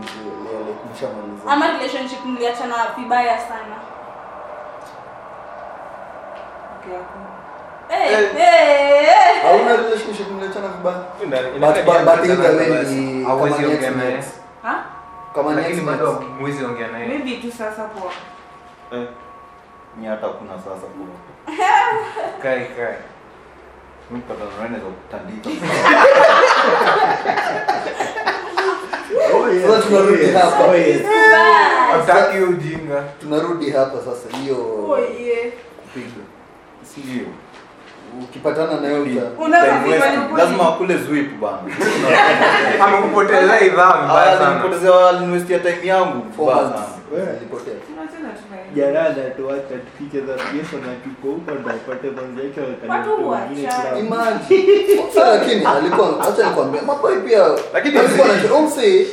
mshamaliza 0.94 1.50
ama 1.50 1.66
relationship 1.66 2.24
mliachana 2.24 2.74
vibaya 2.98 3.38
sana? 3.38 3.76
Okay, 6.80 6.96
hauna 9.42 9.76
relationship 9.76 10.30
mliachana 10.30 10.68
vibaya? 10.68 11.02
But 11.20 11.56
inakaa 11.56 11.82
but- 11.82 12.04
but 12.04 12.24
ni 12.24 12.32
either 12.32 12.56
way 12.56 12.84
ni 12.84 13.24
Hauwezi 13.24 13.64
ongea 13.66 13.90
naye. 13.90 14.24
kama 15.34 15.54
ni 15.54 15.80
bado 15.80 16.24
mwezi 16.40 16.64
ongea 16.64 16.88
naye 16.88 17.06
Maybe 17.08 17.36
tu 17.36 17.52
sasa 17.52 17.82
poa. 17.84 18.12
eh. 19.00 19.08
Ni 20.00 20.06
hata 20.06 20.28
kuna 20.28 20.52
sasa 20.58 20.70
kwa 20.70 21.06
kai 22.42 22.60
kai. 22.76 22.94
Mimi 24.10 24.22
pata 24.28 24.44
nene 24.62 24.78
za 24.78 24.86
kutandika. 24.86 25.50
Sasa 29.66 29.82
tunarudi 33.20 33.70
hapa. 33.70 33.96
Sasa 33.98 34.36
hiyo 34.36 34.56
Oh, 34.56 34.96
kupiga 35.82 36.22
sio 36.82 37.26
ukipatana 38.24 38.80
nayo 38.80 39.04
lazima 40.38 40.68
akule 40.68 40.96
zwip 40.98 41.40
bana. 41.40 41.58
Amekupotelea 42.86 43.60
idhaa 43.60 44.02
mbaya 44.04 44.32
Ah, 44.32 44.38
sana. 44.38 44.50
ya 45.52 45.58
time 45.58 45.78
yangu 45.86 46.22
Bana. 46.46 46.60
months. 46.60 46.80
Wewe. 47.12 47.36
ilipotea 47.36 47.74
Tunacheza 47.86 48.28
tunaenda. 48.42 48.74
jarada 48.76 49.30
tuacha 49.30 49.74
tupike 49.86 50.18
za 50.26 50.32
pieso 50.34 50.76
na 50.86 50.92
tuko 51.04 51.28
huko 51.34 51.50
ndo 51.60 51.70
apate 51.70 52.06
manzi 52.10 52.40
yake 52.40 52.60
Watu 52.88 53.10
imagine. 53.98 55.02
Lakini 55.16 55.64
alikuwa 55.66 56.20
acha 56.28 56.48
nikwambia 56.48 56.82
mapoi 56.82 57.16
pia 57.16 57.42
Lakini 57.74 57.98
alikuwa 57.98 58.28
na 58.28 58.54
umse 58.54 59.06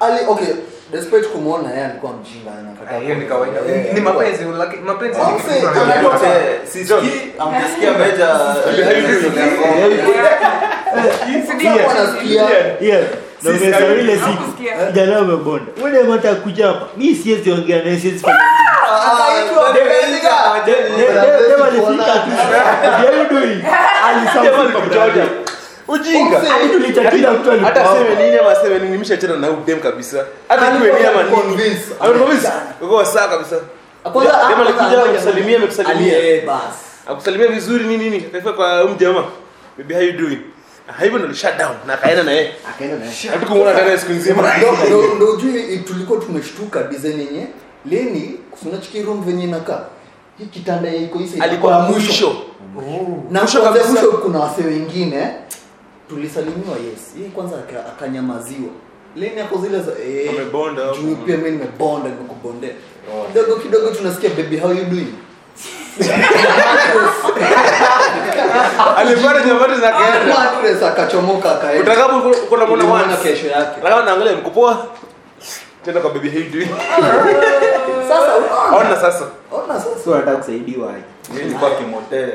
ali 0.00 0.18
okay 0.28 0.54
despite 0.94 1.26
kumwona 1.28 1.70
yeye 1.70 1.84
alikuwa 1.84 2.12
mjinga 2.12 2.50
anakataa 2.60 2.96
Ah, 2.96 3.00
hiyo 3.00 3.14
ni 3.14 3.26
kawaida 3.26 3.58
Eh, 3.68 3.94
ni 3.94 4.00
mapenzi 4.00 4.44
lakini 4.58 4.82
mapenzi 4.82 5.18
ni 5.20 5.26
kitu 5.42 5.68
anajua. 5.80 6.20
Eh, 6.26 6.60
sisikii 6.64 7.86
meja 7.98 8.28
ile 14.00 14.16
siku 14.16 14.42
ule 15.84 16.02
mata 16.02 16.34
siwezi 17.14 17.50
ongea 17.52 17.82
naye 17.82 17.98
siwezi 17.98 18.18
fanya 18.18 18.38
ujinga. 25.88 26.40
Hata 27.64 27.84
seme 27.94 28.24
nini 28.24 28.38
ama 28.38 28.54
seme 28.54 28.78
nini 28.78 28.90
nimeshachana 28.90 29.36
na 29.36 29.50
udem 29.50 29.80
kabisa. 29.80 30.24
Hata 30.48 30.68
Alikuwa 30.68 30.88
nini 30.98 31.06
ama 31.06 31.22
nini. 31.22 31.36
ameconvince 31.36 32.48
uko 32.80 33.04
sawa 33.04 33.28
kabisa. 33.28 33.56
Kwanza- 34.12 34.48
Dem 34.48 34.60
alikuja 34.60 34.98
ngoja- 34.98 35.18
kusalimia 35.18 35.56
ametusalimia 35.56 36.16
Ali- 36.18 36.40
basi. 36.40 36.84
akusalimia 37.06 37.46
vizuri 37.48 37.84
nini 37.84 38.04
nini. 38.10 38.24
Akafika 38.26 38.52
kwa 38.52 38.84
mjama 38.84 39.24
baby 39.78 39.94
how 39.94 40.02
you 40.02 40.12
doing? 40.12 40.38
Hivyo 41.02 41.18
ndo 41.18 41.34
shut 41.34 41.56
down 41.58 41.76
na 41.86 41.94
akaenda 41.94 42.22
na 42.22 42.32
yeye 42.32 42.52
Akaenda 42.70 42.96
naye. 42.96 43.12
hatukumuona 43.32 43.74
tena 43.74 43.98
siku 43.98 44.12
nzima. 44.12 44.52
Ndo- 44.58 44.76
ndo- 44.86 45.14
ndo 45.16 45.26
ujui 45.32 45.78
tulikuwa 45.78 46.20
tumeshtuka 46.20 46.82
design 46.82 47.20
yenye. 47.20 47.46
Leni 47.90 48.40
sunachiki 48.62 49.02
room 49.02 49.24
venye 49.24 49.44
inakaa. 49.44 49.80
Hii 50.38 50.46
kitanda 50.46 50.88
ya 50.88 50.94
iko 50.96 51.20
alikuwa 51.40 51.78
mwisho. 51.80 52.36
na 53.30 53.40
mwisho 53.40 53.62
kuna 54.22 54.38
wase 54.38 54.62
wengine 54.62 55.30
tulisalimiwa 56.08 56.76
yes. 56.76 57.14
Yeye 57.18 57.30
kwanza 57.30 57.56
akanyamaziwa. 57.88 58.70
Leni 59.16 59.40
ako 59.40 59.58
zile 59.58 59.80
za 59.80 59.92
eh, 59.92 60.30
juu 61.02 61.16
pia 61.16 61.36
mimi 61.36 61.50
nimebonda 61.50 62.08
nimekubondea 62.08 62.70
kidogo 63.32 63.56
kidogo 63.56 63.90
tunasikia 63.90 64.30
baby 64.30 64.56
how 64.56 64.72
you 64.72 64.84
doing? 64.84 65.14
Alipata 68.96 69.44
nyamati 69.44 69.80
za 69.80 69.92
kaenda 69.92 70.34
Mattress 70.38 70.82
akachomoka 70.82 71.50
akaenda. 71.52 71.92
Utakapo 71.92 72.30
uko 72.46 72.56
na 72.56 72.66
mwana 72.66 73.16
kesho 73.16 73.46
yake. 73.46 73.80
Lakini 73.84 74.04
naangalia 74.06 74.32
mkupoa 74.32 74.86
tena 75.84 76.00
kwa 76.00 76.10
baby 76.10 76.30
how 76.30 76.38
you 76.40 76.50
doing? 76.50 76.68
Sasa 78.08 78.34
ona 78.76 78.96
sasa. 78.96 79.24
Ona 79.52 79.74
sasa. 79.80 80.04
So 80.04 80.22
kusaidiwa 80.36 80.90
aje. 80.90 81.13
Nilikuwa 81.32 81.70
kimotee 81.70 82.26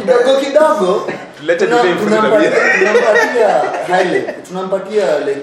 kidogo 0.00 0.40
kidogo. 0.40 1.10
Tunampatia 2.04 3.62
tunampatia 4.48 5.18
like 5.18 5.42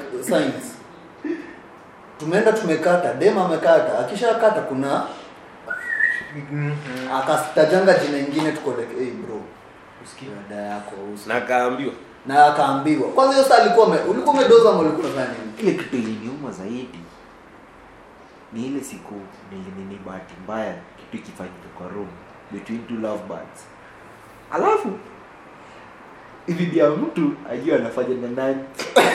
tumeenda 2.19 2.51
tumekata. 2.53 3.13
Dema 3.13 3.45
amekata. 3.45 3.99
Akishakata 3.99 4.61
kuna 4.61 5.03
akatajanga 7.17 7.93
jina 7.93 8.17
ingine 8.17 8.51
tuko 8.51 8.71
like 8.71 9.03
hey 9.03 9.11
bro 9.11 9.41
dada 10.49 10.61
yako 10.61 10.91
na 11.27 11.35
akaambiwa. 11.35 11.93
Na 12.25 12.45
akaambiwa. 12.45 13.09
Kwanza 13.09 13.33
hiyo 13.35 13.47
saa 13.49 13.57
alikuwa 13.57 13.87
ulikuwa 13.87 14.35
umedoza 14.35 14.69
ama 14.69 14.79
ulikuwa 14.79 15.07
unafanya 15.07 15.27
nini? 15.27 15.53
Ile 15.59 15.71
kitu 15.83 15.95
iliniuma 15.95 16.51
zaidi 16.51 16.99
ni 18.53 18.65
ile 18.67 18.83
siku 18.83 19.13
nilinini 19.51 19.99
bahati 20.05 20.33
mbaya 20.43 20.73
ikifanyika 21.13 21.67
kwa 21.77 21.87
room 21.87 22.07
between 22.51 22.87
two 22.87 22.95
love 22.95 23.23
birds 23.27 23.65
alafu 24.51 24.89
bibi 26.47 26.77
ya 26.77 26.89
mtu 26.89 27.31
ajua 27.51 27.75
anafanya 27.75 28.15
na 28.21 28.27
nani. 28.43 28.63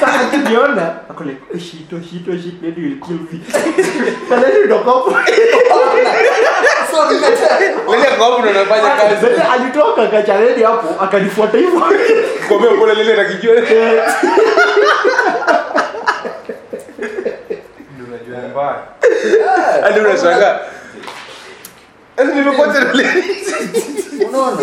Sasa 0.01 0.21
akiniona 0.21 1.01
ako 1.11 1.25
like 1.25 1.59
shito 1.61 2.01
shit 2.03 2.29
oh 2.29 2.37
shit 2.37 2.59
oh 2.63 2.67
lady 2.67 2.81
will 2.81 3.01
kill 3.01 3.19
me. 3.19 3.41
Na 4.31 4.37
lady 4.37 4.65
ndo 4.67 4.79
kopo 4.79 5.11
so 6.91 7.13
nimetea 7.13 7.61
lele 7.61 8.17
kwa 8.17 8.27
hapo 8.27 8.43
ndo 8.43 8.65
kazi. 8.65 9.27
alitoka 9.53 10.07
kachareni 10.07 10.63
hapo 10.63 11.03
akanifuata 11.05 11.59
hivyo. 11.59 11.81
Komea 12.49 12.71
pole 12.79 12.95
lele 12.95 13.25
kijua. 13.25 13.55
Ndio 17.95 18.07
hadi 19.83 20.01
unashangaa 20.01 20.01
Yaani 20.01 20.01
nimekuacha 20.01 20.31
na 20.31 20.39
lele 20.39 20.61
unaona? 24.29 24.61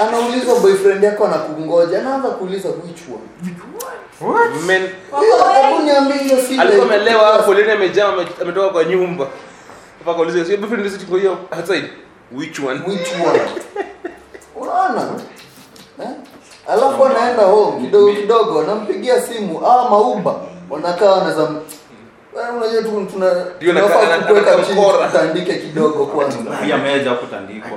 Anaulizwa 0.00 0.58
boyfriend 0.60 1.04
yako 1.04 1.26
anakungoja. 1.26 1.98
Anaanza 1.98 2.28
kuuliza 2.28 2.68
alikuwa 6.60 6.86
amelewa 6.86 7.34
amejaa 7.72 8.12
ametoka 8.42 8.68
kwa 8.68 8.84
nyumba. 8.84 9.26
Mpaka 10.00 10.16
kauliza 10.16 10.44
sio 10.44 10.56
boyfriend 10.56 10.86
is 10.86 10.92
sitting 10.92 11.10
here 11.20 11.28
outside 11.58 11.88
which 12.32 12.58
one? 12.58 12.80
Which 12.86 13.08
one? 13.26 13.40
Unaona? 14.56 15.08
Eh? 16.02 16.08
alafu 16.68 17.04
anaenda 17.04 17.42
home 17.42 17.80
kidogo 17.80 18.12
kidogo 18.12 18.60
anampigia 18.60 19.20
simu 19.22 19.66
ah 19.66 19.90
mauba 19.90 20.34
wanakaa 20.70 21.10
wanaweza 21.12 21.42
Wewe 21.42 21.60
unajua 22.32 22.82
tu 22.82 23.06
tuna 23.12 23.30
tunafaa 23.60 24.18
kuweka 24.28 24.54
chini 24.64 24.80
tutandike 25.12 25.54
kidogo 25.54 26.06
kwanza. 26.06 26.38
Pia 26.64 26.78
meja 26.78 27.10
kutandikwa 27.14 27.70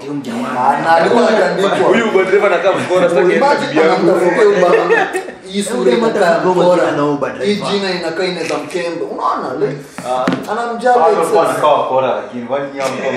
na 0.83 0.95
alikuwa 0.95 1.27
anatandikwa. 1.27 1.77
Huyu 1.87 2.07
uber 2.09 2.25
driver 2.25 2.53
anakaa 2.53 2.71
mkora 2.71 3.09
sasa 3.09 3.21
kienda 3.23 3.55
bibi 3.55 3.79
yangu. 3.79 4.19
Hii 5.51 5.63
sura 5.63 5.91
inakaa 5.91 6.39
mkora. 6.45 6.91
na 6.91 7.05
Uber 7.05 7.33
Hii 7.43 7.55
jina 7.55 7.91
inakaa 7.91 8.23
inaweza 8.23 8.57
mkembe. 8.57 9.05
Unaona 9.11 9.53
like, 9.65 9.77
Ah, 10.09 10.51
anamjali 10.51 10.99
watu 10.99 11.15
walikuwa 11.19 11.43
excess. 11.43 11.61
lakini 12.23 12.45
kwani 12.45 12.65
nyinyi 12.67 12.79
hamko- 12.79 13.11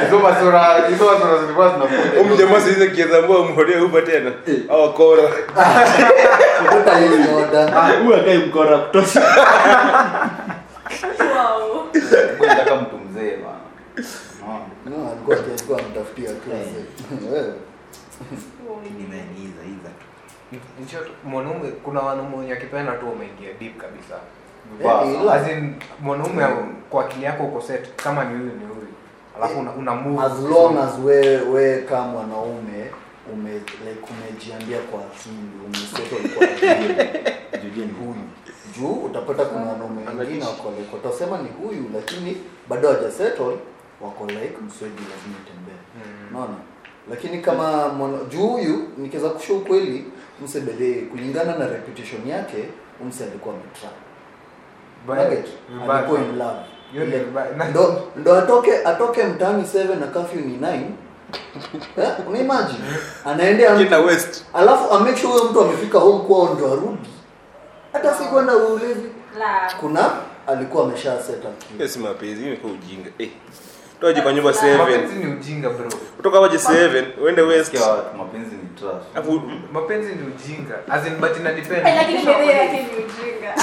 hizo 0.04 0.18
masura 0.18 0.74
hizo 0.88 1.04
masura 1.04 1.38
zilikuwa 1.40 1.68
zinakuja. 1.68 2.22
Huyu 2.22 2.36
jamaa 2.36 2.60
sasa 2.60 2.86
kiweza 2.86 3.22
mbao 3.22 3.44
mhodie 3.44 3.76
uber 3.76 4.04
tena. 4.04 4.30
Au 4.70 4.92
kora 4.94 5.22
Kutoka 6.60 6.98
hiyo 6.98 7.10
moda. 7.18 7.76
Ah, 7.76 7.92
huyu 8.02 8.16
akai 8.16 8.38
mkora 8.38 8.78
kutosha 8.78 9.22
Wow. 11.20 11.86
mtu 12.82 12.98
mzee 12.98 13.36
bana 13.36 13.60
mwanaume 21.24 21.68
kuna 21.70 22.00
wanaume 22.00 22.36
wenye 22.36 22.52
akipenda 22.52 22.92
tu 22.92 23.08
wameingia 23.08 23.52
deep 23.60 23.76
kabisa. 23.76 24.14
Eh, 24.84 25.32
As 25.32 25.46
mwanaume 26.00 26.46
kwa 26.90 27.04
akili 27.04 27.24
yako 27.24 27.44
uko 27.44 27.60
set 27.60 27.94
kama 27.96 28.24
ni 28.24 28.30
huyu 28.38 28.52
ni 28.52 28.64
huyu 28.64 28.86
alafu 29.36 29.58
una, 29.58 30.24
as 30.24 30.32
long 30.50 30.78
as 30.78 30.98
wewe 31.04 31.40
we 31.40 31.82
kama 31.82 32.06
mwanaume 32.06 32.90
ume 33.32 33.52
like 33.52 34.06
umejiambia 34.10 34.78
kwa 34.78 35.00
akili 35.00 35.50
umesettle 35.66 36.28
kwa 36.28 36.46
akili 36.46 37.92
huyu 38.00 38.14
juu 38.80 38.92
utapata 38.92 39.44
kuna 39.44 39.64
wanaume 39.66 40.02
wengine 40.18 40.44
wako 40.44 40.72
like 40.78 40.96
utasema 40.96 41.38
ni 41.38 41.48
huyu 41.48 41.84
lakini 41.94 42.36
bado 42.68 42.88
hajasettle 42.88 43.56
wako 44.00 44.26
like 44.26 44.56
mswedi 44.66 45.02
lazima 45.10 45.36
itembee 45.44 45.80
unaona? 46.30 46.54
Lakini 47.10 47.38
kama 47.38 47.88
mwana, 47.88 48.18
juu 48.30 48.46
huyu 48.46 48.88
nikiweza 48.98 49.28
kusha 49.28 49.52
ukweli 49.54 50.04
msebele 50.44 50.94
kulingana 51.02 51.56
na 51.58 51.66
reputation 51.68 52.28
yake 52.28 52.64
umse 53.02 53.24
alikuwa 53.24 53.54
in 56.20 56.38
love. 56.38 56.60
Na- 57.56 57.64
ndo 57.70 58.02
ndo 58.16 58.34
atoke 58.38 58.76
atoke 58.84 59.24
mtaani 59.24 59.62
7 59.62 60.00
na 60.00 60.06
kafyu 60.06 60.40
ni 60.40 60.56
9 60.56 60.80
eh, 61.98 62.10
unaimagine? 62.28 62.78
Anaendea 63.24 63.70
alafu 64.54 64.94
amake 64.94 65.16
sure 65.20 65.32
huyo 65.32 65.44
mtu 65.44 65.60
amefika 65.60 65.98
home 65.98 66.24
kwao 66.24 66.54
ndo 66.54 66.72
arudi 66.72 67.08
hata 67.92 68.14
si 68.14 68.24
kwenda 68.24 68.56
ulevi. 68.56 69.10
Kuna 69.80 70.10
alikuwa 70.46 70.84
amesha 70.84 71.22
set 71.22 71.44
up. 71.44 71.96
Mapenzi 72.00 72.42
hiyo 72.42 72.56
ujinga. 72.64 73.10
Eh 73.18 73.30
toje 74.00 74.20
kwa 74.22 74.32
nyumba 74.32 74.50
7 74.50 74.76
mapenzi 74.78 75.14
ni 75.14 75.32
ujinga 75.32 75.70
bro. 75.70 75.90
Kutoka 76.16 76.40
waje 76.40 76.56
7 76.56 77.04
uende 77.22 77.42
west. 77.42 77.64
Sikia 77.72 77.86
mapenzi 78.18 78.56
ni 78.56 78.68
trash 78.80 79.02
afu 79.14 79.42
mapenzi 79.72 80.14
ni 80.14 80.22
ujinga 80.22 80.74
as 80.88 81.06
in 81.06 81.16
but 81.16 81.36
ina 81.36 81.52
depend 81.52 81.84
lakini 81.84 82.22
sherehe 82.22 82.52
yake 82.52 82.82
ni 82.82 83.04
ujinga. 83.04 83.54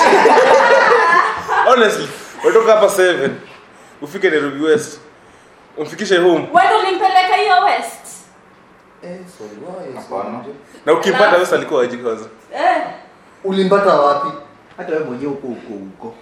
honestly 1.70 2.08
kutoka 2.42 2.72
hapa 2.74 2.86
7 2.86 3.30
ufike 4.02 4.30
Nairobi 4.30 4.64
west. 4.66 5.00
Umfikishe 5.78 6.18
home. 6.18 6.50
Wewe 6.54 6.80
ulimpeleka 6.82 7.36
hiyo 7.36 7.64
West? 7.64 8.08
eh 9.04 9.18
sorry 9.38 9.58
why 9.62 10.34
na 10.86 10.94
ukimpata 10.94 11.38
west 11.38 11.54
alikuwa 11.54 11.84
aje 11.84 11.98
kwanza? 11.98 12.26
Eh. 12.56 12.84
Ulimpata 13.48 13.94
wapi? 13.94 14.28
Hata 14.78 14.92
wewe 14.94 15.04
mwenyewe 15.06 15.32
uko 15.32 15.48
uko 15.48 15.74
huko. 15.74 16.16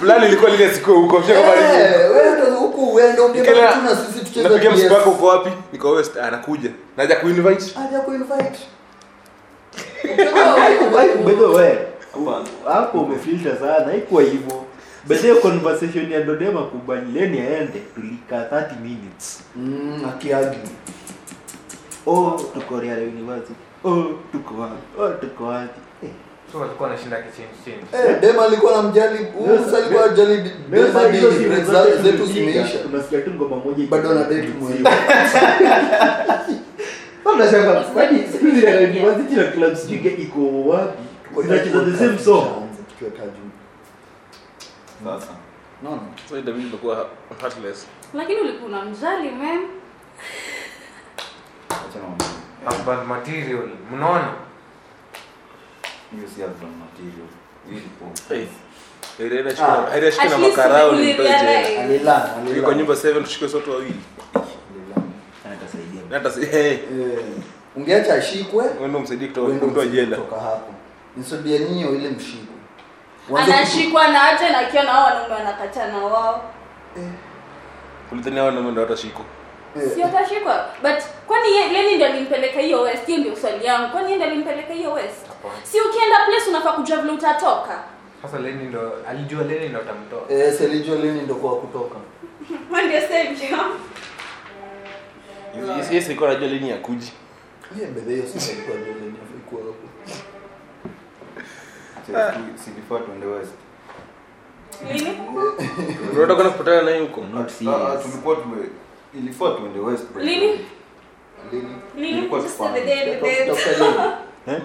Plan 0.00 0.24
ilikuwa 0.24 0.50
lile 0.50 0.74
siku 0.74 0.92
huko 0.92 1.22
sio 1.22 1.34
kama 1.34 1.56
ni 1.56 1.62
eh 1.82 2.10
wewe 2.10 2.32
ndio 2.40 2.54
huko, 2.54 2.92
wewe 2.92 3.12
ndio 3.12 3.28
ndio 3.28 3.44
tuna 3.44 3.96
sisi 4.06 4.24
tucheze 4.24 4.48
napigia 4.48 4.70
msiba 4.70 4.94
wako 4.96 5.10
uko 5.10 5.26
wapi? 5.26 5.50
Niko 5.72 5.90
west 5.90 6.16
Ah, 6.16 6.22
anakuja. 6.28 6.70
Naja 6.96 7.16
kuinvite? 7.16 7.64
Aja 7.88 8.00
kuinvite. 8.00 8.58
By 11.24 11.32
the 11.34 11.44
way 11.46 11.74
hapo 12.72 13.00
umefilter 13.00 13.58
sana 13.58 13.84
haikuwa 13.84 14.22
hivyo. 14.22 14.64
Bedhiyo 15.06 15.36
conversation 15.36 16.12
ya 16.12 16.20
dodema 16.22 16.62
kubanileni 16.62 17.40
aende 17.40 17.78
tulikaa 17.94 18.44
30 18.44 18.80
minutes. 18.82 19.40
Mm, 19.56 20.04
akiagi. 20.08 20.58
Oh 22.06 22.40
tuko 22.54 22.80
Real 22.80 22.98
University 23.02 23.52
oh 23.84 24.04
tuko 24.32 24.54
wapi? 24.60 24.82
Oh 24.98 25.10
tuko 25.20 25.44
wapi? 25.44 25.80
Eh. 26.02 26.10
Eh, 27.92 28.42
alikuwa 28.42 28.72
namjali 28.82 29.26
ajali 30.04 30.52
zetu 32.02 32.26
zimeisha. 32.26 32.78
Tu 33.24 33.30
ngoma 33.30 33.56
moja 33.56 33.86
Bado 33.86 34.14
na 34.14 34.24
date 34.24 34.48
mwenyewe. 34.60 34.90
Unashangaa, 37.34 37.80
kwani 37.80 38.26
siku 38.32 38.46
hizi 38.46 38.60
Real 38.60 38.90
University 38.90 39.34
na 39.34 39.44
club 39.44 39.74
sijui 39.74 40.12
iko 40.12 40.68
wapi? 40.68 41.02
Zinacheza 41.42 41.80
the 41.84 41.96
same 41.98 42.18
song. 42.18 42.46
tukiweka 42.88 43.22
juu. 43.24 43.50
Sasa. 45.04 45.26
So 46.28 46.38
itabidi 46.38 46.68
imekuwa 46.68 47.06
heartless. 47.40 47.86
lakini 48.14 48.40
ulikuwa 48.40 48.68
unamjali 48.68 49.30
mem 49.30 49.60
Husband 52.66 53.06
material 53.08 53.68
mnaona? 53.92 54.28
Hiyo 56.16 56.28
material. 56.80 57.26
Ah. 59.62 59.98
na 60.28 60.38
makarao 60.38 60.92
Kwa 62.64 62.74
nyumba 62.74 62.94
7 62.94 63.22
tushike 63.22 63.48
sote 63.48 63.70
wawili. 63.70 64.00
Hata 66.10 66.28
Eh, 66.56 66.78
ungeacha 67.76 68.14
ashikwe 68.14 68.64
wendo 68.82 69.00
msaidie 69.00 69.28
kutoa 69.28 69.86
jela. 69.86 70.16
kutoka 70.16 70.40
hapo. 70.40 70.72
Nisodie 71.16 71.58
ninyo 71.58 71.94
ile 71.94 72.08
mshikwe. 72.10 72.56
Anashikwa 73.42 74.08
na 74.08 74.22
aje 74.28 74.50
nakiwa 74.50 74.82
na 74.82 74.92
wao 74.92 75.04
wanaume 75.04 75.34
wanakatana 75.34 75.98
wao. 75.98 76.50
Hao 78.40 78.50
ndio 78.50 78.70
ndio 78.70 78.82
watashikwa. 78.82 79.24
Eh, 79.76 80.56
but 80.82 81.02
kwani 81.26 81.56
ye- 81.56 81.68
leni 81.68 81.96
ndo 81.96 82.06
alimpeleka 82.06 82.60
hiyo 82.60 82.80
west? 82.82 83.06
Hiyo 83.06 83.18
ndio 83.18 83.36
swali 83.36 83.64
yangu. 83.64 83.92
Kwani 83.92 84.12
yeye 84.12 84.24
alimpeleka 84.24 84.72
hiyo 84.72 84.92
west? 84.92 85.26
Si 85.62 85.80
ukienda 85.80 86.16
place 86.26 86.50
unafaa 86.50 86.72
kujua 86.72 86.96
vile 86.96 87.12
utatoka. 87.12 87.82
Sasa 88.22 88.38
leni 88.38 88.64
ndo 88.64 88.92
alijua 89.08 89.44
leni 89.44 89.68
ndo 89.68 89.78
atamtoa. 89.80 90.22
Eh, 90.28 90.54
alijua 90.64 90.96
leni 90.96 91.20
ndo 91.22 91.34
kwa 91.34 91.56
kutoka. 91.56 91.96
Ndio 92.86 93.00
savior 93.00 93.66
Yes, 95.78 95.92
yes, 95.92 96.04
nilikuwa 96.08 96.32
najua 96.32 96.48
leni 96.48 96.70
ya 96.70 96.76
kuji. 96.76 97.12
yeye 97.76 97.90
mbele 97.90 98.14
hiyo 98.14 98.26
sasa 98.32 98.52
ilikuwa 98.52 98.76
ndio 98.76 98.92
leni 98.94 99.14
ilikuwa 99.34 99.62
hapo. 99.62 99.86
Si- 102.06 102.64
si 102.64 102.70
before 102.70 103.04
tuende 103.04 103.26
west. 103.26 103.52
lini 104.94 105.10
Unataka 106.12 106.34
kwenda 106.34 106.50
kupatana 106.50 106.82
naye 106.82 107.00
huko? 107.00 107.20
Not 107.20 107.46
Ah, 107.46 107.50
serious. 107.50 108.02
tulikuwa 108.02 108.36
tume 108.36 108.56
ilifaa 109.14 109.50
tuende 109.50 109.78
west. 109.80 110.04
by 110.14 110.20
the 110.20 110.26
Lini? 110.26 110.46
lini? 111.52 111.68
Lini? 111.96 112.18
Ilikuwa 112.18 112.40
just 112.40 112.58
the 112.58 112.84
day 112.86 113.04
the 113.04 113.20
day 113.20 113.46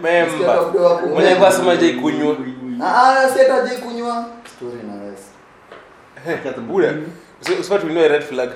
Memba. 0.01 0.61
Mwenye 1.13 1.29
alikuwa 1.29 1.49
asema 1.49 1.71
haja 1.71 1.87
ikunywa. 1.87 2.35
Ah, 2.83 3.29
si 3.29 3.39
hata 3.39 3.67
je 3.67 3.75
kunywa. 3.75 4.25
Story 4.57 4.83
na 4.87 4.93
wewe 4.93 5.17
Buda. 6.61 6.93
Usifaa 7.41 7.77
tuinue 7.79 8.07
red 8.07 8.21
flag. 8.21 8.49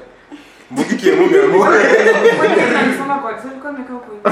Kwa 3.21 3.31
alikuwa 3.51 3.69
amekaa 3.69 3.93
huko 3.93 4.29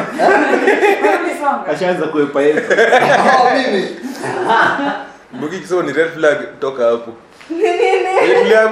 ashaanza 1.71 2.07
kuepa 2.07 2.41
Ah, 2.41 3.55
mimi. 3.57 3.85
Ni 5.83 5.93
red 5.93 6.09
flag 6.13 6.59
toka 6.59 6.85
hapo. 6.85 7.13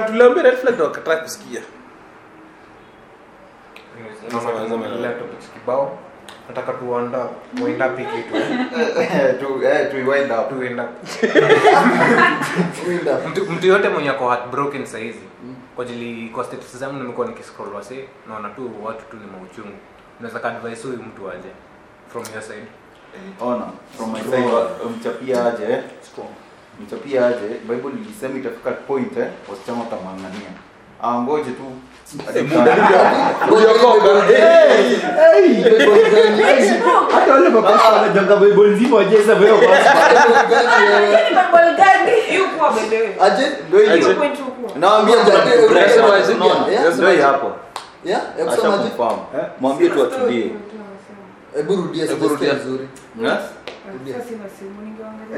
Tuliambia 0.06 0.42
red 0.42 0.56
flag 0.56 0.74
ndo 0.74 0.86
kusikia. 1.22 1.60
Topics 4.30 5.50
kibao 5.54 5.98
nataka 6.48 6.72
tuanda 6.72 7.28
tuenda 7.56 7.88
piki 7.88 8.22
tu 8.22 8.34
Tu 9.40 9.62
eh 9.64 9.90
tu 9.90 9.96
wind 10.10 10.30
up. 10.30 10.48
tuenda 10.48 10.88
winda 12.88 13.18
mtu, 13.28 13.50
mtu 13.50 13.66
yote 13.66 13.88
mwenye 13.88 14.10
ako 14.10 14.28
heartbroken 14.30 14.86
saizi 14.86 15.18
kwa 15.76 15.84
ajili 15.84 16.28
kwa 16.28 16.44
status 16.44 16.76
zangu 16.76 16.96
nimekuwa 16.96 17.26
nikiscroll 17.26 17.74
wase 17.74 18.04
naona 18.28 18.48
tu 18.48 18.70
watu 18.84 19.04
tu 19.10 19.16
ni 19.16 19.26
mauchungu 19.26 19.76
unaweza 20.20 20.40
ka 20.40 20.50
huyu 20.50 21.02
mtu 21.02 21.30
aje 21.30 21.48
from 22.08 22.24
your 22.34 22.42
side 22.42 22.66
Ona, 23.40 23.66
from 23.96 24.12
my 24.12 24.20
side 24.20 24.48
mchapia 24.98 25.46
aje 25.46 25.64
eh? 25.64 25.82
mchapia 26.80 27.26
aje 27.26 27.48
bible 27.68 27.90
ilisema 27.90 28.38
itafika 28.38 28.70
point 28.70 29.16
eh 29.16 29.26
wasichana 29.50 29.78
watamwangania 29.78 30.50
aangoje 31.02 31.50
tu 31.50 31.62
Uliokoka. 31.62 31.74
Hey! 31.74 31.95
Hata 37.12 37.32
wale 37.32 37.48
mapasta 37.48 37.88
wanajanga 37.92 38.36
bible 38.36 38.68
nzima 38.70 38.96
wajeza 38.96 39.34
hiyo 39.34 39.56
hapo 47.26 47.52
mwambie 49.60 49.88
tu 49.88 50.02
atulie. 50.02 50.50
Hebu 51.56 51.76
rudia 52.28 52.54
vizuri. 52.54 52.88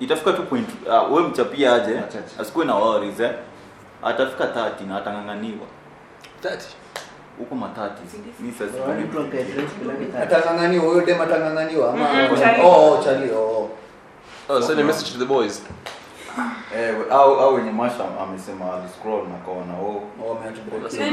Itafika 0.00 0.32
tu 0.32 0.42
point 0.42 0.68
uh, 1.10 1.20
mchapia 1.20 1.74
aje 1.74 1.90
asikuwe 2.40 2.64
na 2.66 2.74
worries 2.74 3.20
eh 3.20 3.30
atafika 4.02 4.44
30 4.44 4.88
na 4.88 4.96
atang'ang'aniwa 4.96 5.66
huko 7.38 7.54
atang'ang'aniwa 10.22 10.84
huyo 10.84 11.00
dem 11.06 11.20
atang'ang'aniwa 11.20 11.92
ama 11.92 12.08
Mhm, 12.08 12.64
oh 12.64 12.92
oh, 12.92 13.02
Charlie 13.04 13.30
oh 13.30 13.70
Oh, 14.48 14.60
send 14.60 14.80
a 14.80 14.84
message 14.84 15.12
to 15.12 15.18
the 15.18 15.24
boys. 15.24 15.62
Eh, 16.76 16.94
au 17.10 17.40
au 17.40 17.54
wenye 17.54 17.70
masha 17.70 18.04
amesema 18.22 18.64
aliscroll 18.74 19.28
na 19.28 19.38
kaona 19.46 19.72
oh. 19.80 20.02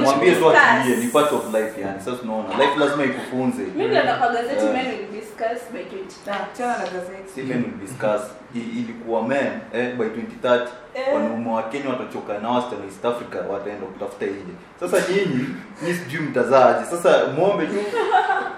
Mwambie 0.03 0.35
tu 0.35 0.49
atulie 0.49 0.95
ni 0.97 1.07
part 1.07 1.31
of 1.31 1.53
life 1.53 1.81
yani. 1.81 1.99
Sasa 1.99 2.17
unaona 2.23 2.49
life 2.49 2.79
lazima 2.79 3.03
ikufunze. 3.03 3.61
Mimi 3.61 3.83
nilienda 3.83 4.15
kwa 4.15 4.29
gazeti 4.29 4.65
men 4.65 4.85
will 4.87 5.07
discuss 5.21 5.59
by 5.73 5.79
20 5.79 6.67
na 6.67 6.77
gazeti. 6.77 7.29
si 7.35 7.41
men 7.41 7.57
will 7.63 7.87
discuss. 7.87 8.21
I, 8.21 8.42
ilikuwa 8.59 9.23
men 9.27 9.51
eh, 9.73 9.95
by 9.95 10.03
2030 10.05 10.61
Eh. 10.95 11.13
wanaume 11.15 11.51
wa 11.51 11.63
Kenya 11.63 11.89
watachoka 11.89 12.33
na 12.39 12.49
wasichana 12.49 12.83
East 12.85 13.05
Africa 13.05 13.35
wataenda 13.51 13.85
kutafuta 13.87 14.25
nje 14.25 14.53
sasa 14.79 14.97
nyinyi 15.13 15.47
ni 15.81 15.93
sijui 15.93 16.21
mtazaaje 16.21 16.85
sasa 16.85 17.27
muombe 17.37 17.65
tu 17.65 17.73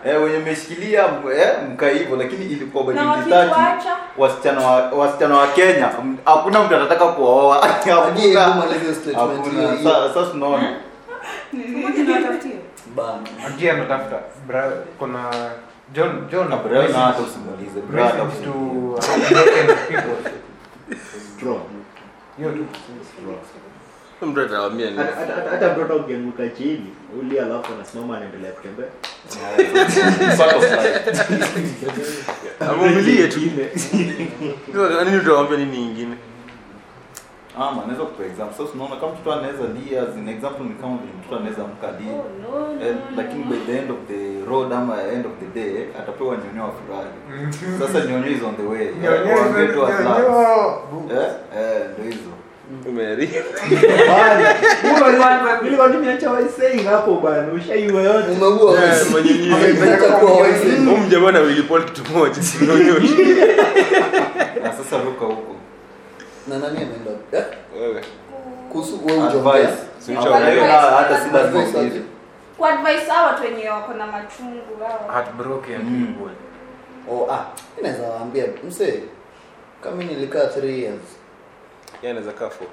eh, 0.06 0.24
wenye 0.24 0.38
mmeshikilia 0.38 1.04
eh, 1.38 1.48
mka 1.74 1.88
hivyo 1.90 2.18
lakini 2.18 2.46
ilikuwa 2.46 2.84
by 2.84 2.94
2030 2.94 3.50
wasichana 4.18 4.62
wa, 4.68 4.90
wasichana 4.92 5.36
wa 5.38 5.48
Kenya 5.48 5.90
hakuna 6.26 6.64
mtu 6.64 6.76
hakuna 9.16 9.62
hiyo- 9.78 9.92
Sa- 9.92 10.14
sasa 10.14 10.32
tunaona 10.32 10.74
bana 12.96 13.20
agia 13.48 13.74
anatafuta 13.74 14.16
kuna 15.00 15.20
john 15.94 16.28
john 16.32 16.50
na 16.50 16.58
Brian 16.58 16.92
hata 16.94 17.20
usimuulize 17.22 17.82
brother 17.82 18.12
hata 18.12 18.26
message 18.26 18.46
to 18.46 18.52
usimuulize. 18.52 19.76
people 19.88 20.32
strong 21.36 21.62
hiyo 22.38 22.52
tu 22.52 22.66
Mtu 24.22 24.42
atawaambia 24.42 24.86
nini? 24.92 24.98
Hata- 25.52 25.74
mtoto 25.74 25.96
ukianguka 25.96 26.48
chini 26.50 26.94
uli 27.20 27.40
alafu 27.40 27.74
anasimama 27.74 28.18
anaendelea 28.18 28.52
kutembea. 28.52 28.86
Amumilie 32.70 33.28
tu. 33.28 33.40
Ingine. 33.40 33.70
Nini 35.06 35.20
nini 35.58 35.78
nyingine? 35.78 36.16
Ama 37.58 37.82
naweza 37.88 38.04
kupa 38.06 38.24
example 38.26 38.56
sasa 38.58 38.70
unaona 38.76 38.96
kama 38.96 39.12
mtoto 39.14 39.32
anaweza 39.34 39.64
lia 39.78 40.02
as 40.02 40.14
an 40.22 40.30
example 40.30 40.64
ni 40.70 40.76
kama 40.82 40.98
vile 41.02 41.14
mtoto 41.20 41.36
anaweza 41.40 41.64
mkalia 41.74 42.14
oh 42.14 42.26
no 42.44 42.56
Eh, 42.86 42.94
no, 42.96 43.02
lakini 43.18 43.44
by 43.44 43.58
the 43.68 43.78
end 43.80 43.92
of 43.92 43.98
the 44.12 44.22
road 44.52 44.74
ama 44.74 44.94
end 45.16 45.26
of 45.26 45.32
the 45.44 45.50
day 45.60 45.76
atapewa 46.00 46.38
nyonyo 46.38 46.62
wa 46.68 46.72
furahi 46.80 47.12
sasa 47.80 47.98
nyonyo 48.10 48.28
is 48.36 48.44
on 48.50 48.56
the 48.62 48.68
way 48.74 48.88
Eh, 49.06 49.38
waambie 49.38 49.68
tu 49.74 49.86
at 49.86 50.00
last. 50.06 50.28
Eh, 51.12 51.28
eh, 51.58 51.82
ndio 51.94 52.06
hizo 52.12 52.30
Umeri. 52.90 53.30
Bana, 54.08 54.54
nilikuwa- 54.84 55.60
nilikuwa 55.64 55.88
nimeacha 55.88 56.32
waisei 56.32 56.84
hapo 56.84 57.16
bana 57.24 57.54
ushaiwa 57.54 58.02
yote 58.02 58.32
umeua 58.32 58.72
Yeah, 58.72 58.84
wezi. 58.98 59.10
mwenye 59.12 59.34
nyinyi. 59.34 59.54
Ameacha 59.54 60.12
kuwa 60.12 60.42
wezi. 60.42 60.76
Huyu 60.86 60.98
mjamaa 60.98 61.32
na 61.32 61.40
Willy 61.40 61.64
Paul 61.64 61.84
kitu 61.86 62.12
moja. 62.14 62.36
Sasa 64.78 64.98
ruka 65.04 65.26
huko 65.26 65.56
na 66.48 66.58
nani 66.58 66.78
ameenda 66.78 67.46
Wewe. 67.80 68.02
kuhusu 68.72 69.06
wewe 69.06 69.20
advice- 69.20 69.68
hata 70.96 71.18
si 71.20 71.30
lazima 71.34 71.60
advice- 71.62 72.02
kwa 72.58 72.70
advice 72.70 73.12
hawa 73.12 73.28
watu 73.28 73.44
wenye 73.44 73.70
wako 73.70 73.94
na 73.94 74.08
machungu 74.08 74.62
hawa 74.88 75.14
heartbroken 75.14 75.82
Mm. 75.84 76.06
people. 76.18 76.34
Oh, 77.12 77.28
ah, 77.32 77.46
mi 77.78 77.84
naweza 77.84 78.08
waambia 78.08 78.46
mse 78.68 79.00
kama 79.84 80.04
nilikaa 80.04 80.46
3 80.48 80.80
years. 80.82 81.02
Yeye 82.02 82.12
anaweza 82.12 82.32
kaa 82.32 82.50
four. 82.50 82.68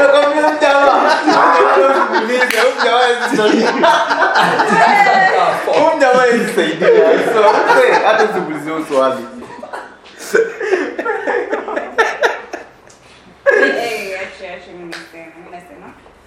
Nakwambia 0.00 0.52
mjamaa. 0.52 1.10
Usimuulize, 1.90 2.60
huyu 2.60 2.74
mjamaa 2.80 3.06
hizi 3.06 3.36
story. 3.36 3.60
Huyu 5.66 5.96
mjamaa 5.96 6.24
hizi 6.32 6.52
saidia. 6.54 6.88
So, 7.34 7.42
msee, 7.52 7.92
hata 8.06 8.24
usimuulize 8.24 8.70
huyo 8.70 8.84
swali. 8.88 9.14
Eh, 9.22 9.26
acha, 9.26 9.45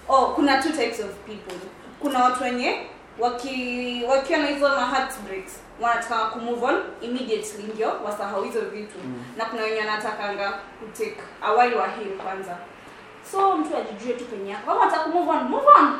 oh 0.08 0.32
kuna 0.34 0.62
two 0.62 0.70
types 0.72 1.00
of 1.00 1.10
people. 1.26 1.56
Kuna 2.00 2.24
watu 2.24 2.44
wenye 2.44 2.76
waki 3.18 4.02
wakiwa 4.08 4.38
na 4.38 4.46
hizo 4.46 4.68
ma 4.68 4.86
heartbreaks 4.86 5.52
wanataka 5.80 6.24
ku 6.26 6.38
move 6.40 6.64
on 6.66 6.76
immediately 7.02 7.62
ndio 7.74 7.92
wasahau 8.04 8.42
hizo 8.42 8.60
vitu. 8.60 8.98
Na 9.36 9.44
kuna 9.44 9.62
wenye 9.62 9.78
wanatakanga 9.78 10.52
kutake 10.80 11.16
a 11.42 11.52
while 11.52 11.76
wa 11.76 11.86
heal 11.88 12.16
kwanza. 12.24 12.56
So 13.32 13.56
mtu 13.56 13.70
ajijue 13.76 14.14
tu 14.14 14.24
penye 14.24 14.50
yako. 14.50 14.66
Kama 14.66 14.82
ataka 14.86 15.08
move 15.08 15.30
on 15.30 15.42
move 15.48 15.66
on. 15.78 15.92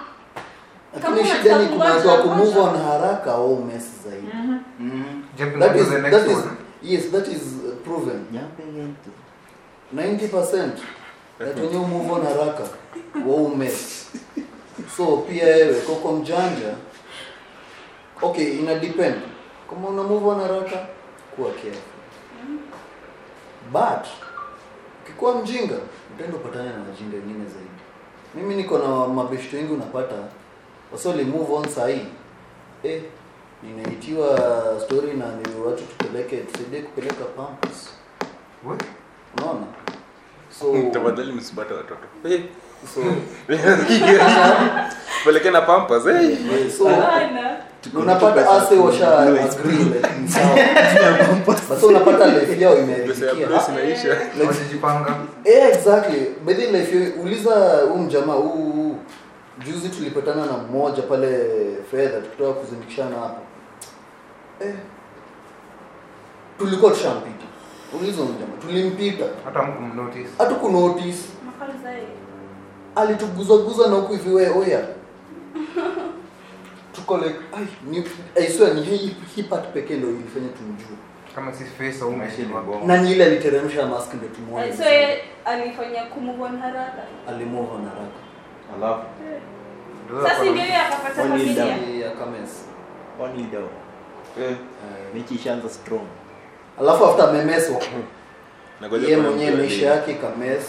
Kama 1.02 1.24
shida 1.24 1.58
ni 1.58 1.66
kuna 1.68 1.90
ku 1.94 2.28
kungoja, 2.28 2.60
on 2.60 2.76
haraka 2.82 3.32
au 3.32 3.64
mess 3.64 3.84
zaidi. 4.04 4.26
Mhm. 4.34 4.58
-hmm. 4.80 5.58
That 5.58 5.76
is 5.76 5.84
to 5.88 5.90
the 5.90 6.10
that 6.10 6.26
is 6.26 6.36
one 6.36 6.56
yes, 6.82 7.10
that 7.10 7.28
is 7.28 7.42
uh, 7.64 7.74
proven. 7.84 8.26
90% 9.94 10.80
that 11.38 11.56
when 11.56 11.72
you 11.72 11.86
move 11.86 12.10
on 12.10 12.22
haraka 12.22 12.68
waume. 13.26 13.70
So 14.96 15.16
pia 15.16 15.44
wewe 15.46 15.80
koko 15.80 16.12
mjanja. 16.12 16.74
Okay, 18.22 18.58
ina 18.58 18.74
depend. 18.78 19.22
Kama 19.70 19.88
una 19.88 20.02
move 20.02 20.26
on 20.28 20.40
haraka 20.40 20.86
kuwa 21.36 21.50
careful. 21.50 21.82
But 23.72 24.06
ukikuwa 25.04 25.34
mjinga 25.42 25.74
utaenda 26.14 26.36
upatane 26.36 26.68
na 26.70 26.82
wajinga 26.90 27.16
wengine 27.16 27.44
zaidi. 27.44 27.70
Mimi 28.34 28.54
niko 28.54 28.78
na 28.78 29.06
mabeshto 29.08 29.56
wengi 29.56 29.72
unapata 29.72 30.14
wasoli 30.92 31.24
move 31.24 31.52
on 31.52 31.68
sahii. 31.68 32.06
Eh, 32.82 33.02
ninaitiwa 33.62 34.38
story 34.84 35.12
na 35.12 35.24
ni 35.26 35.64
watu 35.66 35.82
tupeleke 35.84 36.36
tusaidie 36.36 36.80
kupeleka 36.82 37.24
pampas. 37.24 37.88
Unaona? 39.38 39.66
So 40.58 40.74
Tafadhali 40.92 41.32
msipate 41.32 41.74
watoto. 41.74 42.06
Eh, 42.28 42.40
so 42.94 43.00
Peleke 45.24 45.50
na 45.50 45.60
pampas 45.60 46.02
so 46.78 46.88
unapata 47.94 48.50
ase 48.50 48.74
washa 48.74 49.18
agree 49.18 49.84
like 49.84 50.08
sawa. 50.32 50.56
Basi 51.70 51.86
unapata 51.86 52.26
life 52.26 52.60
yao. 52.60 52.76
Eh, 55.44 55.68
exactly. 55.72 56.26
By 56.46 56.54
the 56.54 56.66
life 56.72 56.96
yao 56.96 57.22
uliza 57.22 57.50
huu 57.88 57.98
mjamaa 57.98 58.32
huu. 58.34 58.96
juzi 59.66 59.88
tulipatana 59.88 60.46
na 60.46 60.52
mmoja 60.52 61.02
pale 61.02 61.38
fedha 61.90 62.20
tukitoka 62.20 62.52
kuzindikishana 62.52 63.16
hapo. 63.16 63.40
Eh. 64.60 64.74
Tulikuwa 66.58 66.90
tushampita. 66.92 67.44
Uliza 68.00 68.22
huyu 68.22 68.34
tulimpita. 68.60 69.24
hata 69.44 69.62
mkumnotice 69.62 70.28
Hatukunotice. 70.38 71.18
Alituguzaguza 72.96 73.88
na 73.88 73.96
huku 73.96 74.12
hivi 74.12 74.30
we 74.30 74.48
oya. 74.48 74.80
Tuko 76.94 77.18
like 77.18 77.36
ai 77.52 77.66
ni 78.74 78.82
hii 78.82 79.16
hii 79.36 79.42
part 79.42 79.66
pekee 79.72 79.96
ndio 79.96 80.10
ilifanya 80.10 80.48
tumjue. 80.48 80.96
Kama 81.34 81.52
si 81.52 81.64
face 81.64 82.02
au 82.02 82.08
umeshindwa 82.08 82.64
na 82.86 83.02
ni 83.02 83.12
ile 83.12 83.24
aliteremsha 83.24 83.86
mask 83.86 84.14
ndio 84.14 84.28
tumuone 84.28 84.66
Eh, 84.66 84.76
so 84.76 84.84
alifanya 85.44 86.04
kumove 86.04 86.42
on 86.42 86.58
haraka. 86.60 87.02
Alimove 87.28 87.70
on 87.74 87.84
haraka. 87.88 88.20
Alafu 88.76 89.02
sasa 90.22 90.44
ndio 90.44 90.62
akapata 90.62 91.22
familia. 91.22 91.64
Ya 92.04 92.10
comments 92.10 92.64
one 93.20 93.44
though. 93.44 93.68
Eh, 94.38 94.56
Mechi 95.14 95.34
ishaanza 95.34 95.68
strong. 95.68 96.06
alafu 96.80 97.04
after 97.06 97.28
amemeswa 97.28 97.82
yeye 99.02 99.16
mwenyewe 99.16 99.50
maisha 99.56 99.86
yake 99.86 100.14
kames 100.14 100.64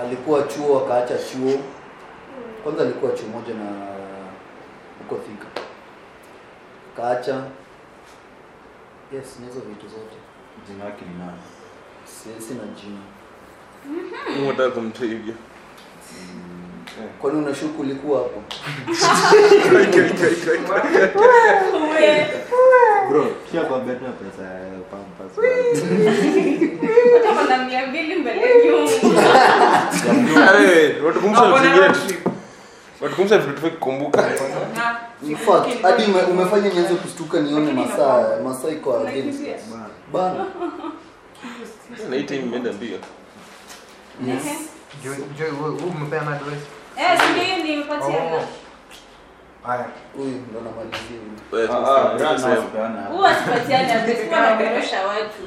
alikuwa 0.00 0.42
chuo 0.42 0.78
akaacha 0.80 1.14
chuo. 1.18 1.58
Kwanza 2.62 2.82
alikuwa 2.82 3.12
chuo 3.12 3.28
moja 3.28 3.54
na 3.54 3.86
huko 4.98 5.22
Thika 5.22 5.46
akaacha. 6.94 7.42
Yes 9.12 9.38
nizo 9.40 9.60
vitu 9.60 9.88
zote. 9.88 10.16
Jina 10.68 10.84
yake 10.84 11.04
ni 11.04 11.18
nani? 11.18 11.38
Jina. 12.76 13.00
Unataka 14.48 14.70
kumtoa 14.70 15.08
kwani 17.20 17.38
unashuku 17.38 17.82
ulikuwa 17.82 18.18
hapo. 18.18 18.42
Bro, 23.10 23.26
kisha 23.50 23.62
kwa 23.64 23.80
beta 23.80 24.00
pesa 24.12 24.42
ya 24.42 24.76
Pampers. 24.90 25.32
Hata 27.14 27.40
wana 27.40 27.64
mia 27.64 27.86
mbili 27.86 28.16
mbele 28.16 28.64
nyuma 28.66 28.90
watukumbusha 31.06 31.42
Wako 31.42 31.58
vitu 31.58 31.76
na 31.80 31.88
vingine. 31.92 32.18
road 33.00 33.38
vitu 33.38 33.52
tufai 33.52 33.70
In 35.28 35.36
fact, 35.36 35.82
hadi 35.82 36.02
umefanya 36.30 36.68
nianze 36.68 36.94
kustuka 36.94 37.40
nione 37.40 37.72
masaa 37.72 38.40
masaa 38.44 38.68
iko 38.68 38.96
against 38.98 39.40
bana 40.12 40.46
Na 42.10 42.16
hii 42.16 42.22
time 42.22 42.40
imeenda 42.42 42.72
mbio. 42.72 42.98
Joy, 45.04 45.14
Joy, 45.38 45.48
umepeana 45.96 46.30
address? 46.36 46.58
Eh, 46.98 47.18
si 47.20 47.32
ndio 47.32 47.64
nimepatia. 47.64 48.20
Haya. 49.66 49.84
huyu 50.16 50.28
ndo 50.50 50.60
namalizia 50.60 51.18
huyu. 51.20 51.62
Eh, 51.62 51.70
Ah, 51.70 51.76
ah, 51.76 53.08
huwa 53.08 53.34
sipatiani 53.34 53.92
kwa 54.28 54.40
naborosha 54.40 55.06
watu 55.06 55.40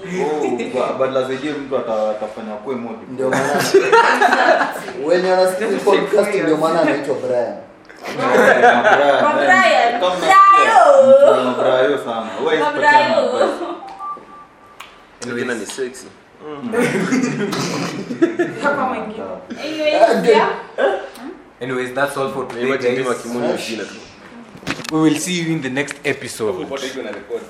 Oh, 0.79 0.93
badala 0.99 1.27
zaidi 1.27 1.49
mtu 1.49 1.77
atafanya 1.77 2.53
kuwe 2.63 2.75
motive. 2.75 3.11
ndio 3.11 3.29
maana 3.29 3.63
wenye 5.05 5.31
wanasikiza 5.31 5.77
podcast 5.77 6.35
ndio 6.35 6.57
maana 6.57 6.81
anaitwa 6.81 7.15
Brian 7.15 7.55
sana. 12.05 12.29
Kwa 12.43 12.73
ni 15.53 15.65
sexy. 15.65 16.07
Hapa 18.63 18.81
mwingine. 18.85 19.25
Yeah. 20.29 20.49
Anyways, 21.61 21.93
that's 21.93 22.15
all 22.17 22.31
for 22.31 22.45
today, 22.47 22.67
Imagine 22.67 22.95
guys. 22.95 23.05
Dima 23.05 23.15
Kimunyo 23.15 23.57
jina 23.57 23.83
tu. 23.83 23.99
We 24.91 25.01
will 25.01 25.19
see 25.19 25.41
you 25.41 25.51
in 25.55 25.61
the 25.61 25.69
next 25.69 25.95
episode. 26.05 26.55
Popote 26.63 26.87
iko 26.87 27.03
na 27.03 27.11
record. 27.11 27.43